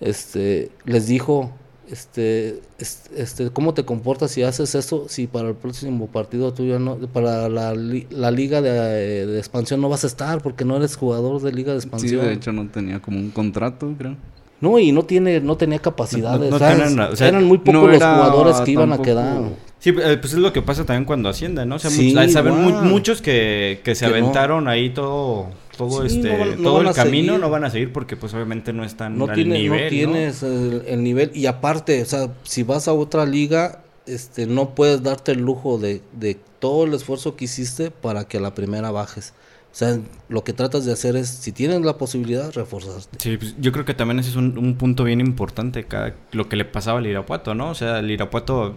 este, 0.00 0.70
les 0.84 1.06
dijo, 1.06 1.50
este, 1.90 2.60
es- 2.78 3.10
este, 3.16 3.50
¿cómo 3.50 3.74
te 3.74 3.84
comportas 3.84 4.30
si 4.30 4.42
haces 4.42 4.74
eso? 4.74 5.06
Si 5.08 5.26
para 5.26 5.48
el 5.48 5.54
próximo 5.54 6.06
partido 6.06 6.52
tuyo 6.52 6.78
no, 6.78 6.96
para 6.98 7.48
la, 7.48 7.74
la 7.74 8.30
Liga 8.30 8.60
de, 8.62 9.26
de 9.26 9.38
expansión 9.38 9.80
no 9.80 9.88
vas 9.88 10.04
a 10.04 10.06
estar 10.06 10.42
porque 10.42 10.64
no 10.64 10.76
eres 10.76 10.96
jugador 10.96 11.40
de 11.42 11.52
Liga 11.52 11.72
de 11.74 11.80
Sí, 11.80 11.86
expansión. 11.88 12.26
de 12.26 12.32
hecho 12.34 12.52
no 12.52 12.68
tenía 12.68 13.00
como 13.00 13.18
un 13.18 13.30
contrato, 13.30 13.92
creo. 13.98 14.16
No, 14.60 14.78
y 14.78 14.90
no 14.92 15.04
tiene, 15.04 15.40
no 15.40 15.56
tenía 15.56 15.78
capacidades. 15.78 16.50
no 16.50 16.56
o 16.56 16.58
sea, 16.58 16.70
tenían 16.72 16.96
la- 16.96 17.08
o 17.10 17.16
sea, 17.16 17.28
eran 17.28 17.44
muy 17.44 17.58
pocos 17.58 17.74
no 17.74 17.86
los 17.86 17.96
jugadores 17.98 18.60
que 18.60 18.70
iban 18.72 18.92
a 18.92 18.96
tampoco- 18.96 19.04
quedar. 19.04 19.40
Sí, 19.80 19.90
eh, 19.90 20.16
pues 20.20 20.32
es 20.32 20.38
lo 20.40 20.52
que 20.52 20.60
pasa 20.62 20.84
también 20.84 21.04
cuando 21.04 21.28
ascienden, 21.28 21.68
¿no? 21.68 21.76
O 21.76 21.78
sea, 21.78 21.90
Sí, 21.90 22.12
muchos- 22.14 22.34
igual. 22.34 22.84
muchos 22.84 23.22
que, 23.22 23.80
que 23.84 23.94
se 23.94 24.06
Que 24.06 24.10
no. 24.10 24.16
aventaron 24.18 24.66
ahí 24.66 24.90
todo, 24.90 25.50
todo 25.76 26.08
Sí, 26.08 26.16
este, 26.16 26.32
no 26.32 26.38
van- 26.38 26.56
no 26.56 26.62
todo 26.70 26.80
el 26.82 26.92
camino, 26.94 27.26
seguir. 27.34 27.40
no 27.40 27.50
van 27.50 27.64
a 27.64 27.70
seguir 27.70 27.92
porque 27.92 28.16
pues 28.16 28.34
obviamente 28.34 28.72
no 28.72 28.82
están 28.84 29.16
no, 29.16 29.26
al 29.26 29.34
tiene, 29.34 29.56
nivel, 29.58 29.78
no 29.78 29.84
¿no? 29.84 29.88
tienes 29.88 30.42
el, 30.42 30.82
el 30.86 31.02
nivel 31.04 31.30
y 31.32 31.46
aparte, 31.46 32.02
o 32.02 32.06
sea, 32.06 32.32
si 32.42 32.64
vas 32.64 32.88
a 32.88 32.92
otra 32.92 33.24
liga, 33.24 33.82
este, 34.06 34.46
no 34.46 34.74
puedes 34.74 35.02
darte 35.02 35.32
el 35.32 35.40
lujo 35.42 35.78
de, 35.78 36.02
de 36.12 36.36
todo 36.58 36.84
el 36.84 36.94
esfuerzo 36.94 37.36
que 37.36 37.44
hiciste 37.44 37.90
para 37.92 38.24
que 38.26 38.38
a 38.38 38.40
la 38.40 38.54
primera 38.54 38.90
bajes. 38.90 39.32
O 39.70 39.76
sea, 39.78 39.96
lo 40.28 40.42
que 40.42 40.52
tratas 40.54 40.86
de 40.86 40.92
hacer 40.92 41.14
es, 41.14 41.28
si 41.28 41.52
tienes 41.52 41.82
la 41.82 41.98
posibilidad, 41.98 42.50
reforzarte. 42.52 43.18
Sí, 43.20 43.36
pues, 43.36 43.54
yo 43.60 43.70
creo 43.70 43.84
que 43.84 43.94
también 43.94 44.18
ese 44.18 44.30
es 44.30 44.36
un, 44.36 44.58
un 44.58 44.74
punto 44.76 45.04
bien 45.04 45.20
importante, 45.20 45.84
cada, 45.84 46.14
lo 46.32 46.48
que 46.48 46.56
le 46.56 46.64
pasaba 46.64 46.98
al 46.98 47.06
Irapuato, 47.06 47.54
¿no? 47.54 47.70
O 47.70 47.74
sea, 47.76 48.00
el 48.00 48.10
Irapuato 48.10 48.74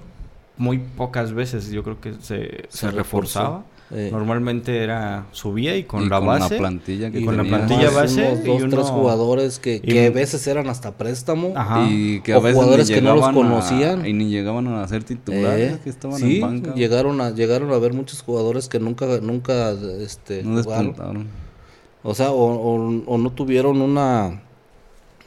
muy 0.61 0.77
pocas 0.77 1.33
veces 1.33 1.69
yo 1.71 1.83
creo 1.83 1.99
que 1.99 2.13
se, 2.13 2.19
se, 2.21 2.67
Se 2.69 2.91
reforzaba. 2.91 3.63
Eh, 3.93 4.07
Normalmente 4.09 4.77
era 4.83 5.25
subía 5.33 5.75
y 5.75 5.83
con 5.83 6.03
Y 6.03 6.07
la 6.09 6.19
con 6.19 6.27
base. 6.27 6.53
la 6.53 6.59
plantilla 6.59 7.11
que 7.11 7.19
y 7.19 7.25
con 7.25 7.35
la 7.35 7.43
plantilla 7.43 7.89
base 7.89 8.21
unos 8.25 8.39
y 8.39 8.47
dos, 8.47 8.57
tres 8.69 8.73
uno- 8.73 8.85
jugadores 8.85 9.59
que, 9.59 9.81
que 9.81 10.05
a 10.05 10.09
veces 10.11 10.47
eran 10.47 10.69
hasta 10.69 10.91
préstamo. 10.95 11.51
Ajá. 11.57 11.87
Y 11.89 12.21
que 12.21 12.33
O 12.33 12.37
a 12.37 12.39
veces 12.39 12.55
jugadores 12.55 12.87
ni 12.89 12.95
que 12.95 13.01
no 13.01 13.15
los 13.15 13.27
a- 13.27 13.33
conocían. 13.33 14.05
y 14.05 14.13
ni 14.13 14.29
llegaban 14.29 14.67
a 14.69 14.87
ser 14.87 15.03
titulares, 15.03 15.73
Eh, 15.73 15.79
que 15.83 15.89
estaban 15.89 16.19
sí, 16.21 16.35
en 16.37 16.41
banca. 16.41 16.73
llegaron 16.75 17.19
a 17.19 17.31
llegaron 17.31 17.69
a 17.73 17.77
ver 17.79 17.91
muchos 17.93 18.21
jugadores 18.21 18.69
que 18.69 18.79
nunca 18.79 19.07
nunca 19.21 19.71
este 19.99 20.43
no 20.43 20.63
jugaron. 20.63 21.27
O 22.03 22.13
sea, 22.15 22.31
o, 22.31 22.45
o- 22.45 23.03
o 23.05 23.17
no 23.17 23.29
tuvieron 23.31 23.81
una 23.81 24.41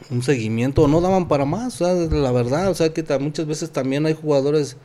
un 0.09 0.23
seguimiento 0.23 0.81
o 0.83 0.87
no 0.87 1.01
daban 1.01 1.27
para 1.27 1.45
más, 1.45 1.79
o 1.81 1.85
sea, 1.85 1.93
la 1.93 2.31
verdad, 2.31 2.69
o 2.71 2.73
sea 2.73 2.91
que 2.93 3.03
muchas 3.19 3.45
veces 3.45 3.69
también 3.71 4.07
hay 4.07 4.13
jugadores 4.15 4.75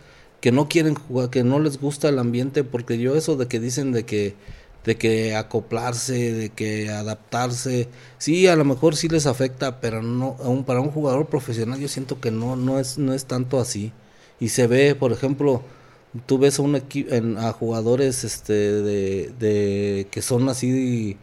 que 0.41 0.53
no 0.53 0.68
quieren 0.68 0.95
jugar, 0.95 1.30
que 1.30 1.45
no 1.45 1.61
les 1.61 1.78
gusta 1.80 2.09
el 2.09 2.18
ambiente, 2.18 2.64
porque 2.64 2.99
yo 2.99 3.16
eso 3.16 3.36
de 3.36 3.49
que 3.49 3.61
dicen 3.61 3.93
de 3.93 4.05
que 4.05 4.36
de 4.84 4.97
que 4.97 5.34
acoplarse, 5.36 6.32
de 6.32 6.51
que 6.51 6.88
adaptarse, 6.91 7.88
sí, 8.18 8.47
a 8.47 8.57
lo 8.57 8.64
mejor 8.64 8.97
sí 8.97 9.09
les 9.09 9.26
afecta, 9.26 9.80
pero 9.80 10.03
no 10.03 10.36
aún 10.43 10.64
para 10.64 10.80
un 10.80 10.91
jugador 10.91 11.26
profesional 11.28 11.78
yo 11.78 11.88
siento 11.88 12.20
que 12.20 12.30
no 12.30 12.57
no 12.57 12.78
es 12.80 12.99
no 12.99 13.12
es 13.14 13.26
tanto 13.26 13.61
así. 13.61 13.93
Y 14.41 14.49
se 14.51 14.66
ve, 14.66 14.95
por 14.95 15.12
ejemplo, 15.12 15.62
tú 16.26 16.38
ves 16.38 16.59
a 16.59 16.62
un 16.62 16.76
equipo 16.76 17.14
a 17.38 17.53
jugadores 17.53 18.24
este 18.24 18.53
de, 18.55 19.32
de 19.38 20.09
que 20.11 20.22
son 20.22 20.49
así 20.49 21.18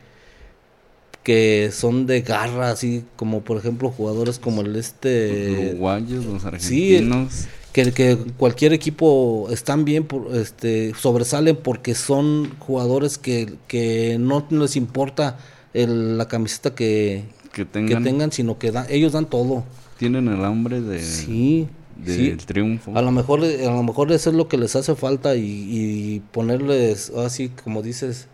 que 1.24 1.72
son 1.74 2.06
de 2.06 2.22
garra, 2.22 2.70
así 2.72 3.04
como 3.18 3.44
por 3.44 3.58
ejemplo 3.58 3.92
jugadores 3.92 4.40
como 4.40 4.62
el 4.62 4.74
Los 4.74 4.86
este 4.86 5.74
uruguayos, 5.74 6.26
los 6.26 6.46
sí, 6.58 6.96
argentinos. 6.96 7.50
Que, 7.84 7.92
que 7.94 8.18
cualquier 8.38 8.74
equipo 8.74 9.48
están 9.52 9.86
bien 9.86 10.04
por, 10.06 10.36
este 10.36 10.94
sobresalen 10.96 11.56
porque 11.56 11.94
son 11.96 12.50
jugadores 12.60 13.18
que, 13.18 13.54
que 13.68 14.18
no 14.20 14.46
les 14.50 14.76
importa 14.76 15.38
el- 15.74 16.18
la 16.18 16.28
camiseta 16.28 16.74
que, 16.74 17.24
que 17.54 17.66
que 17.68 17.96
tengan, 17.96 18.32
sino 18.32 18.58
que 18.58 18.72
dan, 18.72 18.86
ellos 18.90 19.12
dan 19.14 19.26
todo 19.30 19.64
tienen 19.98 20.28
el 20.28 20.44
hambre 20.44 20.82
de, 20.82 21.00
sí 21.02 21.68
del 21.96 22.40
sí. 22.40 22.46
triunfo. 22.46 22.96
a 22.96 23.02
lo 23.02 23.12
mejor 23.12 23.44
a 23.44 23.72
lo 23.72 23.84
mejor 23.84 24.12
eso 24.12 24.30
es 24.30 24.36
lo 24.36 24.48
que 24.48 24.58
les 24.58 24.76
hace 24.76 24.96
falta 24.96 25.36
y, 25.36 25.42
y 25.70 26.20
ponerles 26.32 27.12
así 27.12 27.50
como 27.50 27.82
dices 27.82 28.28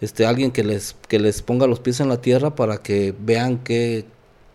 este 0.00 0.26
alguien 0.26 0.50
que 0.52 0.64
les 0.64 0.96
que 1.08 1.18
les 1.18 1.42
ponga 1.42 1.66
los 1.66 1.80
pies 1.80 2.00
en 2.00 2.08
la 2.08 2.20
tierra 2.20 2.54
para 2.54 2.78
que 2.82 3.14
vean 3.18 3.58
que, 3.58 4.04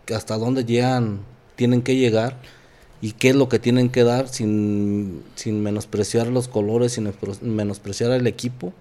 que 0.06 0.16
hasta 0.16 0.38
dónde 0.38 0.64
llegan 0.66 1.20
tienen 1.56 1.82
que 1.82 1.96
llegar 1.98 2.41
y 3.04 3.12
qué 3.12 3.30
es 3.32 3.36
lo 3.36 3.49
que 3.49 3.60
tienen 3.60 3.89
que 3.89 4.04
dar 4.06 4.30
sin, 4.30 5.22
sin 5.36 5.62
menospreciar 5.62 6.28
los 6.28 6.47
colores 6.47 6.93
sin 6.93 7.12
menospreciar 7.41 8.12
el 8.12 8.26
equipo 8.28 8.72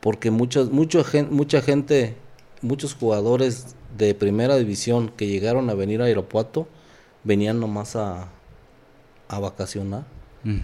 porque 0.00 0.30
muchos 0.30 0.70
mucha 0.72 1.04
gente 1.04 1.30
mucha 1.30 1.60
gente 1.60 2.14
muchos 2.62 2.94
jugadores 2.94 3.76
de 3.98 4.14
primera 4.14 4.56
división 4.56 5.10
que 5.16 5.26
llegaron 5.26 5.68
a 5.68 5.74
venir 5.74 6.00
a 6.00 6.08
Irapuato 6.08 6.66
venían 7.22 7.60
nomás 7.60 7.96
a 7.96 8.28
a 9.28 9.38
vacacionar 9.40 10.04
Mm. 10.44 10.58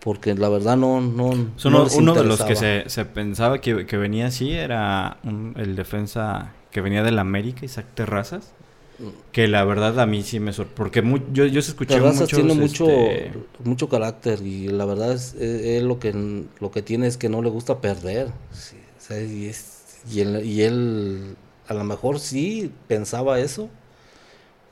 porque 0.00 0.34
la 0.34 0.48
verdad 0.48 0.76
no 0.76 1.00
no 1.00 1.30
Son 1.56 1.72
no 1.72 1.78
uno, 1.78 1.84
les 1.84 1.94
uno 1.94 2.14
de 2.14 2.24
los 2.24 2.42
que 2.42 2.56
se, 2.56 2.84
se 2.88 3.04
pensaba 3.04 3.60
que, 3.60 3.86
que 3.86 3.96
venía 3.96 4.26
así, 4.26 4.50
era 4.52 5.18
un- 5.24 5.54
el 5.56 5.76
defensa 5.76 6.52
que 6.72 6.80
venía 6.80 7.02
del 7.02 7.18
América, 7.18 7.64
Isaac 7.64 7.86
Terrazas. 7.94 8.52
Que 9.32 9.48
la 9.48 9.64
verdad 9.64 9.98
a 10.00 10.06
mí 10.06 10.22
sí 10.22 10.40
me 10.40 10.52
sorprendió. 10.52 11.02
Porque 11.02 11.32
yo, 11.32 11.46
yo 11.46 11.60
escuché 11.60 11.94
Terrazas 11.94 12.22
muchos, 12.30 12.38
tiene 12.40 12.54
mucho 12.54 12.84
este, 12.84 13.32
mucho 13.64 13.88
carácter 13.88 14.40
y 14.42 14.68
la 14.68 14.84
verdad 14.84 15.12
es, 15.12 15.34
es- 15.34 15.64
es 15.64 15.82
lo 15.82 15.98
que 15.98 16.12
lo 16.60 16.70
que 16.70 16.82
tiene 16.82 17.06
es 17.06 17.16
que 17.16 17.28
no 17.28 17.42
le 17.42 17.50
gusta 17.50 17.80
perder 17.80 18.28
Sí, 18.52 18.76
o 18.98 19.00
sea, 19.00 19.22
y, 19.22 19.46
es- 19.46 20.00
y 20.12 20.20
él, 20.20 20.44
y 20.44 20.62
él 20.62 21.36
a 21.68 21.74
lo 21.74 21.84
mejor 21.84 22.18
sí 22.18 22.72
pensaba 22.88 23.38
eso 23.38 23.68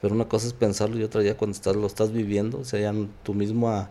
pero 0.00 0.14
una 0.14 0.26
cosa 0.28 0.46
es 0.46 0.52
pensarlo 0.52 0.98
y 0.98 1.02
otra 1.02 1.22
ya 1.22 1.36
cuando 1.36 1.54
estás 1.56 1.76
lo 1.76 1.86
estás 1.86 2.12
viviendo 2.12 2.58
o 2.60 2.64
sea 2.64 2.80
ya 2.80 2.94
tu 3.22 3.34
misma 3.34 3.90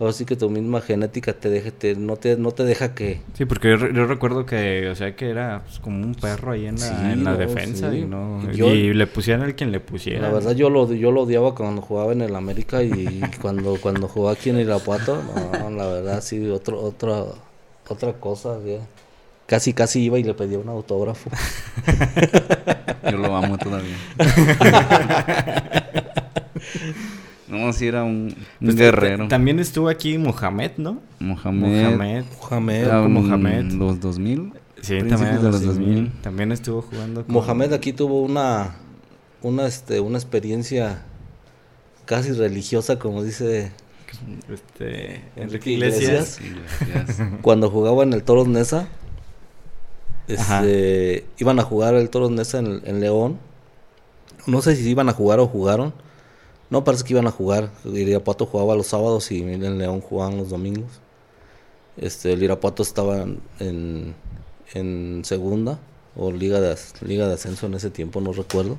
ahora 0.00 0.12
sí 0.12 0.24
que 0.24 0.34
tu 0.36 0.50
misma 0.50 0.80
genética 0.80 1.32
te 1.34 1.48
deja 1.50 1.70
te, 1.70 1.94
no 1.94 2.16
te 2.16 2.36
no 2.36 2.50
te 2.52 2.64
deja 2.64 2.94
que 2.94 3.20
Sí, 3.34 3.44
porque 3.44 3.70
yo, 3.70 3.76
re- 3.76 3.94
yo 3.94 4.06
recuerdo 4.06 4.44
que, 4.44 4.88
o 4.88 4.94
sea, 4.96 5.14
que 5.14 5.28
era 5.30 5.62
pues, 5.64 5.78
como 5.78 6.04
un 6.04 6.14
perro 6.16 6.50
ahí 6.52 6.66
en 6.66 6.74
la, 6.80 6.86
Sí, 6.86 6.94
en 7.12 7.22
la 7.24 7.32
no, 7.32 7.36
defensa 7.38 7.92
sí. 7.92 7.98
y 7.98 8.04
no 8.04 8.50
Yo- 8.52 8.74
y 8.74 8.92
le 8.92 9.06
pusieran 9.06 9.44
el 9.46 9.54
quien 9.54 9.70
le 9.70 9.78
pusiera. 9.80 10.26
La 10.28 10.34
verdad 10.34 10.52
yo 10.56 10.68
lo 10.70 10.92
yo 10.92 11.12
lo 11.12 11.22
odiaba 11.22 11.54
cuando 11.54 11.80
jugaba 11.82 12.12
en 12.12 12.22
el 12.22 12.34
América 12.34 12.82
y 12.82 13.20
cuando 13.40 13.76
cuando 13.80 14.08
jugaba 14.08 14.32
aquí 14.34 14.50
en 14.50 14.58
Irapuato, 14.60 15.22
no, 15.60 15.70
la 15.70 15.86
verdad 15.86 16.20
sí 16.22 16.44
otro 16.48 16.80
otra 16.80 17.24
otra 17.88 18.12
cosa, 18.14 18.58
ya. 18.66 18.78
Casi 19.46 19.74
casi 19.74 20.02
iba 20.02 20.18
y 20.18 20.24
le 20.24 20.32
pedía 20.32 20.58
un 20.58 20.70
autógrafo. 20.70 21.28
Yo 23.10 23.18
lo 23.18 23.36
amo 23.36 23.58
todavía. 23.58 23.94
no, 27.48 27.72
si 27.72 27.86
era 27.86 28.04
un, 28.04 28.34
un 28.34 28.34
Pues, 28.60 28.76
guerrero. 28.76 29.28
También 29.28 29.58
estuvo 29.58 29.88
aquí 29.88 30.18
Mohamed, 30.18 30.72
¿no? 30.78 31.00
Mohamed. 31.18 31.90
Mohamed. 31.96 32.24
Mohamed, 32.40 33.08
Mohamed. 33.08 33.72
Los 33.72 34.00
2000. 34.00 34.52
Sí, 34.80 34.98
también, 35.08 35.36
de 35.42 35.50
los 35.50 35.62
2000. 35.62 36.12
También 36.22 36.52
estuvo 36.52 36.82
jugando 36.82 37.24
con... 37.24 37.34
Mohamed 37.34 37.72
aquí 37.72 37.92
tuvo 37.92 38.22
una 38.22 38.76
una 39.42 39.66
este 39.66 40.00
una 40.00 40.16
experiencia 40.18 41.02
casi 42.06 42.32
religiosa 42.32 42.98
como 42.98 43.22
dice 43.22 43.72
Este, 44.52 45.22
Enrique 45.36 45.70
Iglesias. 45.70 46.38
Iglesias. 46.40 47.16
Sí, 47.16 47.24
cuando 47.42 47.70
jugaba 47.70 48.02
en 48.02 48.12
el 48.12 48.22
Toros 48.22 48.48
Nesa. 48.48 48.88
Este, 50.26 51.26
iban 51.38 51.58
a 51.58 51.62
jugar 51.62 51.94
el 51.94 52.08
Toros 52.08 52.30
Nesa 52.30 52.58
en, 52.58 52.80
en 52.84 53.00
León. 53.00 53.38
No 54.46 54.62
sé 54.62 54.76
si 54.76 54.88
iban 54.88 55.08
a 55.08 55.12
jugar 55.12 55.40
o 55.40 55.46
jugaron. 55.46 55.92
No, 56.74 56.82
parece 56.82 57.04
que 57.04 57.12
iban 57.12 57.28
a 57.28 57.30
jugar. 57.30 57.70
El 57.84 57.96
Irapuato 57.96 58.46
jugaba 58.46 58.74
los 58.74 58.88
sábados 58.88 59.30
y 59.30 59.42
el 59.44 59.78
León 59.78 60.00
jugaban 60.00 60.36
los 60.36 60.50
domingos. 60.50 60.90
Este, 61.96 62.32
el 62.32 62.42
Irapuato 62.42 62.82
estaba 62.82 63.24
en, 63.60 64.14
en 64.72 65.22
segunda 65.24 65.78
o 66.16 66.32
liga 66.32 66.60
de, 66.60 66.76
liga 67.02 67.28
de 67.28 67.34
ascenso 67.34 67.66
en 67.66 67.74
ese 67.74 67.90
tiempo, 67.90 68.20
no 68.20 68.32
recuerdo. 68.32 68.76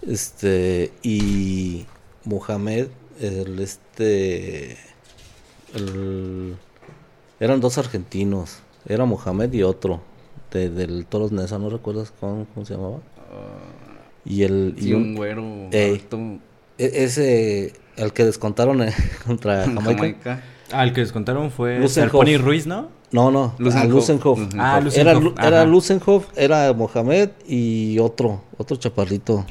Este, 0.00 0.90
y 1.02 1.84
Mohamed, 2.24 2.86
el 3.20 3.58
este, 3.60 4.78
el- 5.74 6.56
eran 7.40 7.60
dos 7.60 7.76
argentinos, 7.76 8.60
era 8.86 9.04
Mohamed 9.04 9.52
y 9.52 9.64
otro, 9.64 10.00
de- 10.50 10.70
del 10.70 11.04
Toros 11.04 11.30
Nesa, 11.30 11.58
¿no 11.58 11.68
recuerdas 11.68 12.10
cómo, 12.18 12.46
cómo 12.54 12.64
se 12.64 12.72
llamaba? 12.74 13.00
Y 14.24 14.44
el, 14.44 14.74
y 14.78 14.82
Sí, 14.84 14.92
un- 14.94 15.02
un 15.02 15.14
güero 15.16 15.42
Ey. 15.72 15.92
alto 15.92 16.18
ese, 16.78 17.72
el 17.96 18.12
que 18.12 18.24
descontaron 18.24 18.82
eh, 18.82 18.94
contra 19.26 19.64
Jamaica. 19.64 19.82
Jamaica. 19.92 20.42
Ah, 20.72 20.84
el 20.84 20.92
que 20.92 21.00
descontaron 21.00 21.50
fue. 21.50 21.80
Pony 22.12 22.36
Ruiz, 22.38 22.66
¿no? 22.66 22.88
No, 23.10 23.30
no, 23.30 23.54
Lusenhoff. 23.58 23.84
a 23.84 23.86
Lusenhoff. 23.88 24.38
Lusenhoff. 24.38 24.54
Ah, 24.60 24.80
Era, 24.94 25.14
Lusenhoff, 25.14 25.22
Lu- 25.24 25.34
era 25.38 25.60
ajá. 25.62 25.64
Lusenhoff, 25.64 26.26
era 26.36 26.72
Mohamed 26.74 27.30
y 27.46 27.98
otro, 28.00 28.42
otro 28.58 28.76
chaparrito. 28.76 29.46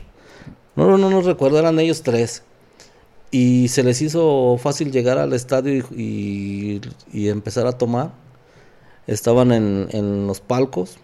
No, 0.75 0.85
no, 0.87 0.97
no, 0.99 1.09
no 1.09 1.21
recuerdo, 1.21 1.57
eran 1.57 1.79
ellos 1.79 2.03
tres. 2.03 2.43
Y 3.31 3.67
se 3.69 3.81
les 3.83 3.99
hizo 4.03 4.57
fácil 4.61 4.91
llegar 4.91 5.17
al 5.17 5.33
estadio 5.33 5.73
y, 5.91 6.01
y- 6.03 6.81
y 7.11 7.29
empezar 7.29 7.65
a 7.65 7.71
tomar. 7.73 8.11
Estaban 9.07 9.51
en, 9.51 9.87
en 9.91 10.27
los 10.27 10.39
palcos 10.39 10.97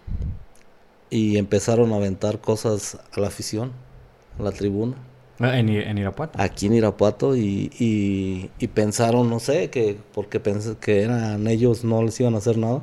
y 1.10 1.38
empezaron 1.38 1.92
a 1.92 1.96
aventar 1.96 2.38
cosas 2.40 2.98
a 3.12 3.20
la 3.20 3.26
afición, 3.28 3.72
a 4.38 4.42
la 4.42 4.52
tribuna 4.52 4.96
Ah, 4.96 5.13
I- 5.68 5.78
en 5.82 5.98
Irapuato. 5.98 6.38
aquí 6.38 6.66
en 6.66 6.74
Irapuato 6.74 7.36
y, 7.36 7.70
y, 7.78 8.50
y 8.58 8.68
pensaron, 8.68 9.28
no 9.30 9.40
sé, 9.40 9.70
que 9.70 9.96
porque 10.14 10.40
pensé 10.40 10.76
que 10.80 11.02
eran 11.02 11.46
ellos 11.46 11.84
no 11.84 12.02
les 12.02 12.18
iban 12.20 12.34
a 12.34 12.38
hacer 12.38 12.56
nada. 12.58 12.82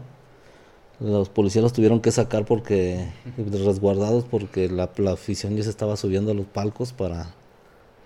Los 0.99 1.30
policías 1.30 1.64
los 1.64 1.74
tuvieron 1.74 1.99
que 2.02 2.12
sacar 2.12 2.45
porque 2.45 3.08
resguardados 3.38 4.26
porque 4.26 4.70
la, 4.70 4.91
la 4.97 5.14
afición 5.14 5.56
ya 5.58 5.64
se 5.64 5.70
estaba 5.72 5.97
subiendo 5.97 6.32
a 6.32 6.36
los 6.36 6.45
palcos 6.45 6.93
para 6.93 7.34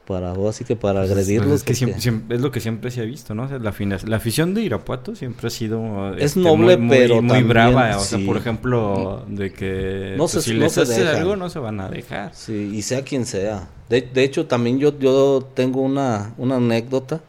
para 0.06 0.34
o 0.34 0.47
así 0.49 0.64
que 0.66 0.76
para 0.76 0.99
Pues 1.01 1.06
es- 1.06 1.12
agredirlos. 1.18 1.51
es, 1.56 1.64
que 1.64 1.74
siempre, 1.76 1.99
siempre- 2.01 2.36
es 2.36 2.41
lo 2.41 2.51
que 2.51 2.60
siempre 2.60 2.91
se 2.91 3.01
ha 3.01 3.06
visto, 3.06 3.34
¿no? 3.34 3.43
O 3.43 3.47
sea, 3.47 3.58
la, 3.60 3.74
la 4.06 4.16
afición 4.18 4.53
de 4.53 4.62
Irapuato 4.62 5.16
siempre 5.16 5.47
ha 5.47 5.49
sido... 5.49 6.14
Es 6.16 6.24
este, 6.26 6.41
noble, 6.41 6.78
muy, 6.78 6.95
pero 6.97 7.22
Muy 7.22 7.28
también, 7.30 7.47
brava. 7.49 7.97
O 7.97 7.99
sea, 8.01 8.20
sí. 8.20 8.26
por 8.26 8.38
ejemplo, 8.38 9.26
de 9.28 9.51
que... 9.51 10.14
No 10.18 10.24
pues, 10.26 10.32
se- 10.32 10.41
si 10.43 10.53
no 10.53 10.60
les 10.62 10.74
se 10.74 10.82
hace 10.82 10.99
dejan. 11.03 11.16
algo, 11.22 11.36
no 11.36 11.49
se 11.49 11.60
van 11.60 11.80
a 11.80 11.89
dejar. 11.89 12.34
Sí, 12.36 12.72
y 12.74 12.82
sea 12.84 13.03
quien 13.03 13.26
sea. 13.26 13.68
De, 13.89 14.01
de 14.01 14.24
hecho, 14.24 14.45
también 14.45 14.78
yo, 14.80 14.97
yo 14.99 15.47
tengo 15.53 15.82
una, 15.82 16.34
una 16.38 16.58
anécdota 16.58 17.22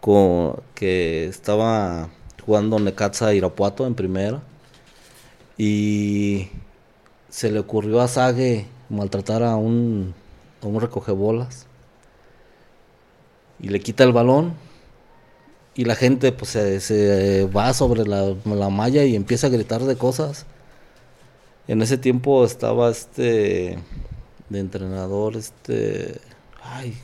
con 0.00 0.56
que 0.74 1.26
estaba 1.26 2.08
jugando 2.44 2.78
Necaxa 2.78 3.32
Irapuato 3.34 3.86
en 3.86 3.94
primera 3.94 4.42
y 5.58 6.48
se 7.28 7.50
le 7.50 7.58
ocurrió 7.58 8.00
a 8.00 8.08
Sague 8.08 8.66
maltratar 8.88 9.42
a 9.42 9.56
un, 9.56 10.14
a 10.62 10.66
un 10.66 10.80
recogebolas 10.80 11.66
y 13.60 13.68
le 13.68 13.80
quita 13.80 14.04
el 14.04 14.12
balón 14.12 14.54
y 15.74 15.84
la 15.84 15.94
gente 15.94 16.32
pues 16.32 16.52
se, 16.52 16.80
se 16.80 17.46
va 17.46 17.72
sobre 17.74 18.06
la, 18.06 18.34
la 18.44 18.70
malla 18.70 19.04
y 19.04 19.14
empieza 19.14 19.48
a 19.48 19.50
gritar 19.50 19.82
de 19.82 19.96
cosas. 19.96 20.46
En 21.68 21.82
ese 21.82 21.98
tiempo 21.98 22.44
estaba 22.44 22.90
este 22.90 23.78
de 24.48 24.58
entrenador, 24.60 25.36
este, 25.36 26.20
ay, 26.62 26.96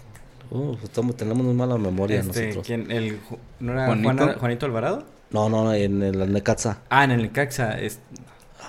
uh, 0.51 0.77
estamos, 0.85 1.17
tenemos 1.17 1.45
muy 1.45 1.55
mala 1.55 1.77
memoria 1.77 2.21
Este, 2.21 2.47
nosotros. 2.47 2.67
¿quién? 2.67 2.91
El, 2.91 3.19
¿No 3.59 3.73
era 3.73 4.37
Juanito 4.39 4.67
Alvarado? 4.67 5.05
No, 5.31 5.49
no, 5.49 5.73
en 5.73 6.03
el 6.03 6.33
Necaxa. 6.33 6.79
Ah, 6.91 7.05
en 7.05 7.11
el 7.11 7.23
Necaxa. 7.23 7.81
Es, 7.81 7.99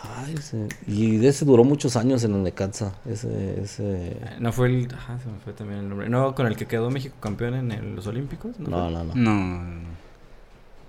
Ay, 0.05 0.35
ese- 0.37 0.67
y 0.85 1.15
de 1.17 1.29
ese 1.29 1.45
duró 1.45 1.63
muchos 1.63 1.95
años 1.95 2.23
en 2.25 2.33
el 2.35 2.43
Necaxa. 2.43 2.93
Ese, 3.09 3.61
ese, 3.61 4.17
no 4.39 4.51
fue 4.51 4.67
el... 4.67 4.93
Ajá, 4.93 5.17
se 5.19 5.29
me 5.29 5.39
fue 5.39 5.53
también 5.53 5.79
el 5.79 5.89
nombre. 5.89 6.09
No, 6.09 6.35
con 6.35 6.45
el 6.45 6.57
que 6.57 6.65
quedó 6.67 6.89
México 6.91 7.15
campeón 7.21 7.53
en 7.55 7.71
el- 7.71 7.95
los 7.95 8.05
Olímpicos. 8.07 8.59
¿no? 8.59 8.69
no, 8.69 8.89
no, 8.89 9.03
no. 9.05 9.15
No. 9.15 9.93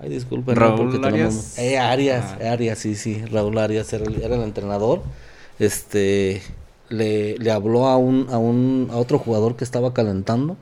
Ay, 0.01 0.09
disculpen. 0.09 0.57
Raúl 0.57 0.77
porque 0.91 0.99
tenemos- 0.99 1.57
Arias. 1.57 1.59
Eh, 1.59 1.79
Arias, 1.79 2.35
Ah. 2.43 2.51
Arias, 2.53 2.79
sí, 2.79 2.97
sí. 2.97 3.25
Raúl 3.27 3.57
Arias 3.59 3.93
era 3.93 4.05
el, 4.05 4.21
era 4.21 4.35
el 4.35 4.43
entrenador. 4.43 5.03
Este, 5.61 6.43
le, 6.89 7.39
le 7.39 7.51
habló 7.53 7.87
a 7.87 7.97
un, 7.97 8.27
a 8.31 8.39
un, 8.39 8.89
a 8.91 8.97
otro 8.97 9.19
jugador 9.21 9.55
que 9.55 9.62
estaba 9.62 9.95
calentando. 9.95 10.57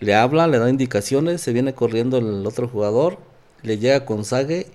Le 0.00 0.14
habla, 0.14 0.46
le 0.46 0.58
da 0.58 0.68
indicaciones, 0.68 1.40
se 1.40 1.52
viene 1.52 1.72
corriendo 1.72 2.18
el 2.18 2.46
otro 2.46 2.68
jugador, 2.68 3.18
le 3.62 3.78
llega 3.78 4.04
con 4.04 4.24
Sague 4.24 4.68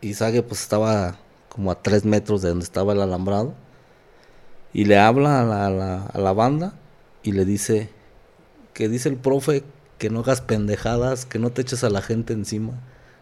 y 0.00 0.14
Sague 0.14 0.42
pues 0.42 0.60
estaba 0.62 1.16
como 1.48 1.70
a 1.70 1.82
tres 1.82 2.04
metros 2.04 2.42
de 2.42 2.50
donde 2.50 2.64
estaba 2.64 2.92
el 2.92 3.00
alambrado 3.00 3.54
y 4.72 4.84
le 4.84 4.98
habla 4.98 5.40
a 5.40 5.44
la, 5.44 5.66
a 5.66 5.70
la- 5.70 6.06
a 6.06 6.18
la 6.18 6.32
banda 6.32 6.74
y 7.22 7.32
le 7.32 7.44
dice 7.44 7.90
que 8.74 8.88
dice 8.88 9.08
el 9.08 9.16
profe 9.16 9.64
que 9.98 10.10
no 10.10 10.20
hagas 10.20 10.40
pendejadas, 10.40 11.26
que 11.26 11.38
no 11.38 11.50
te 11.50 11.62
eches 11.62 11.82
a 11.84 11.90
la 11.90 12.02
gente 12.02 12.32
encima, 12.32 12.74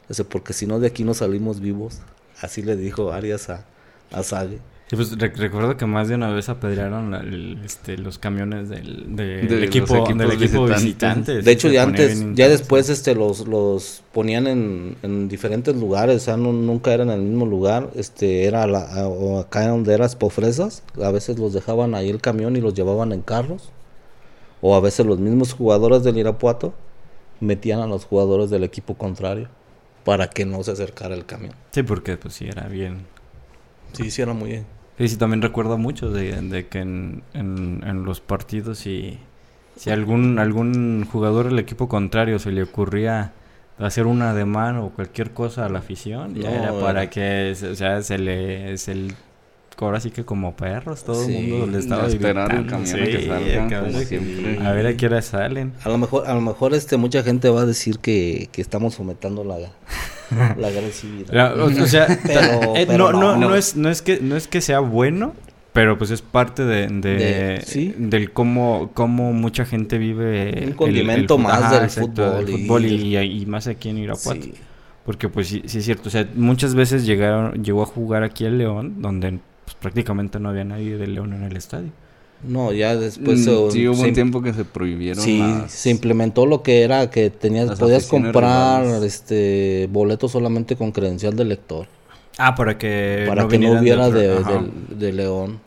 dice 0.09 0.24
porque 0.24 0.53
si 0.53 0.66
no 0.66 0.79
de 0.81 0.89
aquí 0.89 1.05
no 1.05 1.14
salimos 1.14 1.61
vivos, 1.61 2.01
así 2.43 2.62
le 2.62 2.77
dijo 2.77 3.12
Arias 3.12 3.49
a, 3.49 3.64
a 4.12 4.22
Sague. 4.22 4.59
Sí, 4.89 4.95
pues 4.95 5.18
rec- 5.18 5.34
recuerdo 5.37 5.76
que 5.76 5.84
más 5.84 6.07
de 6.07 6.14
una 6.14 6.30
vez 6.30 6.49
apedrearon 6.49 7.11
la- 7.11 7.18
el- 7.18 7.59
este, 7.64 7.99
los 7.99 8.18
camiones 8.18 8.68
del, 8.68 9.16
de- 9.16 9.43
De 9.43 9.64
equipo, 9.64 9.97
equipos 9.97 10.18
del 10.18 10.30
equipo 10.32 10.64
visitantes. 10.66 10.84
visitante. 10.84 11.43
De 11.43 11.51
hecho, 11.51 11.68
ya 11.68 11.82
antes, 11.82 12.24
ya 12.34 12.49
después 12.49 12.89
este 12.89 13.16
los, 13.16 13.49
los 13.49 14.05
ponían 14.12 14.47
en, 14.47 14.97
en 15.03 15.28
diferentes 15.28 15.74
lugares, 15.74 16.16
o 16.18 16.20
sea, 16.20 16.37
no- 16.37 16.53
nunca 16.53 16.93
eran 16.95 17.09
en 17.11 17.14
el 17.14 17.22
mismo 17.22 17.47
lugar, 17.47 17.91
este 17.97 18.45
era 18.45 18.64
la, 18.68 18.82
a- 18.82 19.09
o 19.09 19.41
acá 19.41 19.66
donde 19.66 19.93
eras 19.93 20.14
Pofresas, 20.14 20.84
a 21.03 21.11
veces 21.11 21.37
los 21.41 21.53
dejaban 21.53 21.97
ahí 21.97 22.09
el 22.09 22.20
camión 22.20 22.55
y 22.55 22.61
los 22.61 22.72
llevaban 22.74 23.11
en 23.11 23.22
carros, 23.22 23.72
o 24.61 24.76
a 24.76 24.80
veces 24.80 25.05
los 25.05 25.18
mismos 25.18 25.53
jugadores 25.53 26.05
del 26.05 26.16
Irapuato 26.18 26.74
metían 27.41 27.80
a 27.80 27.87
los 27.89 28.05
jugadores 28.05 28.51
del 28.51 28.62
equipo 28.62 28.95
contrario 28.95 29.49
para 30.05 30.30
que 30.30 30.47
no 30.47 30.62
se 30.62 30.70
acercara 30.70 31.16
el 31.16 31.26
camión. 31.26 31.55
Sí, 31.72 31.82
porque 31.82 32.16
pues 32.16 32.34
sí, 32.34 32.47
era 32.47 32.68
bien. 32.68 32.99
Sí, 33.93 34.12
sí, 34.12 34.22
era 34.22 34.32
muy 34.32 34.51
bien. 34.51 34.76
Sí, 34.99 35.09
sí, 35.09 35.16
también 35.16 35.42
recuerdo 35.42 35.76
mucho 35.78 36.11
de, 36.11 36.40
de 36.42 36.66
que 36.68 36.78
en, 36.80 37.22
en, 37.34 37.82
en 37.86 38.05
los 38.05 38.20
partidos 38.20 38.78
si, 38.78 39.18
si 39.76 39.90
algún, 39.90 40.38
algún 40.38 41.07
jugador 41.11 41.47
del 41.51 41.59
equipo 41.59 41.88
contrario 41.88 42.38
se 42.38 42.51
le 42.51 42.62
ocurría 42.62 43.32
hacer 43.78 44.07
un 44.07 44.22
ademán 44.22 44.78
o 44.78 44.88
cualquier 44.90 45.32
cosa 45.32 45.66
a 45.66 45.68
la 45.68 45.80
afición, 45.80 46.34
ya 46.34 46.49
No, 46.51 46.57
era 46.57 46.80
para 46.80 47.11
que 47.11 47.55
o 47.70 47.74
sea, 47.74 48.01
se 48.03 48.18
le... 48.18 48.78
Se 48.78 48.94
le 48.94 49.14
ahora 49.78 50.01
sí 50.01 50.11
que 50.11 50.24
como 50.24 50.57
perros, 50.57 51.05
todo 51.05 51.22
Sí, 51.22 51.36
el 51.36 51.49
mundo 51.49 51.66
le 51.66 51.78
estaba 51.78 52.05
a 52.05 52.07
esperar 52.07 52.55
el 52.55 52.66
camión 52.66 52.99
a 52.99 53.05
que 53.05 53.20
Sí, 53.20 53.26
salga, 53.26 53.64
acá, 53.66 53.80
como 53.80 53.99
sí. 53.99 54.05
siempre. 54.07 54.66
A 54.66 54.72
ver 54.72 54.86
a 54.86 54.97
qué 54.97 55.05
hora 55.05 55.20
salen. 55.20 55.74
A 55.84 55.90
lo 55.90 55.99
mejor, 55.99 56.26
a 56.26 56.32
lo 56.32 56.40
mejor 56.40 56.72
este 56.72 56.97
mucha 56.97 57.22
gente 57.22 57.51
va 57.51 57.61
a 57.61 57.66
decir 57.66 57.99
que, 57.99 58.49
que 58.53 58.62
estamos 58.62 58.97
fomentando 58.97 59.44
la, 59.44 59.57
la 60.59 60.68
agresividad. 60.68 61.33
La- 61.33 61.55
o, 61.55 61.66
o 61.66 61.70
sea, 61.87 62.07
Pero- 62.24 62.77
eh, 62.77 62.85
pero 62.87 63.12
no, 63.12 63.20
no, 63.20 63.37
no. 63.37 63.49
no 63.51 63.55
es, 63.55 63.77
no 63.77 63.89
es 63.91 64.03
que 64.03 64.20
no 64.20 64.37
es 64.37 64.49
que 64.49 64.61
sea 64.61 64.81
bueno, 64.81 65.35
pero 65.72 65.99
pues 65.99 66.11
es 66.11 66.22
parte 66.22 66.64
de, 66.64 66.89
de- 66.89 67.14
De- 67.16 67.61
sí. 67.64 67.95
del 67.99 68.33
cómo, 68.33 68.91
cómo 68.95 69.33
mucha 69.33 69.64
gente 69.64 69.99
vive 69.99 70.53
Un 70.57 70.62
el- 70.70 70.77
condimento 70.77 71.39
más 71.39 71.70
del 71.70 71.85
exacto, 71.85 72.09
fútbol 72.41 72.49
y- 72.49 72.53
fútbol 72.64 72.87
y, 72.87 73.16
y 73.18 73.47
más 73.47 73.66
aquí 73.66 73.89
en 73.91 73.99
Irapuato. 73.99 74.43
Sí. 74.43 74.55
Porque 75.05 75.29
pues 75.29 75.47
sí, 75.49 75.62
sí 75.66 75.79
es 75.79 75.85
cierto, 75.85 76.09
o 76.09 76.11
sea, 76.11 76.27
muchas 76.35 76.74
veces 76.74 77.07
llegaron, 77.07 77.62
llegó 77.62 77.83
a 77.83 77.87
jugar 77.87 78.24
aquí 78.24 78.45
el 78.45 78.59
León, 78.59 79.01
donde 79.03 79.39
pues, 79.64 79.77
prácticamente 79.81 80.41
no 80.41 80.49
había 80.49 80.64
nadie 80.64 80.97
del 80.97 81.14
León 81.14 81.33
en 81.33 81.45
el 81.45 81.57
estadio. 81.57 81.91
No, 82.43 82.72
ya 82.72 82.95
después 82.97 83.41
Mm, 83.41 83.43
se, 83.45 83.70
sí, 83.70 83.89
hubo 83.89 83.95
se- 83.97 84.09
un 84.09 84.12
tiempo 84.14 84.43
que 84.43 84.53
se 84.53 84.64
prohibieron 84.64 85.22
sí, 85.24 85.39
las- 85.39 85.72
se 85.72 85.91
implementó 85.91 86.47
lo 86.47 86.62
que 86.62 86.82
era 86.82 87.11
que 87.11 87.30
tenías 87.30 87.78
podías 87.78 88.07
comprar 88.07 88.82
rivales. 88.84 89.05
este 89.05 89.89
boletos 89.91 90.32
solamente 90.32 90.76
con 90.76 90.93
credencial 90.93 91.34
de 91.34 91.45
lector 91.45 91.87
Ah, 92.39 92.55
para 92.55 92.76
que 92.78 93.24
para 93.26 93.49
que 93.49 93.59
no 93.59 93.80
hubiera 93.80 94.11
de, 94.11 94.37
ajá. 94.39 94.53
del- 94.53 94.99
de 94.99 95.12
León. 95.12 95.61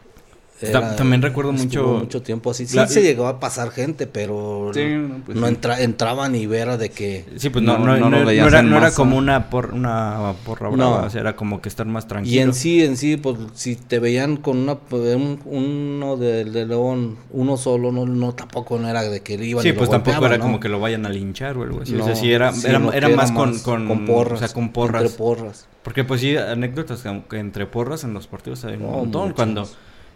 Ta- 0.59 0.95
también 0.95 1.21
recuerdo 1.21 1.53
mucho- 1.53 1.99
mucho 1.99 2.21
tiempo 2.21 2.51
así. 2.51 2.65
Sí 2.67 2.75
la- 2.75 2.87
se 2.87 3.01
llegó 3.01 3.27
a 3.27 3.39
pasar 3.39 3.71
gente, 3.71 4.07
pero 4.07 4.71
Sí, 4.73 4.83
no, 4.85 5.21
pues 5.25 5.37
no 5.37 5.47
sí. 5.47 5.53
entra, 5.53 5.81
entraban 5.81 6.35
y 6.35 6.43
era 6.53 6.75
de 6.77 6.89
que 6.89 7.25
Sí, 7.37 7.49
pues 7.49 7.63
no, 7.63 7.77
No, 7.77 7.97
no, 7.97 8.09
no 8.09 8.29
era, 8.29 8.59
era 8.59 8.91
como 8.91 9.15
una, 9.17 9.49
por, 9.49 9.73
una 9.73 10.33
porra 10.45 10.69
No. 10.69 10.75
brava, 10.75 11.03
o 11.05 11.09
sea, 11.09 11.21
era 11.21 11.35
como 11.35 11.61
que 11.61 11.69
estar 11.69 11.85
más 11.85 12.07
tranquilo. 12.07 12.35
Y 12.35 12.39
en 12.39 12.53
sí, 12.53 12.83
en 12.83 12.97
sí, 12.97 13.15
pues 13.17 13.37
si 13.53 13.75
te 13.77 13.99
veían 13.99 14.37
con 14.37 14.57
una, 14.57 14.77
un, 14.91 15.39
uno 15.45 16.17
de, 16.17 16.43
de 16.45 16.65
León, 16.65 17.17
uno 17.31 17.55
solo, 17.57 17.91
no, 17.91 18.05
no 18.05 18.33
tampoco 18.33 18.77
no 18.79 18.89
era 18.89 19.03
de 19.03 19.21
que 19.21 19.37
le 19.37 19.45
iban 19.45 19.63
Sí, 19.63 19.69
y 19.69 19.71
lo 19.71 19.77
pues 19.77 19.89
tampoco 19.89 20.25
era 20.25 20.37
¿no? 20.37 20.43
como 20.43 20.59
que 20.59 20.67
lo 20.69 20.79
vayan 20.79 21.05
a 21.05 21.09
linchar 21.09 21.57
o 21.57 21.63
algo 21.63 21.81
así. 21.83 21.95
o 21.95 21.99
sea, 22.03 22.13
No, 22.13 22.15
sí 22.19 22.31
era, 22.31 22.51
era, 22.93 23.09
más 23.09 23.31
con, 23.31 23.57
con, 23.59 23.87
con 23.87 24.05
porras. 24.05 24.33
O 24.41 24.45
sea, 24.45 24.53
con 24.53 24.69
porras. 24.73 25.03
Entre 25.03 25.17
porras. 25.17 25.67
Porque 25.83 26.03
pues 26.03 26.19
sí, 26.21 26.35
anécdotas 26.35 27.03
que 27.29 27.39
entre 27.39 27.65
porras 27.65 28.03
en 28.03 28.13
los 28.13 28.27
partidos 28.27 28.65
hay 28.65 28.75
un 28.75 28.81
No, 28.83 28.87
montón. 28.89 29.21
muchas. 29.29 29.35
Cuando, 29.35 29.69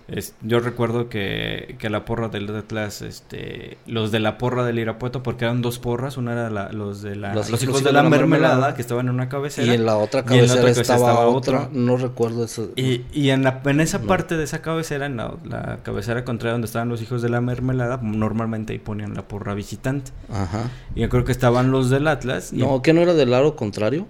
Es- 0.08 0.36
yo 0.41 0.60
recuerdo 0.60 1.08
que, 1.08 1.76
que 1.80 1.89
la 1.89 2.04
porra 2.04 2.28
del 2.28 2.54
Atlas, 2.56 3.01
este, 3.01 3.78
los 3.88 4.12
de 4.12 4.20
la 4.20 4.38
porra 4.38 4.66
del 4.66 4.78
Irapuato, 4.80 5.24
porque 5.24 5.45
eran 5.45 5.62
dos 5.62 5.80
porras, 5.80 6.18
una 6.18 6.34
era 6.34 6.49
la- 6.49 6.72
los 6.74 7.01
de 7.01 7.16
la, 7.16 7.34
Los 7.34 7.49
los, 7.49 7.64
hijos 7.64 7.76
hijos 7.78 7.84
de 7.86 7.93
la, 7.93 8.04
mermelada, 8.04 8.28
mermelada, 8.56 8.76
que 8.76 8.82
estaban 8.82 9.08
en 9.08 9.14
una 9.14 9.30
cabecera. 9.30 9.66
Y 9.72 9.76
en 9.76 9.86
la 9.86 9.95
otra 9.97 10.22
la 10.22 10.26
cabecera 10.26 10.51
otra 10.54 10.62
cabecera 10.62 10.82
estaba, 10.82 11.12
estaba 11.12 11.28
otra, 11.30 11.70
no 11.72 11.95
recuerdo 11.97 12.43
eso. 12.43 12.70
Y, 12.76 13.04
y 13.14 13.30
en, 13.30 13.43
la, 13.43 13.62
en 13.64 13.80
esa 13.80 13.99
No. 13.99 14.08
parte 14.08 14.36
de 14.36 14.43
esa 14.43 14.62
cabecera, 14.62 15.06
en 15.06 15.16
la, 15.18 15.36
la 15.45 15.80
cabecera 15.84 16.26
contraria 16.26 16.51
donde 16.54 16.66
estaban 16.66 16.89
los 16.89 17.01
hijos 17.01 17.22
de 17.22 17.30
la 17.30 17.39
mermelada, 17.39 17.99
normalmente 18.01 18.74
ahí 18.74 18.80
ponían 18.80 19.14
la 19.14 19.22
porra 19.28 19.54
visitante. 19.54 20.12
Ajá. 20.32 20.70
Y 20.95 20.99
yo 21.01 21.10
creo 21.10 21.24
que 21.24 21.32
estaban 21.32 21.72
los 21.72 21.89
del 21.89 22.08
Atlas. 22.08 22.51
y- 22.51 22.58
No, 22.58 22.82
que 22.82 22.91
no 22.93 23.01
era 23.01 23.14
del 23.14 23.32
lado 23.32 23.56
contrario. 23.56 24.06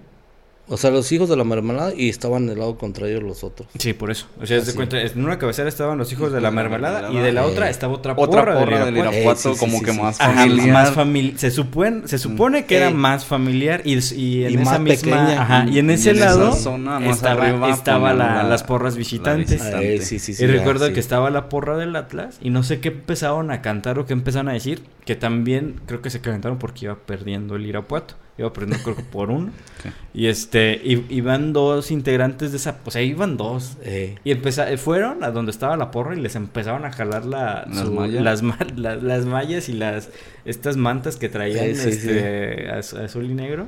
O 0.66 0.78
sea, 0.78 0.90
los 0.90 1.12
hijos 1.12 1.28
de 1.28 1.36
la 1.36 1.44
mermelada 1.44 1.92
y 1.94 2.08
estaban 2.08 2.46
del 2.46 2.58
lado 2.58 2.78
contrario 2.78 3.20
los 3.20 3.44
otros. 3.44 3.68
Sí, 3.78 3.92
por 3.92 4.10
eso. 4.10 4.26
O 4.40 4.46
sea, 4.46 4.58
Así. 4.60 4.72
cuenta, 4.72 4.98
en 4.98 5.22
una 5.22 5.38
cabecera 5.38 5.68
estaban 5.68 5.98
los 5.98 6.10
hijos 6.10 6.32
de 6.32 6.40
la 6.40 6.44
la 6.48 6.50
mermelada 6.52 7.12
y 7.12 7.18
de 7.18 7.32
la 7.32 7.42
Eh, 7.42 7.50
otra 7.50 7.68
estaba 7.68 7.92
otra 7.92 8.14
Otra 8.16 8.42
porra, 8.46 8.58
porra 8.58 8.84
del 8.86 8.94
del 8.94 9.04
Irapuato. 9.04 9.50
Eh, 9.50 9.54
sí, 9.54 9.58
como 9.60 9.78
sí, 9.80 9.84
que 9.84 9.92
más. 9.92 10.18
Ajá, 10.22 10.32
familiar. 10.40 10.68
más 10.72 10.90
familiar. 10.92 11.38
Se 11.38 11.50
supone, 11.50 12.08
se 12.08 12.16
supone 12.16 12.64
que 12.64 12.76
era 12.78 12.88
más 12.90 13.26
familiar 13.26 13.82
y, 13.84 13.98
y 14.14 14.44
en 14.44 14.52
Y 14.52 14.54
esa 14.54 14.64
más 14.70 14.80
misma, 14.80 14.94
pequeña. 15.26 15.42
ajá, 15.42 15.66
y 15.70 15.78
en 15.80 15.90
Y 15.90 15.92
ese 15.92 16.10
en 16.12 16.20
lado 16.20 16.52
zona 16.54 16.98
más 16.98 17.16
estaba, 17.16 17.42
arriba 17.46 17.68
estaba 17.70 18.10
ponían 18.12 18.18
la- 18.26 18.42
la- 18.42 18.48
las 18.48 18.62
porras 18.62 18.94
la 18.94 18.98
visitantes. 18.98 19.50
visitante. 19.50 19.94
Eh, 19.96 20.00
sí, 20.00 20.18
sí, 20.18 20.32
sí, 20.32 20.44
y 20.44 20.46
ya, 20.46 20.52
recuerdo 20.54 20.86
sí. 20.86 20.94
que 20.94 21.00
estaba 21.00 21.28
la 21.28 21.50
porra 21.50 21.76
del 21.76 21.94
Atlas 21.94 22.38
y 22.40 22.48
no 22.48 22.62
sé 22.62 22.80
qué 22.80 22.88
empezaron 22.88 23.50
a 23.50 23.60
cantar 23.60 23.98
o 23.98 24.06
qué 24.06 24.14
empezaron 24.14 24.48
a 24.48 24.54
decir, 24.54 24.82
que 25.04 25.14
también 25.14 25.80
creo 25.84 26.00
que 26.00 26.08
se 26.08 26.22
calentaron 26.22 26.58
porque 26.58 26.86
iba 26.86 26.94
perdiendo 26.94 27.54
el 27.56 27.66
Irapuato. 27.66 28.14
Iba 28.36 28.52
perdiendo 28.52 28.82
creo 28.82 28.96
que 28.96 29.02
por 29.02 29.30
uno. 29.30 29.50
Y 30.14 30.26
este, 30.26 30.80
y- 30.84 31.04
iban 31.08 31.52
dos 31.52 31.90
integrantes 31.90 32.52
de 32.52 32.56
esa, 32.58 32.78
o 32.84 32.90
sea, 32.92 33.02
iban 33.02 33.36
dos. 33.36 33.76
Eh, 33.82 34.16
Y 34.24 34.30
empeza- 34.32 34.76
fueron 34.78 35.24
a 35.24 35.30
donde 35.32 35.50
estaba 35.50 35.76
la 35.76 35.90
porra 35.90 36.16
y 36.16 36.20
les 36.20 36.36
empezaron 36.36 36.84
a 36.84 36.92
jalar 36.92 37.26
la, 37.26 37.64
¿Las 37.68 37.78
su- 37.86 37.92
mallas? 37.92 38.22
las, 38.22 38.42
ma- 38.42 38.58
la- 38.76 38.94
las 38.96 39.26
mallas 39.26 39.68
y 39.68 39.72
las 39.72 40.10
estas 40.44 40.76
mantas 40.76 41.16
que 41.16 41.28
traían 41.28 41.64
Eh, 41.66 41.74
sí, 41.74 41.88
este, 41.88 42.70
az- 42.70 42.94
azul 42.94 43.24
y 43.28 43.34
negro. 43.34 43.66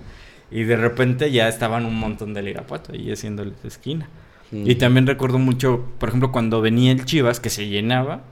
Y 0.53 0.63
de 0.63 0.77
repente 0.77 1.33
ya 1.33 1.49
estaban 1.49 1.85
un 1.85 1.97
montón 1.99 2.33
del 2.33 2.47
Irapuato 2.47 2.93
ahí 2.93 3.11
haciéndoles 3.11 3.55
esquina. 3.65 4.09
mm. 4.53 4.71
Y 4.71 4.77
también 4.77 5.07
recuerdo 5.09 5.39
mucho, 5.41 5.85
por 5.99 6.09
ejemplo, 6.11 6.31
cuando 6.31 6.61
venía 6.61 6.93
el 6.93 7.05
Chivas, 7.05 7.41
que 7.41 7.51
se 7.51 7.67
llenaba, 7.69 8.23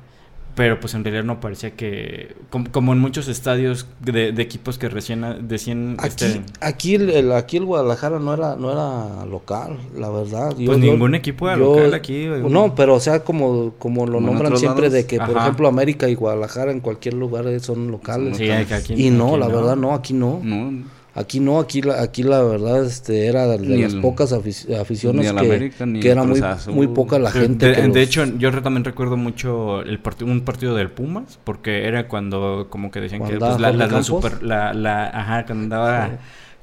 pero 0.55 0.79
pues 0.79 0.95
en 0.95 1.03
realidad 1.03 1.25
no 1.25 1.41
parecía 1.41 1.73
que, 1.73 2.37
como, 2.51 2.71
como 2.71 2.93
en 2.93 3.01
muchos 3.01 3.27
estadios 3.29 3.87
de, 4.01 4.31
de 4.33 4.43
equipos 4.43 4.79
que 4.79 4.89
recién 4.89 5.25
decían, 5.49 5.97
Aquí, 5.99 6.09
este, 6.09 6.43
aquí, 6.61 6.95
el, 6.95 7.11
el- 7.11 7.33
aquí 7.33 7.57
el 7.57 7.65
Guadalajara 7.65 8.19
no 8.21 8.33
era, 8.35 8.55
no 8.57 8.71
era 8.71 9.27
local, 9.27 9.79
la 9.99 10.11
verdad. 10.11 10.51
Yo- 10.57 10.67
pues 10.67 10.79
yo- 10.79 10.93
ningún 10.93 11.15
equipo 11.17 11.49
era 11.49 11.59
yo- 11.59 11.75
local 11.77 11.95
aquí. 11.95 12.27
No, 12.49 12.75
pero 12.75 12.95
o 12.95 13.01
sea, 13.01 13.25
como, 13.25 13.73
como 13.79 14.07
lo 14.07 14.15
Como 14.15 14.29
nombran 14.29 14.57
siempre 14.57 14.83
lados. 14.83 14.93
de 14.95 15.07
que, 15.07 15.19
por 15.19 15.37
ejemplo, 15.37 15.67
América 15.67 16.09
y 16.09 16.15
Guadalajara 16.15 16.71
en 16.71 16.81
cualquier 16.81 17.15
lugar 17.15 17.45
son 17.61 17.91
locales. 17.91 18.37
Sí, 18.37 18.49
aquí- 18.51 18.95
y 18.95 19.11
no, 19.11 19.31
aquí 19.31 19.39
la 19.41 19.49
verdad 19.49 19.77
no, 19.77 19.93
aquí 19.95 20.15
no. 20.15 20.41
No, 20.43 20.85
Aquí 21.17 21.39
no, 21.39 21.61
aquí 21.61 21.81
la, 21.81 22.03
aquí 22.03 22.25
la 22.25 22.43
verdad 22.43 22.85
este 22.85 23.27
era 23.27 23.47
de 23.47 23.59
Ni 23.61 23.83
las 23.83 23.93
el- 23.95 24.01
pocas 24.01 24.33
afic- 24.33 24.77
aficiones 24.81 25.31
que, 25.31 25.39
América, 25.39 25.87
ni 25.87 26.01
que 26.01 26.11
era 26.11 26.25
muy, 26.25 26.41
muy 26.73 26.89
poca 26.89 27.21
la 27.21 27.31
gente. 27.31 27.67
De, 27.69 27.75
que 27.75 27.83
de 27.83 27.89
los- 27.89 27.97
hecho, 27.99 28.25
yo 28.37 28.51
también 28.63 28.83
recuerdo 28.85 29.17
mucho 29.17 29.83
el 29.83 30.01
parti- 30.01 30.25
un 30.25 30.41
partido 30.41 30.75
del 30.75 30.91
Pumas, 30.91 31.39
porque 31.45 31.85
era 31.87 32.09
cuando 32.09 32.67
como 32.69 32.91
que 32.91 33.01
decían 33.01 33.23
que 33.25 33.39
pues, 33.39 33.61
la, 33.61 34.03
super, 34.03 34.43
la, 34.43 34.75
la, 34.75 35.07
ajá, 35.07 35.47
cuando 35.47 35.63
andaba, 35.65 36.09
Sí. 36.09 36.13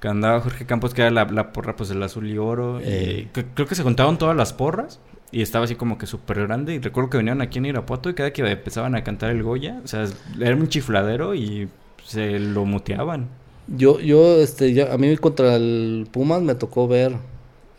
cuando 0.02 0.28
andaba 0.28 0.42
Jorge 0.44 0.66
Campos, 0.66 0.94
que 0.94 1.02
era 1.04 1.12
la, 1.12 1.24
la 1.26 1.54
porra 1.54 1.78
pues 1.78 1.88
del 1.88 2.04
azul 2.04 2.30
y 2.30 2.38
oro. 2.38 2.82
y 2.82 2.84
Eh. 2.86 3.28
cre- 3.34 3.46
creo 3.54 3.68
que 3.68 3.76
se 3.76 3.84
juntaban 3.84 4.18
todas 4.18 4.36
las 4.36 4.52
porras 4.52 5.00
y 5.32 5.42
estaba 5.42 5.64
así 5.64 5.76
como 5.76 5.98
que 5.98 6.08
súper 6.08 6.42
grande. 6.46 6.74
Y 6.76 6.80
recuerdo 6.80 7.10
que 7.10 7.16
venían 7.18 7.40
aquí 7.42 7.60
en 7.60 7.68
Irapuato 7.68 8.10
y 8.10 8.16
cada 8.16 8.34
que 8.34 8.42
empezaban 8.46 8.96
a 8.96 9.04
cantar 9.06 9.30
el 9.30 9.44
Goya, 9.44 9.80
o 9.82 9.88
sea, 9.88 10.06
era 10.42 10.58
un 10.58 10.68
chifladero 10.68 11.36
y 11.36 11.70
se 12.04 12.38
lo 12.38 12.66
muteaban. 12.66 13.30
Yo, 13.68 14.00
yo, 14.00 14.42
este, 14.42 14.90
a 14.90 14.98
mí 14.98 15.16
contra 15.18 15.56
el 15.56 16.08
Pumas 16.12 16.42
me 16.42 16.56
tocó 16.56 16.88
ver 16.88 17.16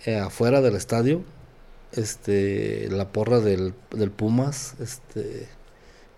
eh, 0.07 0.17
afuera 0.17 0.61
del 0.61 0.77
estadio, 0.77 1.23
este, 1.93 2.89
la 2.91 3.13
porra 3.13 3.41
del, 3.41 3.75
del 3.91 4.11
Pumas, 4.11 4.75
este, 4.81 5.49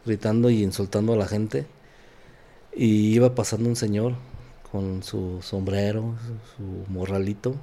gritando 0.05 0.51
y 0.51 0.62
insultando 0.62 1.15
a 1.15 1.17
la 1.17 1.27
gente. 1.27 1.67
Y 2.75 3.15
iba 3.15 3.35
pasando 3.35 3.69
un 3.69 3.77
señor 3.77 4.15
con 4.71 5.03
su 5.03 5.41
sombrero, 5.43 6.15
su, 6.57 6.57
su 6.57 6.93
morralito, 6.93 7.57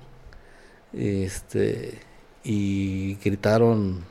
este, 0.94 2.00
y 2.44 3.16
gritaron 3.16 4.04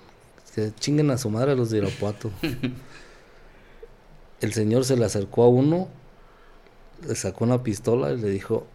que 0.55 0.73
chinguen 0.79 1.11
a 1.11 1.19
su 1.19 1.31
madre 1.31 1.57
los 1.57 1.71
de 1.71 1.79
Irapuato. 1.79 2.31
El 4.41 4.53
señor 4.53 4.85
se 4.85 4.97
le 4.97 5.05
acercó 5.05 5.45
a 5.45 5.49
uno 5.49 5.89
le 7.07 7.15
sacó 7.15 7.45
una 7.45 7.63
pistola 7.63 8.13
y 8.13 8.19
le 8.19 8.29
dijo, 8.31 8.67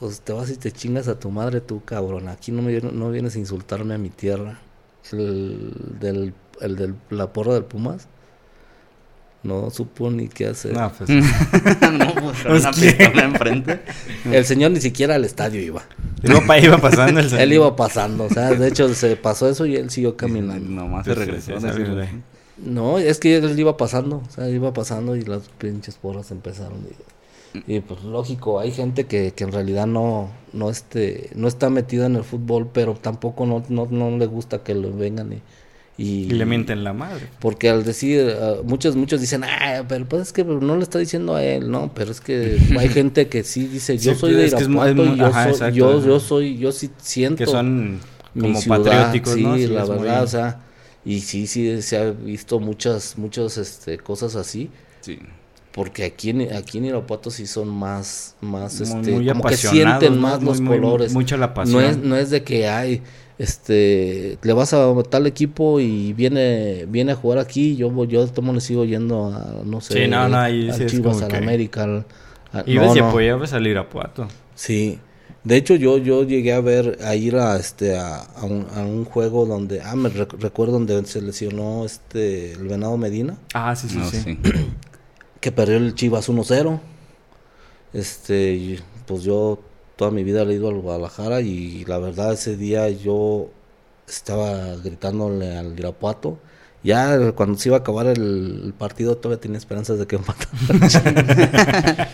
pues 0.00 0.20
te 0.20 0.32
vas 0.32 0.50
y 0.50 0.56
te 0.56 0.72
chingas 0.72 1.08
a 1.08 1.18
tu 1.18 1.30
madre 1.30 1.60
tú, 1.60 1.82
cabrón. 1.84 2.28
Aquí 2.28 2.52
no, 2.52 2.62
me, 2.62 2.80
no 2.80 3.10
vienes 3.10 3.36
a 3.36 3.38
insultarme 3.38 3.94
a 3.94 3.98
mi 3.98 4.10
tierra. 4.10 4.58
El 5.12 5.70
del, 6.00 6.34
el 6.60 6.76
del 6.76 6.94
la 7.10 7.32
porra 7.32 7.54
del 7.54 7.64
Pumas 7.64 8.08
no 9.42 9.70
supo 9.70 10.10
ni 10.10 10.28
qué 10.28 10.48
hacer. 10.48 10.72
No, 10.72 10.90
pues, 10.92 11.08
no, 11.10 12.14
pues 12.14 12.42
con 12.42 12.50
Pues, 12.50 12.60
una 12.62 12.72
pistola 12.72 13.22
enfrente. 13.24 13.80
El 14.24 14.44
señor 14.44 14.72
ni 14.72 14.80
siquiera 14.80 15.14
al 15.14 15.24
estadio 15.24 15.60
iba. 15.62 15.82
iba, 16.24 16.40
pa- 16.40 16.58
iba 16.58 16.78
pasando 16.78 17.20
el 17.20 17.32
Él 17.38 17.52
iba 17.52 17.76
pasando, 17.76 18.24
o 18.24 18.28
sea, 18.28 18.50
de 18.50 18.66
hecho 18.66 18.92
se 18.94 19.14
pasó 19.16 19.48
eso 19.48 19.64
y 19.66 19.76
él 19.76 19.88
siguió 19.90 20.16
caminando. 20.16 20.68
Nomás 20.68 21.04
se 21.06 21.14
regresó. 21.14 21.52
No, 22.58 22.98
es 22.98 23.20
que 23.20 23.36
él 23.36 23.58
iba 23.60 23.76
pasando, 23.76 24.22
o 24.26 24.30
sea, 24.30 24.48
iba 24.48 24.72
pasando 24.72 25.14
y 25.14 25.22
las 25.22 25.42
pinches 25.58 25.94
porras 25.96 26.30
empezaron. 26.32 26.78
Y, 26.78 26.94
y, 27.66 27.80
pues 27.80 28.02
lógico, 28.04 28.60
hay 28.60 28.72
gente 28.72 29.06
que, 29.06 29.32
que 29.32 29.44
en 29.44 29.52
realidad 29.52 29.86
no, 29.86 30.30
no, 30.52 30.70
este, 30.70 31.30
no 31.34 31.48
está 31.48 31.70
metida 31.70 32.06
en 32.06 32.16
el 32.16 32.24
fútbol, 32.24 32.70
pero 32.72 32.94
tampoco 32.94 33.46
no, 33.46 33.64
no, 33.68 33.86
no 33.90 34.16
le 34.18 34.26
gusta 34.26 34.62
que 34.62 34.74
lo 34.74 34.92
vengan 34.96 35.32
y, 35.32 35.42
y, 35.98 36.24
Y 36.28 36.34
le 36.34 36.44
mienten 36.46 36.84
la 36.84 36.92
madre. 36.92 37.30
Porque 37.38 37.68
al 37.68 37.84
decir, 37.84 38.34
ah, 38.40 38.56
muchos, 38.64 38.96
muchos 38.96 39.20
dicen, 39.20 39.44
ah, 39.44 39.84
pero 39.88 40.06
pues 40.08 40.22
es 40.22 40.32
que 40.32 40.44
no 40.44 40.76
le 40.76 40.82
está 40.82 40.98
diciendo 40.98 41.34
a 41.34 41.44
él, 41.44 41.70
no, 41.70 41.92
pero 41.94 42.10
es 42.12 42.20
que 42.20 42.62
hay 42.76 42.88
gente 42.88 43.28
que 43.28 43.44
sí 43.44 43.66
dice, 43.68 43.98
yo 43.98 44.14
Sí, 44.14 44.20
soy 44.20 44.34
de 44.34 44.46
Irapuato 44.46 45.06
y 45.06 45.16
yo, 45.16 45.26
ajá, 45.26 45.32
soy, 45.32 45.72
yo, 45.72 46.00
yo 46.04 46.20
soy, 46.20 46.58
yo 46.58 46.72
sí 46.72 46.90
siento 46.98 47.38
Que 47.38 47.46
son 47.46 48.00
mi 48.34 48.54
como 48.54 48.54
ciudad, 48.54 48.68
patrióticos, 48.68 49.32
sí, 49.34 49.42
¿no? 49.42 49.56
la 49.68 49.80
es 49.80 49.88
verdad, 49.88 50.22
muy- 50.22 50.24
o 50.24 50.26
sea, 50.26 50.66
y 51.04 51.20
sí, 51.20 51.46
sí, 51.46 51.82
se 51.82 51.98
ha 51.98 52.10
visto 52.10 52.60
muchas, 52.60 53.16
muchas, 53.18 53.56
este, 53.58 53.98
cosas 53.98 54.36
así, 54.36 54.70
Sí. 55.00 55.18
Porque 55.76 56.04
aquí 56.04 56.30
en, 56.30 56.52
aquí 56.54 56.78
en 56.78 56.86
Irapuato 56.86 57.30
sí 57.30 57.46
son 57.46 57.68
más, 57.68 58.34
más, 58.40 58.80
muy, 58.80 58.88
este, 59.00 59.12
muy 59.12 59.28
como 59.28 59.44
que 59.44 59.56
sienten 59.56 60.16
¿no? 60.16 60.20
más 60.22 60.40
Muy, 60.40 60.46
los 60.48 60.60
muy- 60.62 60.78
colores. 60.78 61.12
Mucha 61.12 61.36
la 61.36 61.46
No 61.48 61.54
pasión. 61.54 61.84
es, 61.84 61.98
no 61.98 62.16
es 62.16 62.30
de 62.30 62.42
que 62.42 62.66
hay, 62.66 63.02
este, 63.38 64.38
le 64.42 64.52
vas 64.54 64.72
a 64.72 64.92
tal 65.08 65.26
equipo 65.26 65.78
y 65.78 66.12
viene, 66.14 66.86
viene 66.88 67.12
a 67.12 67.14
jugar 67.14 67.38
aquí, 67.38 67.76
yo 67.76 67.90
voy- 67.90 68.08
yo 68.08 68.26
tomo 68.26 68.52
le 68.52 68.60
sigo 68.60 68.84
yendo 68.84 69.26
a, 69.26 69.62
no 69.64 69.80
sé, 69.80 70.04
Sí, 70.04 70.08
no, 70.10 70.28
no, 70.28 70.38
ahí 70.38 70.68
al 70.70 70.76
sí 70.76 70.86
Chivas, 70.86 71.22
al 71.22 71.28
que- 71.28 71.36
América, 71.36 71.84
al, 71.84 72.04
a- 72.52 72.64
Ibas 72.66 72.88
no, 72.88 72.96
y 72.96 72.98
no. 73.00 73.08
apoyabas 73.10 73.52
al 73.52 73.66
Irapuato. 73.66 74.28
Sí. 74.54 74.98
De 75.44 75.56
hecho, 75.56 75.76
yo, 75.76 75.98
yo 75.98 76.24
llegué 76.24 76.52
a 76.54 76.60
ver, 76.60 76.98
a 77.04 77.14
ir 77.14 77.36
a 77.36 77.56
este, 77.56 77.96
a, 77.96 78.16
a 78.22 78.44
un, 78.44 78.66
a 78.74 78.80
un 78.80 79.04
juego 79.04 79.46
donde, 79.46 79.80
ah, 79.80 79.94
me 79.94 80.08
rec- 80.08 80.36
recuerdo 80.40 80.72
donde 80.72 81.04
se 81.04 81.20
lesionó 81.22 81.84
este, 81.84 82.52
el 82.52 82.66
Venado 82.66 82.96
Medina, 82.96 83.36
Ah, 83.54 83.76
sí, 83.76 83.88
sí, 83.88 83.98
No, 83.98 84.10
sí. 84.10 84.18
sí. 84.24 84.38
perdió 85.52 85.76
el 85.76 85.94
Chivas 85.94 86.28
1-0. 86.28 86.80
Este, 87.92 88.78
pues 89.06 89.22
yo 89.22 89.58
toda 89.96 90.10
mi 90.10 90.24
vida 90.24 90.42
he 90.42 90.52
ido 90.54 90.68
al 90.68 90.80
Guadalajara 90.80 91.40
y 91.40 91.84
la 91.86 91.98
verdad 91.98 92.32
ese 92.34 92.56
día 92.56 92.88
yo 92.90 93.48
estaba 94.08 94.76
gritándole 94.76 95.56
al 95.56 95.78
Irapuato. 95.78 96.38
Ya 96.82 97.32
cuando 97.32 97.58
se 97.58 97.68
iba 97.70 97.78
a 97.78 97.80
acabar 97.80 98.06
el, 98.06 98.62
el 98.66 98.72
partido 98.74 99.16
todavía 99.16 99.40
tenía 99.40 99.58
esperanzas 99.58 99.98
de 99.98 100.06
que 100.06 100.16
empatara. 100.18 102.08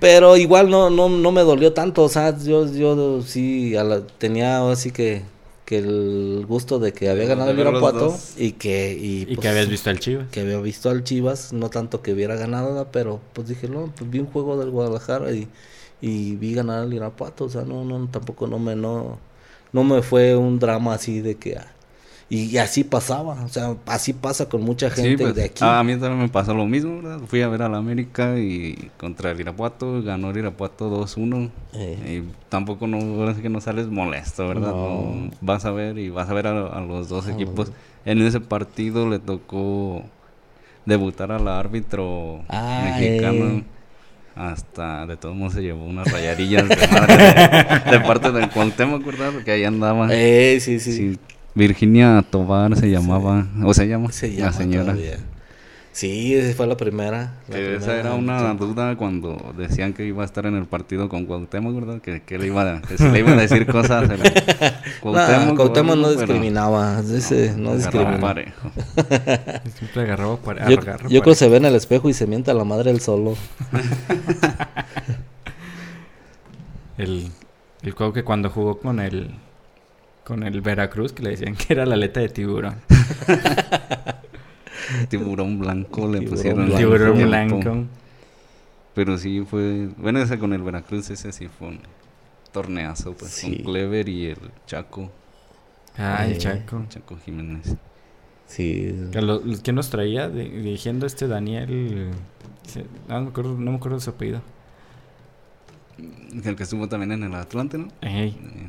Pero 0.00 0.36
igual 0.36 0.68
no, 0.70 0.90
no, 0.90 1.08
no 1.08 1.32
me 1.32 1.42
dolió 1.42 1.72
tanto, 1.72 2.02
o 2.02 2.08
sea, 2.08 2.36
yo, 2.38 2.66
yo 2.72 3.22
sí 3.22 3.76
a 3.76 3.84
la- 3.84 4.06
tenía 4.06 4.68
así 4.70 4.90
que, 4.90 5.22
que 5.64 5.78
el 5.78 6.44
gusto 6.46 6.78
de 6.78 6.92
que 6.92 7.08
había 7.10 7.26
ganado 7.26 7.50
el 7.50 7.58
Irapuato 7.58 8.24
y 8.36 8.52
que... 8.52 8.92
Y, 8.98 9.26
Y 9.26 9.36
pues, 9.36 9.38
que 9.38 9.48
habías 9.48 9.68
visto 9.68 9.90
al 9.90 9.98
Chivas. 10.00 10.28
que 10.30 10.40
había 10.40 10.58
visto 10.60 10.90
al 10.90 11.04
Chivas, 11.04 11.52
no 11.52 11.70
tanto 11.70 12.02
que 12.02 12.12
hubiera 12.12 12.36
ganado 12.36 12.88
pero 12.92 13.20
pues 13.32 13.48
dije, 13.48 13.68
no, 13.68 13.92
pues 13.96 14.10
vi 14.10 14.18
un 14.20 14.26
juego 14.26 14.58
del 14.58 14.70
Guadalajara 14.70 15.32
y, 15.32 15.48
y 16.00 16.36
vi 16.36 16.54
ganar 16.54 16.80
al 16.82 16.94
Irapuato, 16.94 17.44
o 17.44 17.48
sea, 17.50 17.62
no, 17.62 17.84
no, 17.84 18.08
tampoco 18.10 18.46
no 18.46 18.58
me, 18.58 18.74
no, 18.76 19.18
no 19.72 19.84
me 19.84 20.02
fue 20.02 20.36
un 20.36 20.58
drama 20.58 20.94
así 20.94 21.20
de 21.20 21.36
que, 21.36 21.56
ah. 21.56 21.72
Y 22.34 22.56
así 22.56 22.82
pasaba, 22.82 23.34
o 23.44 23.48
sea, 23.48 23.76
así 23.84 24.14
pasa 24.14 24.48
con 24.48 24.62
mucha 24.62 24.88
Sí, 24.88 25.02
gente 25.02 25.24
pues, 25.24 25.34
de 25.34 25.44
aquí. 25.44 25.62
A 25.62 25.82
mí 25.82 25.92
también 25.96 26.18
me 26.18 26.28
pasó 26.30 26.54
lo 26.54 26.64
mismo, 26.64 27.02
¿verdad? 27.02 27.20
Fui 27.26 27.42
a 27.42 27.48
ver 27.48 27.60
a 27.60 27.68
la 27.68 27.76
América 27.76 28.38
y 28.38 28.90
contra 28.96 29.32
el 29.32 29.40
Irapuato, 29.40 30.02
ganó 30.02 30.30
el 30.30 30.38
Irapuato 30.38 30.88
2-1. 30.88 31.50
Eh. 31.74 32.22
Y 32.24 32.32
tampoco 32.48 32.86
no, 32.86 32.96
ahora 33.20 33.34
sí 33.34 33.42
que 33.42 33.50
no 33.50 33.60
sales 33.60 33.88
molesto, 33.88 34.48
¿verdad? 34.48 34.70
No. 34.70 35.14
No, 35.14 35.30
vas 35.42 35.66
a 35.66 35.72
ver 35.72 35.98
y 35.98 36.08
vas 36.08 36.30
a 36.30 36.32
ver 36.32 36.46
a, 36.46 36.68
a 36.68 36.80
los 36.80 37.10
dos 37.10 37.26
Ah, 37.26 37.32
equipos. 37.32 37.70
En 38.06 38.22
ese 38.22 38.40
partido 38.40 39.10
le 39.10 39.18
tocó 39.18 40.02
debutar 40.86 41.32
al 41.32 41.46
árbitro 41.48 42.40
Ah, 42.48 42.94
mexicano. 42.98 43.44
eh. 43.58 43.64
Hasta 44.34 45.04
de 45.06 45.18
todos 45.18 45.36
modos 45.36 45.52
se 45.52 45.60
llevó 45.60 45.84
unas 45.84 46.10
rayarillas 46.10 46.66
de, 46.66 46.76
madre 46.88 47.16
de, 47.18 47.90
de 47.98 48.00
parte 48.00 48.32
del 48.32 48.48
Cuauhtémoc, 48.48 49.04
¿verdad? 49.04 49.32
Porque 49.34 49.50
ahí 49.50 49.64
andaba. 49.64 50.08
Eh, 50.10 50.58
sí, 50.62 50.80
sí. 50.80 50.92
Sí, 50.92 51.18
Virginia 51.54 52.24
Tobar 52.30 52.76
se 52.76 52.90
llamaba, 52.90 53.46
o 53.64 53.74
se 53.74 53.86
llama, 53.88 54.10
Se 54.12 54.28
la 54.28 54.34
llama 54.34 54.52
señora. 54.52 54.84
todavía. 54.92 55.16
Sí, 55.94 56.34
esa 56.34 56.56
fue 56.56 56.66
la 56.66 56.78
primera. 56.78 57.34
la 57.48 57.54
Que 57.54 57.76
esa 57.76 57.94
era 58.00 58.14
una 58.14 58.54
duda 58.54 58.96
cuando 58.96 59.52
decían 59.58 59.92
que 59.92 60.06
iba 60.06 60.22
a 60.22 60.24
estar 60.24 60.46
en 60.46 60.54
el 60.56 60.64
partido 60.64 61.10
con 61.10 61.26
Cuauhtémoc, 61.26 61.74
¿verdad? 61.74 62.00
Que, 62.00 62.22
que 62.22 62.38
le 62.38 62.46
iba 62.46 62.62
a, 62.62 62.80
que 62.80 62.96
se 62.96 63.10
le 63.12 63.18
iba 63.18 63.32
a 63.32 63.36
decir 63.36 63.66
cosas. 63.66 64.08
a 64.08 64.16
la- 64.16 64.24
Cuauhtémoc, 65.02 65.56
Cuauhtémoc 65.56 65.96
no 65.96 66.10
discriminaba, 66.10 67.00
ese 67.00 67.52
no, 67.58 67.76
discriminaba. 67.76 68.18
parejo. 68.20 68.70
Siempre 69.78 70.02
agarraba 70.04 70.38
para 70.38 70.66
Yo, 70.70 70.78
creo 70.78 71.22
que 71.22 71.34
se 71.34 71.50
ve 71.50 71.58
en 71.58 71.66
el 71.66 71.74
espejo 71.74 72.08
y 72.08 72.14
se 72.14 72.26
mienta 72.26 72.54
la 72.54 72.64
madre 72.64 72.90
él 72.90 73.00
solo. 73.02 73.36
El, 76.98 77.28
el 77.82 77.92
juego 77.92 78.12
que 78.12 78.22
cuando 78.24 78.50
jugó 78.50 78.78
con 78.78 79.00
el 79.00 79.30
con 80.24 80.42
el 80.42 80.60
Veracruz, 80.60 81.12
que 81.12 81.22
le 81.22 81.30
decían 81.30 81.54
que 81.56 81.72
era 81.72 81.86
la 81.86 81.94
aleta 81.94 82.20
de 82.20 82.28
tiburón. 82.28 82.76
Tiburón 85.08 85.58
blanco 85.58 86.08
le 86.08 86.18
Tiburón 86.20 86.36
pusieron. 86.36 86.66
blanco. 86.66 86.78
tiburón 86.78 87.22
blanco. 87.28 87.84
Pero 88.94 89.16
sí 89.18 89.44
fue. 89.48 89.88
Bueno, 89.96 90.20
ese 90.20 90.38
con 90.38 90.52
el 90.52 90.62
Veracruz, 90.62 91.10
ese 91.10 91.32
sí 91.32 91.48
fue 91.48 91.68
un 91.68 91.80
torneazo, 92.52 93.14
pues. 93.14 93.30
Sí. 93.30 93.56
Con 93.62 93.72
Clever 93.72 94.08
y 94.08 94.26
el 94.26 94.38
Chaco, 94.66 95.10
Ah, 95.96 96.26
Eh. 96.26 96.32
el 96.32 96.38
Chaco. 96.38 96.84
Chaco 96.88 97.16
Jiménez. 97.24 97.76
Sí. 98.46 98.94
¿Quién 99.62 99.76
nos 99.76 99.88
traía 99.90 100.28
de- 100.28 100.48
dirigiendo 100.48 101.06
este 101.06 101.26
Daniel? 101.26 102.10
se- 102.66 102.84
No, 103.08 103.20
me 103.22 103.28
acuerdo, 103.28 103.54
no 103.58 103.70
me 103.70 103.76
acuerdo 103.76 103.98
de 103.98 104.04
su 104.04 104.10
apellido. 104.10 104.42
El 106.44 106.56
que 106.56 106.62
estuvo 106.62 106.88
también 106.88 107.12
en 107.12 107.22
el 107.24 107.34
Atlante, 107.34 107.78
¿no? 107.78 107.88
Ey. 108.02 108.30
Eh, 108.30 108.68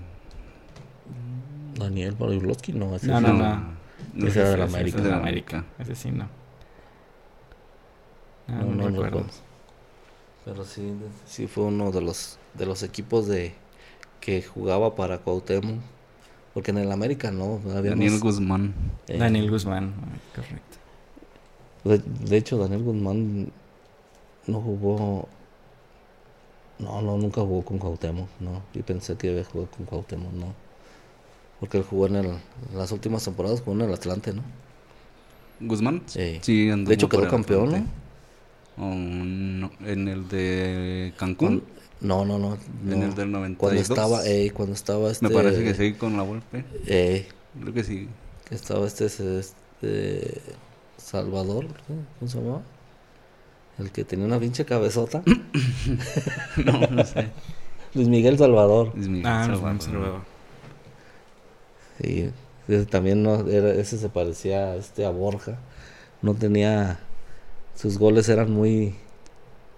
Daniel 1.78 2.16
Barilovsky, 2.16 2.74
no. 2.74 2.96
ese 2.96 3.08
No, 3.08 3.18
sí. 3.20 3.24
no, 3.26 3.34
no. 3.34 4.28
Ese 4.28 4.40
era 4.42 4.50
del 4.52 4.60
ese- 4.62 4.76
América. 4.76 4.80
ese 4.80 4.88
Es 4.88 4.96
es 4.96 4.96
de 4.96 5.02
del 5.04 5.14
América. 5.14 5.66
Ese 5.80 5.96
sí, 5.96 6.12
no. 6.12 6.24
Ah, 8.48 8.52
No, 8.62 8.66
no, 8.66 8.76
no, 8.76 8.90
no 8.90 9.04
recuerdo. 9.04 9.28
Pero 10.46 10.66
sí, 10.66 10.94
sí 11.26 11.48
fue 11.48 11.64
uno 11.66 11.92
de 11.92 12.02
los 12.02 12.38
de 12.54 12.66
los 12.66 12.84
equipos 12.84 13.28
de 13.28 13.54
que 14.20 14.42
jugaba 14.44 14.96
para 14.96 15.20
Cuauhtémoc. 15.20 15.80
Porque 16.54 16.72
en 16.72 16.78
el 16.80 16.92
América 16.92 17.32
no. 17.32 17.56
habíamos- 17.64 17.84
Daniel 17.84 18.20
Guzmán. 18.20 18.74
eh, 19.08 19.18
Daniel 19.18 19.50
Guzmán. 19.50 19.94
Correcto. 20.36 20.78
De, 21.84 21.98
de 21.98 22.38
hecho, 22.38 22.58
Daniel 22.58 22.84
Guzmán 22.84 23.52
no 24.48 24.62
jugó. 24.62 25.28
No, 26.80 27.02
no, 27.02 27.18
nunca 27.18 27.42
jugó 27.42 27.64
con 27.64 27.78
Cuauhtémoc, 27.80 28.28
no. 28.40 28.62
Yo 28.74 28.84
pensé 28.86 29.16
que 29.16 29.30
había 29.30 29.44
jugado 29.46 29.70
con 29.72 29.86
Cuauhtémoc, 29.86 30.32
no. 30.34 30.54
Porque 31.64 31.78
él 31.78 31.86
jugó 31.89 32.07
en 32.07 32.18
el, 32.18 32.26
en 32.26 32.78
las 32.78 32.91
últimas 32.91 33.24
temporadas, 33.24 33.61
jugó 33.61 33.72
en 33.78 33.84
el 33.88 33.93
Atlante, 33.93 34.34
¿no? 34.34 34.41
¿Guzmán? 35.61 36.03
Sí. 36.07 36.41
De 36.45 36.93
hecho, 36.93 37.07
quedó 37.07 37.26
campeón. 37.30 37.88
Oh, 38.78 38.93
no, 38.93 39.72
en 39.86 40.09
el 40.09 40.28
de 40.28 41.14
Cancún. 41.16 41.64
No, 42.01 42.26
no, 42.26 42.38
no. 42.38 42.57
En 42.91 43.01
el 43.01 43.16
del 43.16 43.32
92. 43.32 43.57
Cuando 43.59 43.80
estaba, 43.82 44.26
eh, 44.28 44.51
cuando 44.53 44.74
estaba 44.74 45.09
este. 45.09 45.26
Me 45.26 45.34
parece 45.34 45.64
que 45.64 45.74
sí, 45.74 45.93
con 45.93 46.18
la 46.18 46.24
golpe. 46.24 46.66
eh, 46.86 47.30
Creo 47.61 47.74
que 47.74 47.84
sí. 47.86 48.09
que 48.49 48.55
estaba 48.55 48.86
este, 48.86 49.05
este, 49.05 49.39
este 49.39 50.41
Salvador. 50.97 51.68
¿cómo 52.20 52.30
se 52.30 52.39
llamaba? 52.39 52.61
El 53.80 53.89
que 53.89 54.03
tenía 54.03 54.26
una 54.26 54.38
pinche 54.38 54.66
cabezota. 54.66 55.24
No, 56.57 56.88
no 56.91 57.05
sé. 57.05 57.30
Luis 57.93 58.09
Miguel 58.09 58.38
Salvador. 58.38 58.91
Es 58.99 59.07
mi 59.07 59.22
Ah, 59.24 59.47
no, 59.47 59.55
Salvador. 59.55 59.82
Salvador. 59.82 60.33
Sí, 62.02 62.30
ese 62.68 62.86
también 62.86 63.24
no, 63.24 63.48
era, 63.48 63.74
ese 63.74 63.98
se 63.98 64.10
parecía 64.10 64.72
a 64.72 64.76
este 64.76 65.06
a 65.06 65.10
Borja. 65.10 65.58
No 66.22 66.34
tenía 66.34 67.00
sus 67.76 67.98
goles 67.98 68.30
eran 68.30 68.52
muy 68.52 68.96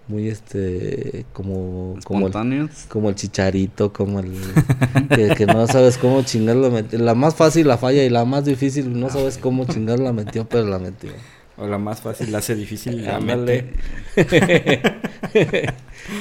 muy 0.08 0.28
este 0.28 1.26
como 1.32 1.98
como 2.04 2.28
el, 2.28 2.70
como 2.88 3.08
el 3.08 3.14
chicharito, 3.16 3.92
como 3.92 4.20
el 4.20 4.32
que, 5.14 5.34
que 5.34 5.46
no 5.46 5.66
sabes 5.66 5.98
cómo 5.98 6.22
chingar 6.22 6.56
la 6.56 6.70
metió. 6.70 6.98
La 7.00 7.14
más 7.14 7.34
fácil 7.34 7.66
la 7.66 7.78
falla 7.78 8.04
y 8.04 8.10
la 8.10 8.24
más 8.24 8.44
difícil 8.44 8.98
no 8.98 9.10
sabes 9.10 9.38
cómo 9.38 9.64
chingar 9.64 9.98
la 9.98 10.12
metió, 10.12 10.48
pero 10.48 10.66
la 10.66 10.78
metió. 10.78 11.10
O 11.58 11.66
la 11.66 11.78
más 11.78 12.00
fácil 12.00 12.30
la 12.30 12.38
hace 12.38 12.54
difícil. 12.54 13.04
La 13.04 13.18
mete. 13.18 13.72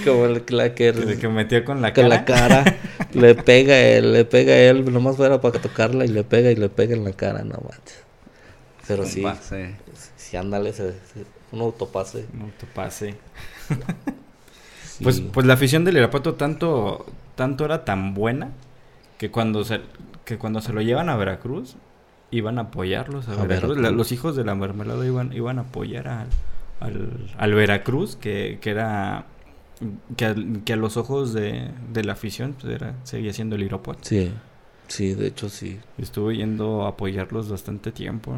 como 0.03 0.25
el 0.25 0.43
clacker 0.43 0.95
Que, 1.05 1.17
que 1.17 1.27
metió 1.27 1.63
con 1.65 1.81
la 1.81 1.93
con 1.93 2.09
cara. 2.09 2.15
la 2.15 2.25
cara 2.25 2.77
le 3.13 3.35
pega 3.35 3.77
él, 3.79 4.13
le 4.13 4.25
pega 4.25 4.53
a 4.53 4.57
él, 4.57 4.91
nomás 4.93 5.15
fuera 5.15 5.39
para 5.41 5.59
tocarla 5.59 6.05
y 6.05 6.09
le 6.09 6.23
pega 6.23 6.51
y 6.51 6.55
le 6.55 6.69
pega 6.69 6.95
en 6.95 7.03
la 7.03 7.11
cara, 7.13 7.43
no 7.43 7.55
manches. 7.69 8.03
Pero 8.87 9.05
sí, 9.05 9.21
pase. 9.21 9.75
sí, 10.15 10.37
ándale, 10.37 10.71
se- 10.73 10.91
se- 10.93 11.25
un 11.51 11.61
autopase. 11.61 12.25
Un 12.33 12.41
autopase. 12.43 13.15
Sí. 14.97 15.03
Pues, 15.03 15.19
pues 15.19 15.45
la 15.45 15.55
afición 15.55 15.83
del 15.83 15.97
Irapuato 15.97 16.35
tanto, 16.35 17.05
tanto 17.35 17.65
era 17.65 17.83
tan 17.83 18.13
buena 18.13 18.51
que 19.17 19.29
cuando 19.29 19.65
se, 19.65 19.81
que 20.23 20.37
cuando 20.37 20.61
se 20.61 20.71
lo 20.71 20.81
llevan 20.81 21.09
a 21.09 21.17
Veracruz 21.17 21.75
iban 22.31 22.59
a 22.59 22.61
apoyarlos 22.61 23.27
a, 23.27 23.33
A 23.33 23.35
Veracruz. 23.35 23.49
Veracruz. 23.75 23.77
La- 23.79 23.91
los 23.91 24.13
hijos 24.13 24.37
de 24.37 24.45
la 24.45 24.55
mermelada 24.55 25.05
iban, 25.05 25.33
iban 25.33 25.59
a 25.59 25.63
apoyar 25.63 26.07
al, 26.07 26.27
al, 26.79 27.09
al 27.37 27.53
Veracruz, 27.53 28.15
que, 28.15 28.57
que 28.61 28.69
era 28.69 29.25
que, 30.17 30.59
que 30.65 30.73
a 30.73 30.75
los 30.77 30.97
ojos 30.97 31.33
de, 31.33 31.69
de 31.91 32.03
la 32.03 32.13
afición 32.13 32.53
pues 32.59 32.73
era, 32.73 32.93
seguía 33.03 33.33
siendo 33.33 33.55
el 33.55 33.63
Irapuato. 33.63 33.99
Sí, 34.03 34.31
sí, 34.87 35.13
de 35.13 35.27
hecho 35.27 35.49
sí. 35.49 35.79
Estuve 35.97 36.37
yendo 36.37 36.85
a 36.85 36.89
apoyarlos 36.89 37.49
bastante 37.49 37.91
tiempo. 37.91 38.37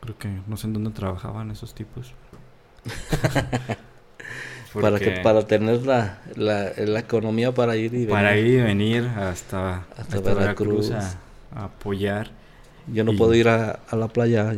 Creo 0.00 0.16
que 0.18 0.28
no 0.46 0.56
sé 0.56 0.66
en 0.68 0.74
dónde 0.74 0.90
trabajaban 0.90 1.50
esos 1.50 1.74
tipos. 1.74 2.12
Para 4.80 4.98
que 4.98 5.10
para 5.22 5.46
tener 5.46 5.84
la, 5.86 6.18
la, 6.36 6.70
la 6.76 7.00
economía 7.00 7.52
para 7.52 7.74
ir 7.76 7.94
y 7.94 8.06
para 8.06 8.32
venir. 8.32 8.46
ir 8.46 8.58
y 8.60 8.62
venir 8.62 9.04
hasta, 9.08 9.86
hasta, 9.96 10.20
Veracruz, 10.20 10.90
Veracruz. 10.90 11.16
a, 11.54 11.60
a 11.60 11.64
apoyar. 11.64 12.30
Yo 12.86 13.02
no 13.02 13.12
y- 13.12 13.16
puedo 13.16 13.34
ir 13.34 13.48
a, 13.48 13.80
a 13.88 13.96
la 13.96 14.08
playa 14.08 14.52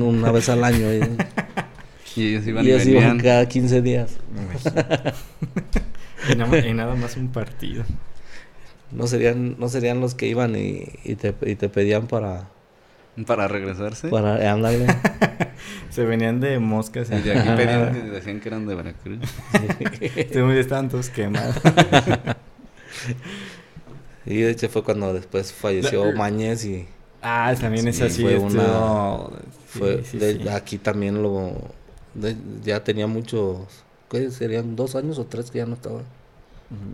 una 0.00 0.32
vez 0.32 0.48
al 0.48 0.64
año 0.64 0.86
y, 2.16 2.34
ellos 2.34 2.46
iban 2.86 3.18
y 3.18 3.22
cada 3.22 3.46
15 3.48 3.82
días. 3.82 4.16
y, 6.32 6.36
nada, 6.36 6.50
más- 6.50 6.64
y 6.64 6.72
nada 6.74 6.94
más 6.94 7.16
un 7.16 7.28
partido. 7.28 7.84
No 8.92 9.06
serían 9.06 9.56
no 9.58 9.68
serían 9.68 10.00
los 10.00 10.14
que 10.14 10.26
iban 10.28 10.54
y, 10.56 10.84
y 11.04 11.16
te, 11.16 11.34
y 11.46 11.56
te 11.56 11.68
pedían 11.68 12.06
para 12.06 12.48
Para 13.26 13.48
regresarse. 13.48 14.08
para 14.08 14.52
ándale. 14.52 14.86
Se 15.90 16.04
venían 16.04 16.40
de 16.40 16.58
moscas. 16.58 17.08
Y 17.10 17.16
de 17.22 17.38
aquí 17.38 17.48
pedían 17.56 18.06
y 18.06 18.10
decían 18.10 18.40
que 18.40 18.48
eran 18.48 18.66
de 18.66 18.74
Veracruz. 18.74 19.18
Este, 20.16 20.60
Estaban 20.60 20.88
todos 20.88 21.10
quemados. 21.10 21.56
Y 24.26 24.36
de 24.38 24.50
hecho 24.50 24.68
fue 24.68 24.82
cuando 24.82 25.12
después 25.12 25.52
falleció 25.52 26.12
Mañez 26.12 26.64
y 26.64 26.86
Ah, 27.26 27.54
también 27.58 27.88
es 27.88 27.96
Sí, 27.96 28.02
así. 28.02 28.22
fue 28.22 28.34
esto- 28.36 28.46
una- 28.46 29.38
sí, 29.72 29.78
fue 29.78 30.04
sí, 30.04 30.18
de- 30.18 30.42
sí. 30.42 30.48
aquí 30.48 30.76
también 30.78 31.22
lo 31.22 31.54
de- 32.14 32.36
ya 32.64 32.82
tenía 32.84 33.06
muchos 33.06 33.58
¿qué 34.10 34.30
serían 34.30 34.76
dos 34.76 34.94
años 34.94 35.18
o 35.18 35.24
tres 35.24 35.50
que 35.50 35.58
ya 35.58 35.66
no 35.66 35.74
estaba 35.74 36.02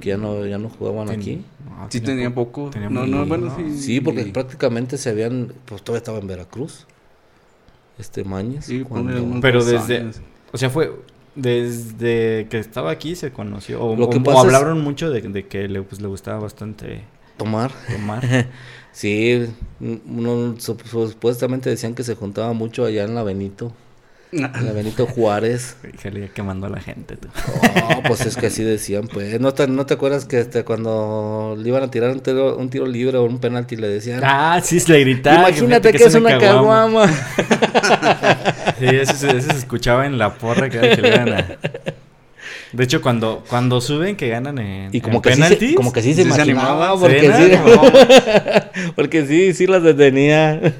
que 0.00 0.08
ya 0.10 0.16
no 0.16 0.44
ya 0.46 0.58
no 0.58 0.68
jugaban 0.68 1.08
Ten- 1.08 1.20
aquí 1.20 1.44
no, 1.68 1.86
Sí 1.90 2.00
tenía 2.00 2.34
po- 2.34 2.46
poco. 2.46 2.70
tenía 2.70 2.90
no, 2.90 3.02
muy- 3.02 3.10
no, 3.10 3.26
bueno, 3.26 3.46
no. 3.46 3.56
sí. 3.56 3.78
sí 3.78 4.00
porque 4.00 4.24
prácticamente 4.26 4.98
se 4.98 5.10
habían 5.10 5.52
pues 5.66 5.82
todavía 5.82 5.98
estaba 5.98 6.18
en 6.18 6.26
Veracruz 6.26 6.86
este 7.98 8.24
Mañez 8.24 8.64
Sí, 8.64 8.82
cuando- 8.82 9.40
Pero 9.40 9.64
desde- 9.64 9.98
años. 9.98 10.20
O 10.52 10.58
sea, 10.58 10.70
fue 10.70 10.92
desde 11.34 12.48
que 12.50 12.58
estaba 12.58 12.90
aquí 12.90 13.14
se 13.14 13.30
conoció. 13.32 13.80
O, 13.82 13.96
Lo 13.96 14.10
que 14.10 14.16
o- 14.16 14.20
o 14.20 14.24
pasa 14.24 14.38
es- 14.40 14.44
hablaron 14.46 14.80
mucho 14.82 15.10
de, 15.10 15.20
de 15.22 15.46
que 15.46 15.68
le, 15.68 15.82
pues, 15.82 16.00
le 16.00 16.08
gustaba 16.08 16.40
bastante 16.40 17.02
tomar 17.36 17.70
tomar. 17.90 18.22
sí 18.92 19.46
uno 19.80 20.56
sup- 20.56 20.84
supuestamente 20.84 21.70
decían 21.70 21.94
que 21.94 22.02
se 22.02 22.14
juntaba 22.16 22.52
mucho 22.52 22.84
allá 22.84 23.04
en 23.04 23.14
la 23.14 23.22
Benito 23.22 23.72
La 24.32 24.72
Benito 24.72 25.06
Juárez. 25.06 25.76
Híjole, 25.92 26.20
ya 26.20 26.28
quemando 26.28 26.68
a 26.68 26.70
la 26.70 26.80
gente, 26.80 27.16
tú. 27.16 27.26
Oh, 27.96 28.02
pues 28.06 28.24
es 28.26 28.36
que 28.36 28.46
así 28.46 28.62
decían, 28.62 29.08
pues. 29.12 29.40
¿No 29.40 29.52
te, 29.54 29.66
no 29.66 29.86
te 29.86 29.94
acuerdas 29.94 30.24
que 30.24 30.38
este, 30.38 30.62
cuando 30.64 31.56
le 31.58 31.68
iban 31.68 31.82
a 31.82 31.90
tirar 31.90 32.10
un 32.12 32.20
tiro, 32.20 32.56
un 32.56 32.70
tiro 32.70 32.86
libre 32.86 33.18
o 33.18 33.24
un 33.24 33.40
penalti 33.40 33.74
le 33.74 33.88
decían? 33.88 34.20
Ah, 34.22 34.60
sí, 34.62 34.78
se 34.78 34.92
le 34.92 35.00
gritaba. 35.00 35.48
Imagínate 35.50 35.92
que, 35.92 36.04
es 36.04 36.14
una 36.14 36.38
caguama. 36.38 37.08
sí, 38.78 38.86
eso, 38.86 39.14
se- 39.14 39.36
eso 39.36 39.50
se 39.50 39.58
escuchaba 39.58 40.06
en 40.06 40.16
la 40.18 40.34
porra 40.34 40.68
cada 40.70 40.94
que 40.94 41.02
le 41.02 41.08
iban 41.08 41.32
a... 41.32 41.46
De 42.72 42.84
hecho, 42.84 43.02
cuando, 43.02 43.42
cuando 43.48 43.80
suben 43.80 44.14
que 44.14 44.28
ganan 44.28 44.58
en, 44.58 44.94
Y 44.94 45.00
como 45.00 45.16
en 45.16 45.22
que, 45.22 45.30
sí 45.30 45.34
se, 45.36 45.42
penaltis, 45.42 45.74
como 45.74 45.92
que 45.92 46.02
sí 46.02 46.14
se 46.14 46.22
¿Sí 46.22 46.30
se 46.30 46.34
imaginaba, 46.36 46.92
animaba? 46.92 47.00
porque 47.00 47.32
Sí, 47.32 47.42
sí, 47.42 47.58
¿no? 47.64 48.92
porque 48.94 49.26
sí, 49.26 49.54
sí 49.54 49.66
las 49.66 49.82
detenía. 49.82 50.74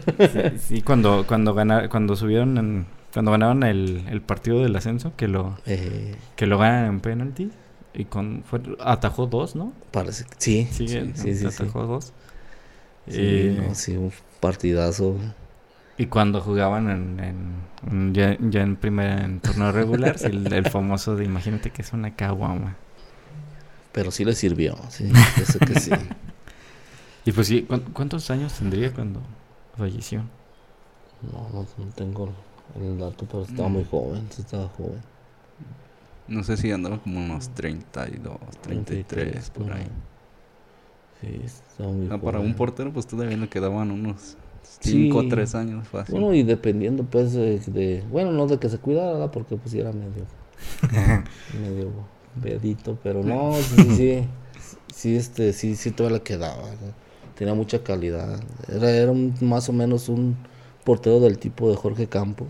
Sí, 0.68 0.82
cuando, 0.82 1.24
cuando, 1.26 1.53
gana- 1.53 1.88
cuando 1.88 2.14
subieron, 2.14 2.57
en- 2.59 2.86
cuando 3.13 3.31
ganaron 3.33 3.63
el, 3.65 4.05
el 4.09 4.21
partido 4.21 4.61
del 4.61 4.75
ascenso, 4.77 5.13
que 5.17 5.29
lo, 5.29 5.57
Eh, 5.67 6.15
que 6.37 6.47
lo 6.47 6.59
ganan 6.59 6.87
en 6.87 7.01
penalti, 7.01 7.51
y 7.95 8.05
con, 8.05 8.43
fue, 8.45 8.61
atajó 8.81 9.27
dos, 9.27 9.57
¿no? 9.57 9.73
parece 9.91 10.25
sí, 10.39 10.69
Sí, 10.71 10.87
sí, 11.15 11.35
sí, 11.37 11.47
atajó 11.47 11.87
dos. 11.87 12.13
Sí, 13.09 13.17
Eh, 13.17 13.55
no, 13.57 13.75
sí, 13.75 13.97
un 13.97 14.13
partidazo. 14.41 15.17
Y 15.99 16.07
cuando 16.07 16.41
jugaban 16.41 16.89
en, 16.89 17.21
en- 17.21 17.55
en- 17.91 18.15
ya, 18.15 18.37
ya 18.41 18.63
en 18.63 18.77
primera 18.77 19.25
en 19.25 19.41
torneo 19.41 19.73
regular, 19.73 20.17
el, 20.23 20.53
el 20.53 20.65
famoso 20.67 21.17
de 21.17 21.25
imagínate 21.25 21.71
que 21.71 21.83
es 21.83 21.93
una 21.93 22.15
caguama. 22.15 22.77
Pero 23.93 24.11
sí 24.11 24.25
le 24.25 24.35
sirvió, 24.35 24.77
sí, 24.89 25.11
eso 25.41 25.59
que 25.59 25.75
sí. 25.75 25.91
Y 27.25 27.33
pues 27.33 27.49
sí, 27.49 27.63
¿cuán- 27.63 27.85
¿cuántos 27.93 28.31
años 28.31 28.55
tendría 28.55 28.93
cuando 28.93 29.21
falleció? 29.77 30.23
No, 31.33 31.49
no, 31.53 31.67
no 31.85 31.93
tengo 31.95 32.33
el 32.77 32.99
dato, 32.99 33.27
pero 33.31 33.43
estaba 33.43 33.68
muy 33.68 33.85
joven, 33.85 34.27
sí 34.31 34.43
estaba 34.43 34.68
joven. 34.68 35.01
No 36.29 36.45
sé 36.45 36.57
si 36.57 36.71
andaba 36.71 36.99
como 36.99 37.18
unos 37.21 37.49
32, 37.51 38.39
33, 38.62 39.51
por 39.51 39.73
ahí. 39.73 39.87
Sí, 41.21 41.41
estaba 41.45 41.91
muy 41.91 42.07
Ah, 42.07 42.11
joven. 42.11 42.21
para 42.25 42.41
un 42.41 42.55
portero, 42.55 42.93
pues 42.93 43.07
todavía 43.07 43.37
le 43.37 43.49
quedaban 43.49 43.91
unos 43.91 44.37
Sí. 44.81 44.91
5 44.93 45.18
o 45.18 45.29
3 45.29 45.55
años 45.55 45.87
fácil. 45.89 46.14
Bueno, 46.14 46.33
y 46.35 46.43
dependiendo 46.43 47.03
pues 47.05 47.33
de, 47.35 48.05
bueno, 48.11 48.31
no 48.33 48.47
de 48.47 48.59
que 48.59 48.68
se 48.68 48.79
cuidara, 48.79 49.31
porque 49.31 49.57
pues 49.57 49.75
era 49.75 49.91
medio, 49.93 50.25
medio 51.61 51.91
vedito, 52.37 52.97
pero 53.03 53.23
no, 53.23 53.53
sí, 53.62 53.97
sí, 53.97 54.25
sí, 54.95 55.16
este, 55.16 55.53
sí, 55.53 55.75
sí 55.77 55.91
todavía 55.91 56.18
le 56.18 56.23
quedaba, 56.25 56.62
¿no? 56.62 57.11
tenía 57.37 57.55
mucha 57.55 57.83
calidad, 57.83 58.39
era, 58.68 58.91
era 58.91 59.11
un- 59.11 59.35
más 59.41 59.68
o 59.68 59.73
menos 59.73 60.09
un 60.09 60.37
portero 60.91 61.20
del 61.20 61.38
tipo 61.38 61.70
de 61.70 61.76
Jorge 61.76 62.09
Campos. 62.09 62.49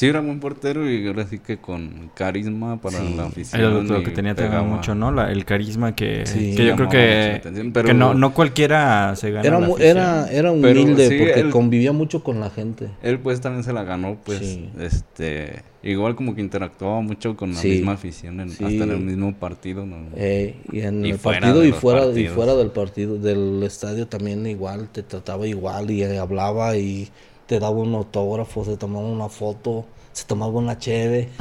Sí, 0.00 0.06
era 0.06 0.20
buen 0.20 0.40
portero 0.40 0.90
y 0.90 1.06
ahora 1.06 1.26
sí 1.26 1.40
que 1.40 1.58
con 1.58 2.10
carisma 2.14 2.80
para 2.80 2.98
Sí. 3.00 3.14
la 3.14 3.26
afición. 3.26 3.60
Era 3.60 3.70
lo, 3.70 4.02
que 4.02 4.10
tenía 4.12 4.34
también 4.34 4.50
pegaba- 4.52 4.62
mucho, 4.66 4.94
¿no? 4.94 5.12
La- 5.12 5.30
el 5.30 5.44
carisma 5.44 5.94
que, 5.94 6.24
Sí. 6.24 6.54
que 6.56 6.64
yo 6.64 6.74
creo 6.74 6.88
que, 6.88 7.32
atención, 7.36 7.70
pero- 7.72 7.86
que 7.88 7.92
no, 7.92 8.14
no 8.14 8.32
cualquiera 8.32 9.14
se 9.16 9.30
gana 9.30 9.46
Era, 9.46 9.60
la 9.60 9.66
era, 9.78 10.30
era 10.32 10.52
Pero 10.52 10.52
humilde 10.54 11.06
sí, 11.08 11.18
porque 11.18 11.38
él- 11.40 11.50
convivía 11.50 11.92
mucho 11.92 12.24
con 12.24 12.40
la 12.40 12.48
gente. 12.48 12.88
Él 13.02 13.18
pues 13.18 13.42
también 13.42 13.62
se 13.62 13.74
la 13.74 13.84
ganó, 13.84 14.16
pues, 14.24 14.38
Sí. 14.38 14.70
este, 14.80 15.62
igual 15.82 16.16
como 16.16 16.34
que 16.34 16.40
interactuaba 16.40 17.02
mucho 17.02 17.36
con 17.36 17.50
la 17.52 17.56
Sí. 17.60 17.68
misma 17.68 17.92
afición, 17.92 18.40
en- 18.40 18.48
Sí. 18.48 18.64
hasta 18.64 18.84
en 18.84 18.90
el 18.92 19.00
mismo 19.00 19.34
partido, 19.34 19.84
¿no? 19.84 19.96
Eh, 20.16 20.54
y 20.72 20.80
en 20.80 21.04
Y 21.04 21.10
el 21.10 21.18
fuera 21.18 21.40
partido 21.40 21.62
y 21.62 21.72
fuera 21.72 22.06
y 22.18 22.26
fuera 22.28 22.54
del 22.54 22.70
partido 22.70 23.18
del 23.18 23.62
estadio 23.64 24.06
también 24.06 24.46
igual 24.46 24.88
te 24.90 25.02
trataba 25.02 25.46
igual 25.46 25.90
y 25.90 26.02
eh, 26.04 26.16
hablaba 26.18 26.74
y 26.78 27.10
te 27.50 27.58
daba 27.58 27.74
un 27.76 27.92
autógrafo 27.96 28.64
se 28.64 28.76
tomaba 28.76 29.06
una 29.08 29.28
foto 29.28 29.84
se 30.12 30.24
tomaba 30.24 30.52
una 30.52 30.78
cheve 30.78 31.28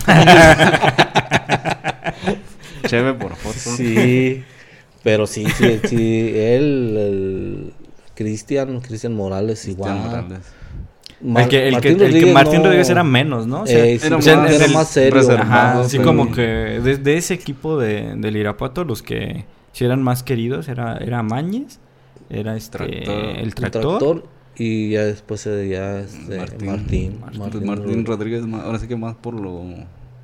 Chévere 2.87 3.13
por 3.13 3.35
foto. 3.35 3.75
sí 3.75 4.43
pero 5.03 5.27
sí 5.27 5.45
sí 5.51 5.79
sí 5.87 6.31
él 6.35 6.95
el 6.97 7.73
Cristian 8.15 8.79
Cristian 8.81 9.13
Morales 9.13 9.61
Cristian 9.61 9.75
igual 9.97 10.09
Morales. 10.09 10.39
Mar- 11.21 11.43
el 11.43 11.49
que, 11.49 11.67
el 11.67 11.73
que, 11.81 11.89
Martín 11.89 11.91
el 11.91 11.97
que 11.97 12.05
Rodríguez 12.05 12.33
Martín 12.33 12.57
no- 12.59 12.63
Rodríguez 12.63 12.89
era 12.89 13.03
menos, 13.03 13.45
¿no? 13.45 13.61
O 13.63 13.67
sea, 13.67 13.85
Eh, 13.85 13.99
sí, 13.99 14.07
era 14.07 14.17
o 14.17 14.21
sea, 14.21 14.37
más- 14.37 14.49
en 14.49 14.55
era 14.55 14.65
el- 14.65 14.73
más 14.73 14.87
serio 14.89 15.31
Ajá, 15.37 15.81
así 15.81 15.97
pero- 15.97 16.09
como 16.09 16.31
que 16.31 16.41
de, 16.41 16.97
de 16.97 17.17
ese 17.17 17.33
equipo 17.33 17.77
de, 17.77 18.15
del 18.15 18.37
Irapuato, 18.37 18.85
los 18.85 19.03
que 19.03 19.43
sí 19.73 19.83
eran 19.85 20.01
más 20.01 20.23
queridos 20.23 20.69
era, 20.69 20.97
era 20.97 21.21
Mañez, 21.21 21.79
era 22.29 22.55
este 22.55 22.77
Tractor. 22.77 23.13
el 23.15 23.35
el 23.37 23.53
tractor. 23.55 24.23
Y 24.59 24.91
ya 24.91 25.05
después 25.05 25.45
ya 25.45 25.99
este, 26.01 26.37
Martín. 26.37 26.67
Martín 26.67 27.19
Martín 27.39 27.65
Martín, 27.65 28.05
Rodríguez. 28.05 28.43
Ahora 28.53 28.77
sí 28.77 28.87
que 28.87 28.95
más 28.97 29.15
por 29.15 29.33
lo 29.33 29.63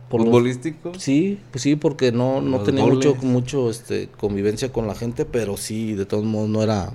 Por 0.09 0.19
los- 0.21 0.29
futbolístico. 0.29 0.91
Sí, 0.99 1.39
pues 1.51 1.61
sí, 1.63 1.75
porque 1.75 2.11
no, 2.11 2.41
no 2.41 2.59
tenía 2.61 2.85
mucho, 2.85 3.11
goles. 3.15 3.23
mucho 3.23 3.69
este, 3.69 4.09
convivencia 4.09 4.71
con 4.71 4.87
la 4.87 4.93
gente, 4.95 5.25
pero 5.25 5.57
sí, 5.57 5.93
de 5.93 6.05
todos 6.05 6.25
modos 6.25 6.49
no 6.49 6.61
era 6.61 6.91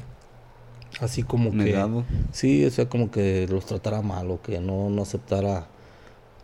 así 1.00 1.22
como 1.22 1.50
que... 1.50 1.56
negado. 1.56 2.04
Sí, 2.32 2.64
o 2.64 2.70
sea, 2.70 2.88
como 2.88 3.10
que 3.10 3.46
los 3.48 3.64
tratara 3.66 4.02
mal 4.02 4.30
o 4.30 4.42
que 4.42 4.60
no, 4.60 4.90
no 4.90 5.02
aceptara 5.02 5.66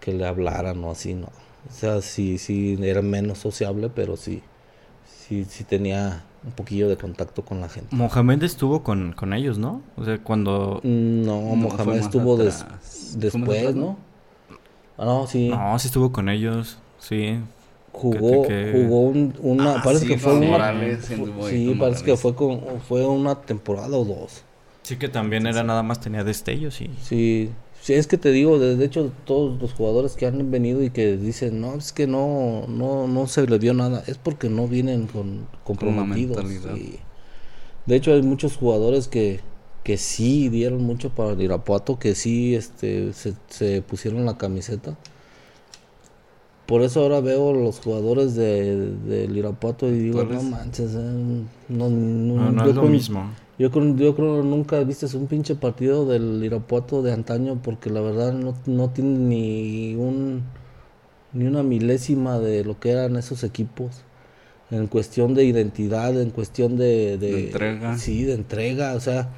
que 0.01 0.13
le 0.13 0.27
hablaran 0.27 0.83
o 0.83 0.91
así, 0.91 1.15
no. 1.15 1.27
O 1.69 1.73
sea, 1.73 2.01
sí, 2.01 2.39
sí, 2.39 2.79
era 2.81 3.03
menos 3.03 3.39
sociable, 3.39 3.91
pero 3.93 4.17
sí, 4.17 4.41
sí, 5.29 5.45
sí 5.49 5.65
tenía 5.65 6.25
un 6.47 6.53
poquillo 6.53 6.89
de 6.89 6.97
contacto 6.97 7.45
con 7.45 7.61
la 7.61 7.69
gente. 7.69 7.95
Mohamed 7.95 8.43
estuvo 8.45 8.83
con, 8.83 9.13
con 9.13 9.33
ellos, 9.35 9.59
¿no? 9.59 9.83
O 9.97 10.05
sea, 10.05 10.19
cuando... 10.19 10.81
No, 10.85 11.57
No, 11.57 11.69
fue 11.71 11.77
Mohamed 11.85 12.01
estuvo 12.01 12.37
des-. 12.37 12.65
Fue 12.65 13.19
después, 13.21 13.59
atrás, 13.61 13.75
¿no? 13.75 13.97
Ah, 14.97 15.05
no, 15.05 15.27
sí. 15.27 15.49
No, 15.49 15.79
sí 15.79 15.89
estuvo 15.89 16.13
con 16.13 16.29
ellos, 16.29 16.79
sí. 16.99 17.39
Jugó, 17.93 18.43
que- 18.43 18.49
que- 18.49 18.73
jugó 18.73 19.01
un- 19.01 19.35
una, 19.41 19.75
Ah, 19.77 19.81
parece 19.83 20.03
sí, 20.05 20.09
que 20.13 20.19
fue 20.19 20.33
con 20.33 20.39
una, 20.43 20.51
Morales, 20.53 21.07
fu- 21.07 21.15
anduvo 21.15 21.47
ahí 21.47 21.67
sí, 21.67 21.75
parece 21.79 22.05
que 22.05 22.11
Morales. 22.13 22.21
fue 22.21 22.35
con, 22.35 22.81
fue 22.81 23.07
una 23.07 23.35
temporada 23.41 23.97
o 23.97 24.05
dos. 24.05 24.43
Sí 24.83 24.97
que 24.97 25.09
también 25.09 25.47
era 25.47 25.65
nada 25.65 25.83
más 25.83 25.99
tenía 26.01 26.23
destellos 26.23 26.81
y... 26.81 26.91
Sí, 27.03 27.51
sí, 27.87 27.95
es 27.95 28.07
que 28.07 28.18
te 28.18 28.30
digo, 28.32 28.59
de, 28.59 28.76
de 28.76 28.84
hecho 28.84 29.12
todos 29.24 29.61
los 29.61 29.72
jugadores 29.72 30.14
que 30.16 30.26
han 30.26 30.51
venido 30.51 30.82
y 30.82 30.91
que 30.91 31.16
dicen, 31.16 31.61
no, 31.61 31.74
es 31.76 31.93
que 31.93 32.07
no, 32.07 32.66
no, 32.68 33.07
no 33.09 33.26
se 33.26 33.47
le 33.47 33.59
vio 33.59 33.74
nada, 33.74 34.03
es 34.07 34.18
porque 34.18 34.49
no 34.49 34.66
vienen 34.68 35.07
con 35.07 35.47
comprometidos. 35.64 36.51
y- 36.76 36.99
de 37.87 37.97
hecho 37.97 38.12
hay 38.12 38.22
muchos 38.22 38.57
jugadores 38.57 39.09
que, 39.09 39.41
que 39.84 39.97
sí 39.99 40.49
dieron 40.49 40.82
mucho 40.84 41.11
para 41.11 41.32
el 41.32 41.41
Irapuato, 41.43 41.99
que 41.99 42.14
sí 42.14 42.55
este, 42.55 43.12
se, 43.12 43.34
se 43.49 43.82
pusieron 43.82 44.26
la 44.26 44.39
camiseta. 44.39 44.97
Por 46.66 46.82
eso 46.82 47.01
ahora 47.03 47.20
veo 47.20 47.53
los 47.53 47.78
jugadores 47.78 48.34
de, 48.34 48.91
del 49.07 49.37
Irapuato 49.37 49.87
y 49.89 49.93
digo, 49.99 50.24
no 50.24 50.43
manches, 50.43 50.95
eh, 50.97 50.99
no, 50.99 51.89
no, 51.89 51.89
No, 51.89 52.51
no 52.51 52.64
yo 52.64 52.70
es 52.70 52.74
lo 52.76 52.82
con- 52.82 52.91
mismo. 52.93 53.30
Yo 53.59 53.71
creo, 53.71 53.97
yo 53.97 54.15
creo 54.15 54.43
nunca 54.43 54.81
viste 54.85 55.07
un 55.17 55.27
pinche 55.29 55.55
partido 55.57 56.07
del 56.07 56.43
Irapuato 56.45 57.03
de 57.03 57.13
antaño 57.13 57.61
porque 57.63 57.91
la 57.91 58.01
verdad 58.01 58.33
no, 58.33 58.55
no 58.67 58.91
tiene 58.91 59.19
ni 59.19 59.95
un 59.97 60.45
ni 61.33 61.47
una 61.47 61.63
milésima 61.63 62.39
de 62.39 62.65
lo 62.65 62.81
que 62.81 62.91
eran 62.91 63.17
esos 63.17 63.45
equipos 63.45 64.03
en 64.71 64.87
cuestión 64.89 65.35
de 65.35 65.45
identidad, 65.45 66.21
en 66.21 66.31
cuestión 66.31 66.77
de, 66.77 67.19
De 67.19 67.39
entrega. 67.47 67.97
sí, 67.99 68.25
de 68.25 68.35
entrega, 68.35 68.95
o 68.95 69.01
sea, 69.01 69.31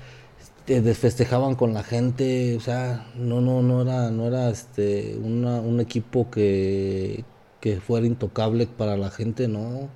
te 0.64 0.80
desfestejaban 0.82 1.54
con 1.54 1.74
la 1.74 1.82
gente, 1.82 2.56
o 2.56 2.60
sea, 2.60 3.06
no 3.16 3.40
no 3.40 3.62
no 3.62 3.82
era 3.82 4.10
no 4.10 4.26
era 4.26 4.50
este 4.50 5.18
una, 5.22 5.60
un 5.60 5.80
equipo 5.80 6.30
que 6.30 7.24
que 7.60 7.80
fuera 7.80 8.06
intocable 8.06 8.66
para 8.66 8.96
la 8.96 9.10
gente, 9.10 9.48
no. 9.48 9.88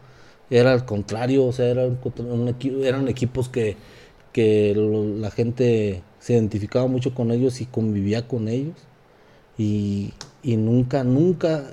Era 0.51 0.73
al 0.73 0.85
contrario, 0.85 1.47
o 1.47 1.53
sea, 1.53 1.67
eran 1.69 3.09
equipos 3.09 3.49
que, 3.49 3.77
que 4.33 4.75
lo- 4.75 5.05
la 5.19 5.31
gente 5.31 6.03
se 6.21 6.35
identificaba 6.35 6.87
mucho 6.87 7.15
con 7.15 7.31
ellos 7.31 7.61
y 7.61 7.67
convivía 7.67 8.27
con 8.29 8.49
ellos. 8.49 8.77
Y, 9.59 10.13
y 10.43 10.57
nunca, 10.57 11.05
nunca, 11.05 11.65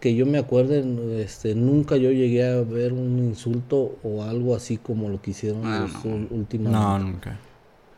que 0.00 0.14
yo 0.14 0.26
me 0.26 0.38
acuerde, 0.38 0.84
este, 1.22 1.54
nunca 1.54 1.96
yo 1.96 2.10
llegué 2.12 2.48
a 2.48 2.60
ver 2.62 2.92
un 2.92 3.18
insulto 3.18 3.96
o 4.02 4.22
algo 4.22 4.54
así 4.54 4.76
como 4.78 5.08
lo 5.08 5.20
que 5.20 5.32
hicieron 5.32 5.62
Ah, 5.66 5.80
los 5.82 6.04
no. 6.04 6.26
últimamente. 6.30 6.78
No, 6.78 6.98
nunca. 6.98 7.38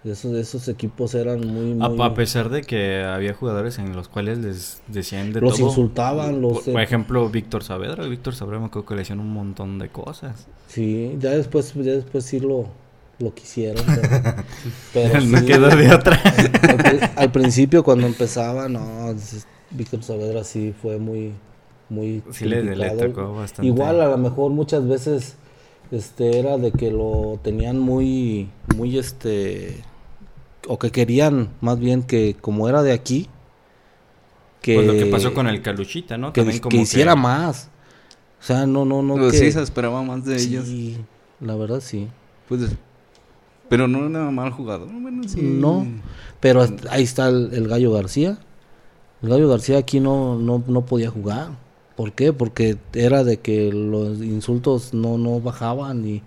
Esos, 0.03 0.35
esos 0.35 0.67
equipos 0.69 1.15
eran 1.15 1.47
muy, 1.47 1.73
A, 1.85 1.91
muy... 1.91 2.01
a 2.01 2.15
pesar 2.15 2.49
de 2.49 2.63
que 2.63 3.03
había 3.03 3.35
jugadores 3.35 3.79
en 3.79 3.95
los 3.95 4.09
cuales 4.09 4.39
les 4.39 4.83
decían 4.87 5.33
de 5.35 5.43
los 5.43 5.57
todo. 5.59 5.67
insultaban, 5.69 6.41
los... 6.41 6.63
Por, 6.65 6.73
por 6.73 6.81
ejemplo, 6.81 7.29
Víctor 7.29 7.63
Saavedra. 7.65 8.07
Víctor 8.07 8.35
Saavedra 8.35 8.61
me 8.61 8.67
acuerdo 8.67 8.87
que 8.89 8.95
le 8.95 9.01
decían 9.01 9.21
un 9.21 9.33
montón 9.33 9.79
de 9.79 9.91
cosas. 9.91 10.49
Sí, 10.67 11.17
ya 11.19 11.31
después, 11.33 11.75
ya 11.75 11.93
después 11.93 12.25
sí 12.25 12.41
lo, 12.41 12.67
lo 13.21 13.33
quisieron. 13.35 13.85
Pero, 14.93 15.13
pero 15.13 15.21
no 15.21 15.39
sí, 15.39 15.47
quedó 15.47 15.69
de 15.69 15.95
otra. 15.95 16.21
al, 16.23 16.77
pri- 16.77 17.01
al 17.17 17.31
principio 17.33 17.85
cuando 17.85 18.07
empezaba, 18.07 18.69
no, 18.69 19.15
Víctor 19.71 20.03
Saavedra 20.03 20.43
sí 20.43 20.75
fue 20.83 20.99
muy, 20.99 21.33
muy 21.89 22.23
Sí 22.33 22.45
le, 22.47 22.63
tocó 22.97 23.35
bastante. 23.35 23.67
Igual 23.69 24.01
a 24.01 24.09
lo 24.09 24.19
mejor 24.19 24.51
muchas 24.51 24.87
veces 24.89 25.37
este 25.93 26.39
era 26.41 26.57
de 26.59 26.73
que 26.73 26.91
lo 26.91 27.39
tenían 27.43 27.79
muy, 27.79 28.49
muy 28.75 28.99
este, 28.99 29.77
o 30.67 30.79
que 30.79 30.91
querían 30.91 31.51
más 31.61 31.79
bien 31.79 32.03
que 32.03 32.35
como 32.41 32.69
era 32.69 32.83
de 32.83 32.93
aquí, 32.93 33.29
que... 34.63 34.75
Pues 34.75 34.87
lo 34.87 34.93
que 34.95 35.07
pasó 35.07 35.33
con 35.35 35.47
el 35.47 35.63
Caluchita, 35.63 36.19
¿no? 36.19 36.33
que, 36.33 36.41
También 36.41 36.61
como 36.61 36.71
que- 36.71 36.83
hiciera 36.83 37.15
más. 37.17 37.69
O 38.41 38.43
sea, 38.43 38.67
no, 38.67 38.85
no, 38.85 39.03
no. 39.03 39.15
Pues 39.17 39.33
que- 39.33 39.39
sí 39.39 39.53
se 39.53 39.63
esperaba 39.63 40.03
más 40.03 40.25
de 40.25 40.37
ellos. 40.37 40.67
Sí, 40.67 40.97
la 41.41 41.55
verdad 41.57 41.81
sí. 41.81 42.09
Pues, 42.49 42.63
pero 43.71 43.89
no 43.89 44.07
era 44.07 44.31
mal 44.31 44.51
jugador. 44.51 44.89
Bueno, 44.93 45.23
sí. 45.27 45.41
No. 45.41 45.87
Pero 46.41 46.67
ahí 46.91 47.03
está 47.05 47.29
el, 47.29 47.67
Gallo 47.69 47.93
García. 47.93 48.39
El 49.23 49.31
Gallo 49.31 49.49
García 49.49 49.79
aquí 49.79 50.01
no, 50.01 50.39
no, 50.39 50.63
no 50.67 50.85
podía 50.85 51.09
jugar. 51.11 51.57
¿Por 51.97 52.13
qué? 52.13 52.33
Porque 52.35 52.77
era 52.93 53.25
de 53.25 53.39
que 53.39 53.73
los 53.73 54.19
insultos 54.19 54.93
no, 54.93 55.17
no 55.17 55.41
bajaban 55.41 56.07
y 56.07 56.23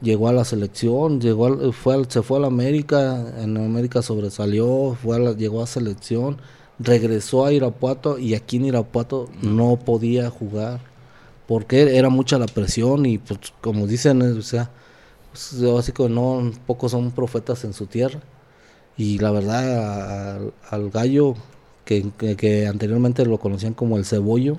llegó 0.00 0.28
a 0.28 0.32
la 0.32 0.44
selección, 0.44 1.20
llegó 1.20 1.46
al- 1.46 1.72
fue 1.72 2.04
se 2.08 2.22
fue 2.22 2.38
a 2.38 2.40
la 2.42 2.46
América, 2.48 3.32
en 3.42 3.56
América 3.56 4.02
sobresalió, 4.02 4.96
fue 5.00 5.16
a 5.16 5.18
la- 5.18 5.32
llegó 5.32 5.62
a 5.62 5.66
selección, 5.66 6.36
regresó 6.78 7.44
a 7.46 7.52
Irapuato 7.52 8.18
y 8.18 8.34
aquí 8.34 8.56
en 8.58 8.66
Irapuato 8.66 9.28
no 9.42 9.76
podía 9.78 10.30
jugar. 10.30 10.80
Porque 11.46 11.96
era 11.96 12.08
mucha 12.08 12.38
la 12.38 12.46
presión 12.46 13.06
y 13.06 13.18
pues 13.18 13.38
como 13.60 13.86
dicen, 13.86 14.20
o 14.22 14.42
sea, 14.42 14.70
pues, 15.62 15.92
que 15.92 16.08
no, 16.08 16.50
pocos 16.66 16.92
son 16.92 17.10
profetas 17.10 17.64
en 17.64 17.72
su 17.72 17.86
tierra. 17.86 18.20
Y 18.96 19.18
la 19.18 19.30
verdad, 19.30 20.36
al, 20.36 20.52
al 20.70 20.90
gallo, 20.90 21.34
que, 21.84 22.06
que- 22.16 22.36
que 22.36 22.66
anteriormente 22.66 23.24
lo 23.26 23.38
conocían 23.38 23.74
como 23.74 23.96
el 23.98 24.04
cebollo, 24.06 24.56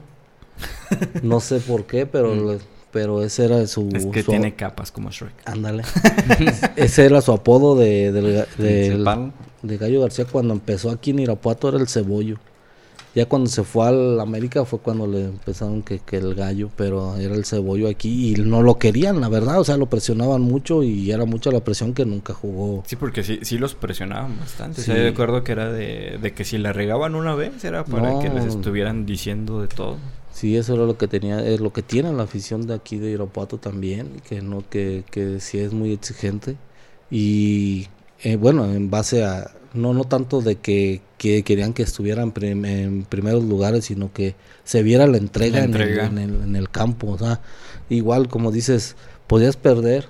no 1.24 1.40
sé 1.40 1.60
por 1.60 1.86
qué, 1.86 2.06
pero, 2.06 2.36
le- 2.36 2.60
pero 2.92 3.24
ese 3.24 3.46
era 3.46 3.66
su... 3.68 3.90
Es 3.94 4.06
que 4.08 4.24
su- 4.24 4.32
tiene 4.32 4.56
capas 4.56 4.92
como 4.92 5.10
Shrek. 5.12 5.34
Ándale. 5.46 5.84
ese 6.76 7.06
era 7.06 7.22
su 7.22 7.32
apodo 7.32 7.76
de, 7.76 8.12
del 8.12 8.46
Principal. 8.58 9.34
de 9.62 9.78
Gallo 9.78 10.02
García 10.02 10.26
cuando 10.26 10.54
empezó 10.54 10.90
aquí 10.92 11.12
en 11.12 11.20
Irapuato, 11.20 11.70
era 11.70 11.78
el 11.80 11.88
cebollo. 11.88 12.38
Ya 13.18 13.26
cuando 13.26 13.50
se 13.50 13.64
fue 13.64 13.88
al 13.88 14.20
América 14.20 14.64
fue 14.64 14.78
cuando 14.78 15.08
le 15.08 15.26
empezaron 15.26 15.82
que, 15.82 15.98
que 15.98 16.18
el 16.18 16.36
gallo, 16.36 16.70
pero 16.76 17.18
era 17.18 17.34
el 17.34 17.46
cebollo 17.46 17.90
aquí 17.90 18.30
y 18.30 18.36
no 18.36 18.62
lo 18.62 18.78
querían, 18.78 19.20
la 19.20 19.28
verdad, 19.28 19.60
o 19.60 19.64
sea, 19.64 19.76
lo 19.76 19.88
presionaban 19.88 20.42
mucho 20.44 20.84
y 20.84 21.10
era 21.10 21.26
mucha 21.26 21.50
la 21.52 21.62
presión 21.64 21.96
que 21.96 22.06
nunca 22.06 22.36
jugó. 22.36 22.84
Sí, 22.86 22.96
porque 22.96 23.24
sí, 23.24 23.40
sí 23.42 23.58
los 23.58 23.74
presionaban 23.74 24.38
bastante. 24.38 24.82
O 24.82 24.84
sea, 24.84 24.94
Sí. 24.94 25.02
yo 25.02 25.08
recuerdo 25.08 25.44
que 25.44 25.52
era 25.52 25.72
de, 25.72 26.20
de 26.22 26.34
que 26.36 26.46
si 26.46 26.60
la 26.60 26.74
regaban 26.74 27.16
una 27.16 27.34
vez 27.34 27.64
era 27.66 27.84
para 27.86 28.20
que 28.20 28.30
les 28.30 28.46
estuvieran 28.46 29.08
diciendo 29.08 29.62
de 29.62 29.68
todo. 29.68 29.98
Sí, 30.32 30.56
eso 30.56 30.76
era 30.76 30.86
lo 30.86 31.00
que 31.00 31.08
tenía, 31.08 31.44
es 31.44 31.60
lo 31.60 31.74
que 31.74 31.82
tiene 31.82 32.14
la 32.14 32.22
afición 32.22 32.68
de 32.68 32.76
aquí 32.76 32.98
de 33.00 33.10
Irapuato 33.10 33.58
también, 33.58 34.22
que 34.30 34.44
no, 34.44 34.64
que, 34.70 35.04
que 35.10 35.40
sí 35.40 35.58
es 35.58 35.74
muy 35.74 35.92
exigente. 35.92 36.56
Y 37.10 37.88
eh, 38.24 38.36
bueno, 38.36 38.66
en 38.66 38.90
base 38.90 39.24
a, 39.26 39.52
no, 39.74 39.94
no 39.94 40.04
tanto 40.06 40.42
de 40.42 40.56
que, 40.58 41.02
que 41.18 41.44
querían 41.44 41.74
que 41.74 41.84
estuvieran 41.84 42.32
prim- 42.32 42.66
en 42.66 43.04
primeros 43.04 43.44
lugares, 43.44 43.86
sino 43.86 44.12
que 44.14 44.36
se 44.64 44.84
viera 44.84 45.08
la 45.08 45.18
entrega, 45.18 45.60
La 45.60 45.66
en 45.66 45.74
el-. 45.76 46.00
En, 46.00 46.18
el, 46.18 46.44
en 46.44 46.56
el 46.56 46.70
campo. 46.70 47.12
O 47.12 47.18
sea, 47.18 47.42
igual 47.90 48.28
como 48.28 48.52
dices, 48.52 48.96
podías 49.28 49.56
perder, 49.58 50.08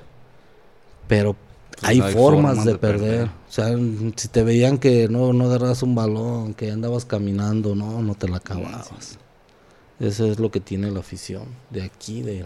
pero 1.08 1.36
hay, 1.82 2.02
hay 2.02 2.14
formas, 2.14 2.56
formas 2.56 2.66
de, 2.66 2.72
de 2.74 2.78
perder. 2.78 3.10
perder. 3.10 3.28
O 3.28 3.52
sea, 3.52 3.68
si 4.16 4.28
te 4.28 4.44
veían 4.44 4.78
que 4.78 5.08
no, 5.10 5.34
no 5.34 5.46
agarras 5.46 5.84
un 5.84 5.96
balón, 5.96 6.54
que 6.54 6.72
andabas 6.72 7.06
caminando, 7.06 7.76
no, 7.76 8.02
no 8.02 8.16
te 8.16 8.28
la 8.28 8.38
acababas. 8.38 9.18
Eso 10.00 10.28
es 10.32 10.40
lo 10.40 10.52
que 10.52 10.60
tiene 10.60 10.92
la 10.92 11.00
afición 11.00 11.46
de 11.70 11.84
aquí, 11.84 12.22
de. 12.22 12.46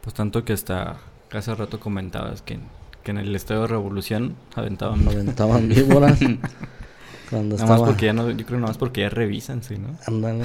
Pues 0.00 0.14
tanto 0.14 0.44
que 0.44 0.52
hasta 0.52 1.00
hace 1.32 1.54
rato 1.54 1.80
comentabas 1.80 2.42
que, 2.42 2.58
que 3.04 3.10
en 3.10 3.18
el 3.18 3.36
Estadio 3.36 3.66
Revolución 3.66 4.34
aventaban... 4.54 5.06
Aventaban 5.06 5.68
víboras. 5.68 6.18
cuando 7.30 7.56
Nada 7.56 7.68
más 7.68 7.76
estaba... 7.76 7.86
porque 7.86 8.06
ya 8.06 8.12
no, 8.12 8.30
yo 8.30 8.46
creo 8.46 8.58
nada 8.58 8.70
más 8.70 8.78
porque 8.78 9.02
ya 9.02 9.10
revisan, 9.10 9.62
sí, 9.62 9.76
¿no? 9.76 9.96
Ándale. 10.06 10.44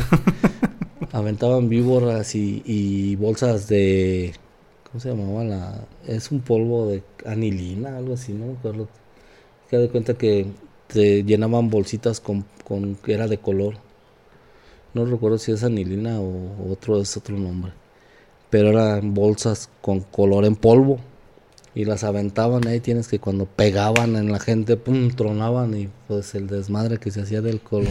aventaban 1.13 1.69
víboras 1.69 2.35
y, 2.35 2.61
y 2.65 3.15
bolsas 3.15 3.67
de... 3.67 4.33
¿Cómo 4.83 4.99
se 4.99 5.09
llamaba 5.09 5.43
la...? 5.43 5.87
Es 6.05 6.31
un 6.31 6.41
polvo 6.41 6.87
de 6.87 7.01
anilina, 7.25 7.97
algo 7.97 8.13
así, 8.13 8.33
no 8.33 8.47
me 8.47 8.53
acuerdo. 8.53 8.89
Que 9.69 9.77
de 9.77 9.89
cuenta 9.89 10.15
que 10.15 10.47
te 10.87 11.23
llenaban 11.23 11.69
bolsitas 11.69 12.19
con, 12.19 12.45
con 12.65 12.95
que 12.95 13.13
era 13.13 13.27
de 13.27 13.37
color. 13.37 13.75
No 14.93 15.05
recuerdo 15.05 15.37
si 15.37 15.51
es 15.51 15.63
anilina 15.63 16.19
o 16.19 16.71
otro 16.71 16.99
es 16.99 17.15
otro 17.15 17.37
nombre. 17.37 17.71
Pero 18.49 18.69
eran 18.69 19.13
bolsas 19.13 19.69
con 19.81 20.01
color 20.01 20.43
en 20.45 20.55
polvo. 20.55 20.99
Y 21.79 21.85
las 21.85 22.03
aventaban 22.03 22.67
ahí, 22.67 22.81
tienes 22.81 23.07
que 23.07 23.19
cuando 23.19 23.45
pegaban 23.45 24.17
en 24.17 24.33
la 24.33 24.39
gente, 24.41 24.75
pum, 24.75 25.11
tronaban 25.11 25.73
y 25.79 25.87
pues 26.09 26.35
el 26.35 26.47
desmadre 26.47 26.97
que 26.97 27.09
se 27.09 27.21
hacía 27.21 27.39
del 27.39 27.61
color. 27.61 27.87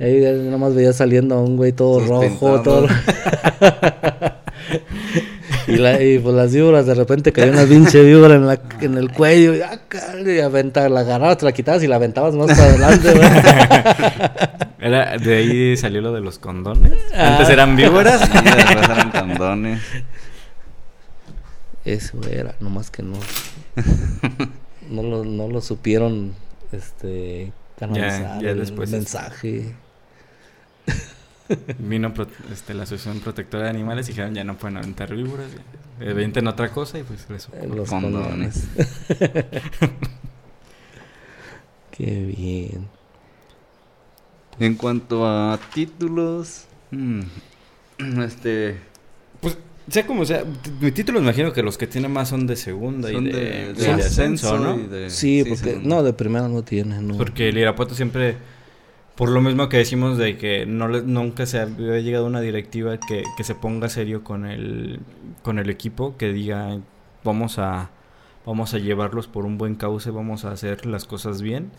y 0.00 0.02
ahí 0.02 0.22
nada 0.22 0.56
más 0.56 0.74
veía 0.74 0.94
saliendo 0.94 1.34
a 1.34 1.42
un 1.42 1.58
güey 1.58 1.72
todo 1.72 2.00
rojo, 2.00 2.62
todo... 2.62 2.86
y, 5.68 5.76
la, 5.76 6.02
y 6.02 6.18
pues 6.18 6.34
las 6.34 6.54
víboras 6.54 6.86
de 6.86 6.94
repente 6.94 7.30
cayó 7.30 7.52
una 7.52 7.66
pinche 7.66 8.02
víbora 8.02 8.36
en, 8.36 8.46
la, 8.46 8.58
en 8.80 8.96
el 8.96 9.12
cuello 9.12 9.54
y, 9.54 9.60
ah, 9.60 9.78
y 10.24 10.38
aventaba, 10.38 10.88
la 10.88 11.00
agarrabas, 11.00 11.36
te 11.36 11.44
la 11.44 11.52
quitabas 11.52 11.82
y 11.82 11.88
la 11.88 11.96
aventabas 11.96 12.34
más 12.36 12.56
para 12.56 12.70
adelante. 12.70 13.20
Era, 14.80 15.18
de 15.18 15.36
ahí 15.36 15.76
salió 15.76 16.00
lo 16.00 16.14
de 16.14 16.22
los 16.22 16.38
condones. 16.38 16.94
Ah. 17.14 17.32
Antes 17.32 17.50
eran 17.50 17.76
víboras. 17.76 18.22
Y 18.22 18.32
después 18.32 18.88
eran 18.88 19.10
candones. 19.10 19.82
Eso 21.86 22.20
era, 22.28 22.54
nomás 22.60 22.90
que 22.90 23.02
no. 23.02 23.16
No 24.90 25.02
lo, 25.02 25.24
no 25.24 25.48
lo 25.48 25.60
supieron 25.60 26.32
este 26.70 27.52
canalizar 27.76 28.40
ya 28.40 28.50
el 28.50 28.58
después. 28.60 28.88
mensaje. 28.90 29.74
Vino 31.80 32.12
este, 32.52 32.72
la 32.72 32.84
Asociación 32.84 33.18
Protectora 33.20 33.64
de 33.64 33.70
Animales 33.70 34.06
y 34.06 34.12
dijeron 34.12 34.34
ya 34.34 34.44
no 34.44 34.56
pueden 34.56 34.76
aventar 34.76 35.12
víboras. 35.12 35.48
ya. 36.00 36.10
Aventen 36.10 36.46
otra 36.46 36.70
cosa 36.70 37.00
y 37.00 37.02
pues 37.02 37.26
eso. 37.30 37.50
eh, 37.54 37.66
Los 37.66 37.88
Condones. 37.88 38.68
condones. 38.76 39.60
Qué 41.90 42.20
bien. 42.36 42.88
En 44.60 44.74
cuanto 44.76 45.26
a 45.26 45.58
títulos, 45.74 46.66
mm, 46.90 47.20
este 48.22 48.78
sea 49.88 50.06
como 50.06 50.24
sea, 50.24 50.44
mi 50.80 50.90
título 50.92 51.20
imagino 51.20 51.52
que 51.52 51.62
los 51.62 51.78
que 51.78 51.86
tienen 51.86 52.12
más 52.12 52.28
son 52.28 52.46
de 52.46 52.56
segunda 52.56 53.10
son 53.10 53.26
y 53.26 53.30
de, 53.30 53.38
de, 53.40 53.48
y 53.48 53.74
de 53.74 53.82
de 53.96 54.02
ascenso, 54.02 54.58
¿no? 54.58 54.76
de- 54.88 55.10
Sí, 55.10 55.44
porque 55.48 55.78
no, 55.82 56.02
de 56.02 56.12
primera 56.12 56.48
no 56.48 56.62
tiene, 56.62 57.00
no. 57.00 57.16
Porque 57.16 57.48
el 57.50 57.58
Irapuato 57.58 57.94
siempre, 57.94 58.36
por 59.14 59.28
lo 59.30 59.40
mismo 59.40 59.68
que 59.68 59.76
decimos 59.78 60.18
de 60.18 60.36
que 60.36 60.66
no 60.66 60.88
le- 60.88 61.02
nunca 61.02 61.46
se 61.46 61.60
había 61.60 62.00
llegado 62.00 62.26
una 62.26 62.40
directiva 62.40 62.98
que, 62.98 63.22
que 63.36 63.44
se 63.44 63.54
ponga 63.54 63.88
serio 63.88 64.24
con 64.24 64.44
el, 64.46 65.00
con 65.42 65.58
el 65.58 65.70
equipo, 65.70 66.16
que 66.16 66.32
diga 66.32 66.78
vamos 67.22 67.58
a, 67.58 67.90
vamos 68.44 68.74
a 68.74 68.78
llevarlos 68.78 69.26
por 69.28 69.44
un 69.44 69.56
buen 69.58 69.74
cauce, 69.76 70.10
vamos 70.10 70.44
a 70.44 70.50
hacer 70.52 70.86
las 70.86 71.04
cosas 71.04 71.42
bien. 71.42 71.70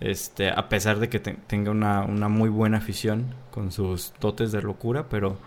Este, 0.00 0.50
a 0.50 0.68
pesar 0.68 0.98
de 0.98 1.08
que 1.08 1.20
te- 1.20 1.36
tenga 1.46 1.70
una, 1.70 2.02
una 2.02 2.28
muy 2.28 2.48
buena 2.48 2.78
afición 2.78 3.26
con 3.52 3.70
sus 3.70 4.12
dotes 4.20 4.50
de 4.50 4.60
locura, 4.60 5.06
pero 5.08 5.38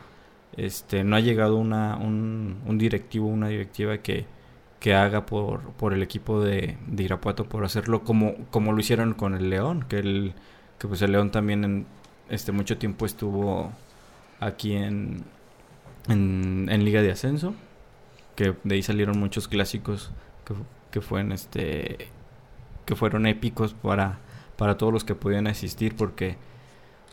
este 0.56 1.04
no 1.04 1.16
ha 1.16 1.20
llegado 1.20 1.58
una, 1.58 1.98
un, 1.98 2.78
directivo, 2.78 3.28
una 3.28 3.48
directiva 3.48 4.00
que, 4.00 4.26
que 4.80 4.94
haga 4.94 5.26
por, 5.26 5.72
por 5.74 5.94
el 5.94 6.02
equipo 6.02 6.42
de, 6.42 6.78
Irapuato 6.98 7.46
por 7.46 7.66
hacerlo 7.66 8.04
como, 8.04 8.36
como 8.50 8.74
lo 8.74 8.80
hicieron 8.80 9.14
con 9.14 9.36
el 9.36 9.50
León, 9.50 9.86
que 9.88 10.00
el, 10.00 10.34
que 10.80 10.88
pues 10.88 11.02
el 11.02 11.12
León 11.12 11.32
también 11.32 11.64
en 11.64 11.86
este 12.30 12.52
mucho 12.52 12.78
tiempo 12.78 13.06
estuvo 13.06 13.72
aquí 14.40 14.74
en, 14.74 15.24
en, 16.08 16.86
Liga 16.86 17.02
de 17.02 17.12
Ascenso, 17.12 17.54
que 18.36 18.56
de 18.64 18.76
ahí 18.76 18.84
salieron 18.84 19.20
muchos 19.20 19.48
clásicos 19.48 20.12
que, 20.46 20.54
que 20.92 21.02
fueron 21.02 21.32
este 21.32 22.10
que 22.86 22.96
fueron 22.96 23.28
épicos 23.28 23.74
para, 23.74 24.20
para 24.56 24.78
todos 24.78 24.94
los 24.94 25.04
que 25.04 25.14
podían 25.14 25.46
asistir 25.46 25.96
porque 25.96 26.38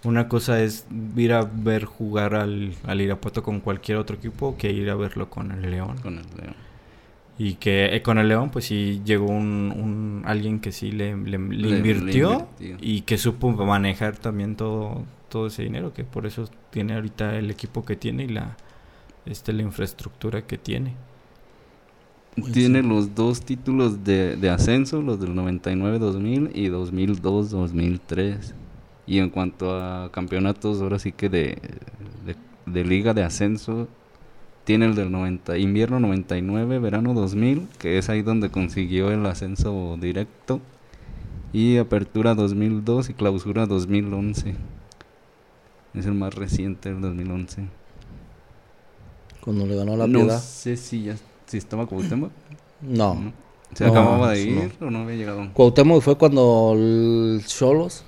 una 0.05 0.29
cosa 0.29 0.63
es 0.63 0.87
ir 1.17 1.33
a 1.33 1.43
ver 1.45 1.85
jugar 1.85 2.35
al, 2.35 2.73
al 2.85 3.01
Irapuato 3.01 3.43
con 3.43 3.61
cualquier 3.61 3.99
otro 3.99 4.17
equipo 4.17 4.57
que 4.57 4.71
ir 4.73 4.91
a 4.91 4.95
verlo 4.95 5.31
con 5.31 5.51
el 5.53 5.71
León. 5.71 5.97
con 6.03 6.19
el 6.19 6.25
León. 6.41 6.55
Y 7.37 7.55
que 7.55 7.97
eh, 7.97 8.03
con 8.03 8.19
el 8.19 8.29
León, 8.29 8.51
pues 8.51 8.67
sí 8.67 9.03
llegó 9.05 9.27
un, 9.27 9.73
un 9.77 10.23
alguien 10.25 10.61
que 10.61 10.71
sí 10.73 10.93
le, 10.93 11.17
le- 11.17 11.39
le 11.39 11.39
Le- 11.39 11.69
le 11.71 11.77
invirtió 11.79 12.47
y 12.81 13.01
que 13.03 13.19
supo 13.19 13.51
manejar 13.51 14.17
también 14.17 14.55
todo, 14.55 15.03
todo 15.29 15.49
ese 15.49 15.65
dinero, 15.65 15.93
que 15.93 16.05
por 16.05 16.27
eso 16.27 16.49
tiene 16.71 16.95
ahorita 16.95 17.37
el 17.37 17.51
equipo 17.51 17.85
que 17.85 17.97
tiene 17.97 18.25
y 18.25 18.29
la, 18.29 18.57
este, 19.27 19.53
la 19.53 19.63
infraestructura 19.63 20.43
que 20.47 20.59
tiene. 20.59 20.95
Tiene 22.53 22.83
los 22.83 23.15
dos 23.15 23.43
títulos 23.43 24.03
de, 24.05 24.37
de 24.37 24.51
ascenso, 24.51 25.01
los 25.03 25.21
del 25.21 25.35
99-2000 25.35 26.51
y 26.55 26.69
2002-2003. 26.69 28.53
Y 29.07 29.19
en 29.19 29.31
cuanto 29.31 29.77
a 29.79 30.11
campeonatos, 30.13 30.81
ahora 30.81 30.99
sí 30.99 31.13
que 31.13 31.29
de, 31.29 31.59
de, 32.25 32.37
de 32.67 32.85
liga 32.85 33.15
de 33.15 33.23
ascenso, 33.25 33.89
tiene 34.65 34.87
el 34.87 34.95
del 34.95 35.11
90, 35.13 35.59
invierno 35.59 36.01
99, 36.01 36.79
verano 36.79 37.15
2000, 37.15 37.69
que 37.79 37.99
es 37.99 38.09
ahí 38.11 38.23
donde 38.23 38.51
consiguió 38.51 39.11
el 39.13 39.27
ascenso 39.27 39.97
directo. 40.01 40.61
Y 41.53 41.79
apertura 41.79 42.35
2002 42.35 43.11
y 43.11 43.15
clausura 43.15 43.67
2011. 43.67 44.57
Es 45.95 46.05
el 46.05 46.13
más 46.15 46.35
reciente, 46.35 46.91
el 46.91 47.01
2011. 47.01 47.71
Cuando 49.41 49.67
le 49.67 49.77
ganó 49.77 49.97
la 49.97 50.07
no 50.07 50.09
piedad. 50.09 50.41
sé 50.41 50.77
si 50.77 51.05
ya 51.05 51.17
si 51.47 51.59
estaba 51.59 51.87
Cuauhtémoc. 51.87 52.33
No. 52.81 53.15
¿no? 53.15 53.33
¿Se 53.75 53.85
No, 53.85 53.91
acababa 53.91 54.33
de 54.33 54.43
ir 54.43 54.73
o 54.81 54.91
no 54.91 55.01
había 55.01 55.17
llegado? 55.17 55.51
Cuauhtémoc 55.53 56.03
fue 56.03 56.17
cuando 56.19 56.73
el 56.77 57.43
Cholos 57.47 58.05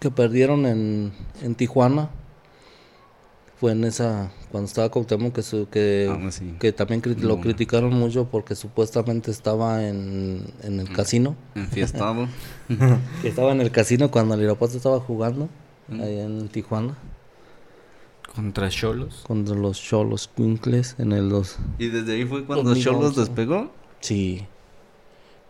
que 0.00 0.10
perdieron 0.10 0.66
en, 0.66 1.12
en 1.42 1.54
Tijuana. 1.54 2.10
Fue 3.60 3.72
en 3.72 3.84
esa 3.84 4.32
cuando 4.50 4.66
estaba 4.68 4.88
Cuauhtémoc 4.88 5.34
que 5.34 5.42
su, 5.42 5.68
que, 5.68 6.10
que 6.58 6.72
también 6.72 7.02
cri- 7.02 7.18
lo 7.18 7.40
criticaron 7.42 7.92
mucho 7.92 8.24
porque 8.24 8.54
supuestamente 8.54 9.30
estaba 9.30 9.86
en, 9.86 10.42
en 10.62 10.76
Mm. 10.76 10.80
el 10.80 10.92
casino. 10.92 11.36
Enfiestado. 11.54 12.26
Que 13.20 13.28
estaba 13.28 13.52
en 13.52 13.60
el 13.60 13.70
casino 13.70 14.10
cuando 14.10 14.34
el 14.34 14.40
Irapuato 14.42 14.76
estaba 14.78 14.98
jugando 15.00 15.48
Mm. 15.88 16.00
ahí 16.00 16.20
en 16.20 16.48
Tijuana 16.48 16.96
Contra 18.34 18.68
Cholos. 18.70 19.24
contra 19.26 19.56
los 19.56 19.78
Cholos 19.82 20.30
Quincles 20.34 20.94
en 20.98 21.12
el 21.12 21.28
2. 21.28 21.56
y 21.78 21.88
desde 21.88 22.14
ahí 22.14 22.24
fue 22.24 22.44
cuando 22.46 22.70
2011. 22.70 22.82
Cholos 22.84 23.16
despegó. 23.16 23.70
Sí. 24.00 24.46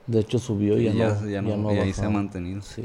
De 0.06 0.20
hecho 0.20 0.38
subió 0.40 0.78
y 0.80 0.88
Y 0.88 0.94
ya, 0.94 0.94
ya, 0.94 1.08
no, 1.14 1.26
ya 1.26 1.30
ya 1.50 1.56
no, 1.56 1.72
y 1.74 1.78
ahí 1.78 1.92
se 1.92 2.06
ha 2.06 2.10
mantenido. 2.10 2.62
Sí. 2.62 2.84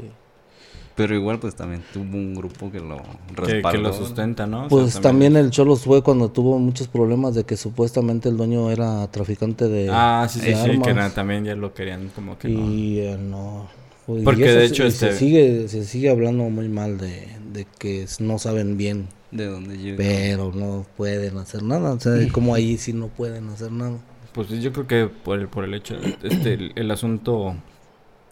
Pero 0.96 1.14
igual 1.14 1.38
pues 1.38 1.54
también 1.54 1.82
tuvo 1.92 2.16
un 2.16 2.34
grupo 2.34 2.72
que 2.72 2.80
lo 2.80 2.96
Que, 2.96 3.42
respaldó. 3.52 3.70
que 3.70 3.78
lo 3.82 3.92
sustenta, 3.92 4.46
¿no? 4.46 4.60
O 4.60 4.60
sea, 4.62 4.68
Pues 4.70 5.00
también 5.00 5.36
el 5.36 5.50
Cholos 5.50 5.82
fue 5.82 6.02
cuando 6.02 6.30
tuvo 6.30 6.58
muchos 6.58 6.88
problemas 6.88 7.34
de 7.34 7.44
que 7.44 7.56
supuestamente 7.56 8.30
el 8.30 8.36
dueño 8.38 8.70
era 8.70 9.06
traficante 9.08 9.68
de, 9.68 9.88
Ah, 9.92 10.26
sí, 10.28 10.40
sí, 10.40 10.54
sí, 10.54 10.80
que 10.80 10.94
na- 10.94 11.10
también 11.10 11.44
ya 11.44 11.54
lo 11.54 11.74
querían 11.74 12.08
como 12.14 12.38
que 12.38 12.48
no. 12.48 12.70
y 12.70 13.00
eh, 13.00 13.18
no. 13.20 13.68
Y 14.08 14.22
Porque 14.22 14.44
eso 14.46 14.54
de 14.58 14.68
se- 14.68 14.72
hecho, 14.74 14.86
y 14.86 14.90
se 14.90 15.06
este- 15.08 15.18
sigue 15.18 15.68
se 15.68 15.84
sigue 15.84 16.08
hablando 16.10 16.44
muy 16.44 16.68
mal 16.68 16.96
de, 16.96 17.28
de 17.52 17.66
que 17.78 18.06
no 18.20 18.38
saben 18.38 18.76
bien, 18.78 19.08
De 19.32 19.46
dónde 19.46 19.76
llega. 19.76 19.96
pero 19.98 20.50
no 20.54 20.86
pueden 20.96 21.36
hacer 21.38 21.62
nada, 21.62 21.92
o 21.92 22.00
sea, 22.00 22.12
como 22.32 22.54
ahí 22.54 22.78
sí 22.78 22.92
no 22.94 23.08
pueden 23.08 23.48
hacer 23.50 23.70
nada. 23.70 23.98
Pues 24.32 24.48
yo 24.48 24.72
creo 24.72 24.86
que 24.86 25.06
por 25.08 25.38
el, 25.40 25.48
por 25.48 25.64
el 25.64 25.74
hecho, 25.74 25.96
este, 26.22 26.54
el, 26.54 26.72
el 26.76 26.90
asunto 26.90 27.54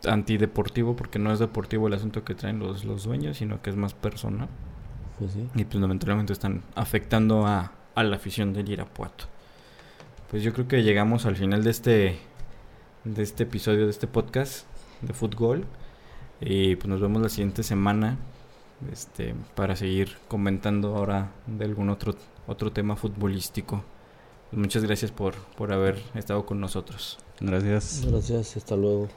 antideportivo, 0.07 0.97
porque 0.97 1.19
no 1.19 1.33
es 1.33 1.39
deportivo 1.39 1.89
el 1.89 1.95
asunto 1.95 2.25
que 2.25 2.35
traen 2.35 2.59
los, 2.59 2.85
los 2.85 3.05
dueños, 3.05 3.39
sino 3.39 3.63
que 3.63 3.71
es 3.71 3.77
más 3.77 3.95
personal. 3.95 4.49
Pues 5.19 5.33
sí. 5.33 5.49
Y 5.55 5.65
pues 5.65 5.81
lamentablemente 5.81 6.33
están 6.33 6.63
afectando 6.75 7.47
a, 7.47 7.73
a 7.95 8.03
la 8.03 8.17
afición 8.17 8.53
del 8.53 8.69
Irapuato. 8.69 9.25
Pues 10.31 10.43
yo 10.43 10.53
creo 10.53 10.67
que 10.67 10.83
llegamos 10.83 11.27
al 11.27 11.37
final 11.37 11.63
de 11.63 11.71
este, 11.71 12.19
de 13.05 13.23
este 13.23 13.45
episodio, 13.45 13.85
de 13.85 13.91
este 13.91 14.07
podcast 14.07 14.67
de 15.03 15.13
fútbol. 15.13 15.65
Y 16.41 16.77
pues 16.77 16.89
nos 16.89 17.01
vemos 17.01 17.23
la 17.23 17.29
siguiente 17.29 17.63
semana 17.63 18.19
este, 18.93 19.35
para 19.55 19.77
seguir 19.77 20.17
comentando 20.29 20.97
ahora 20.97 21.33
de 21.47 21.65
algún 21.65 21.89
otro, 21.89 22.15
otro 22.47 22.73
tema 22.73 22.97
futbolístico. 22.97 23.85
Pues 24.51 24.61
muchas 24.61 24.85
gracias 24.85 25.11
por, 25.11 25.35
por 25.57 25.73
haber 25.73 26.03
estado 26.15 26.45
con 26.45 26.61
nosotros. 26.61 27.19
Gracias. 27.41 28.05
Gracias, 28.07 28.57
hasta 28.57 28.77
luego. 28.77 29.09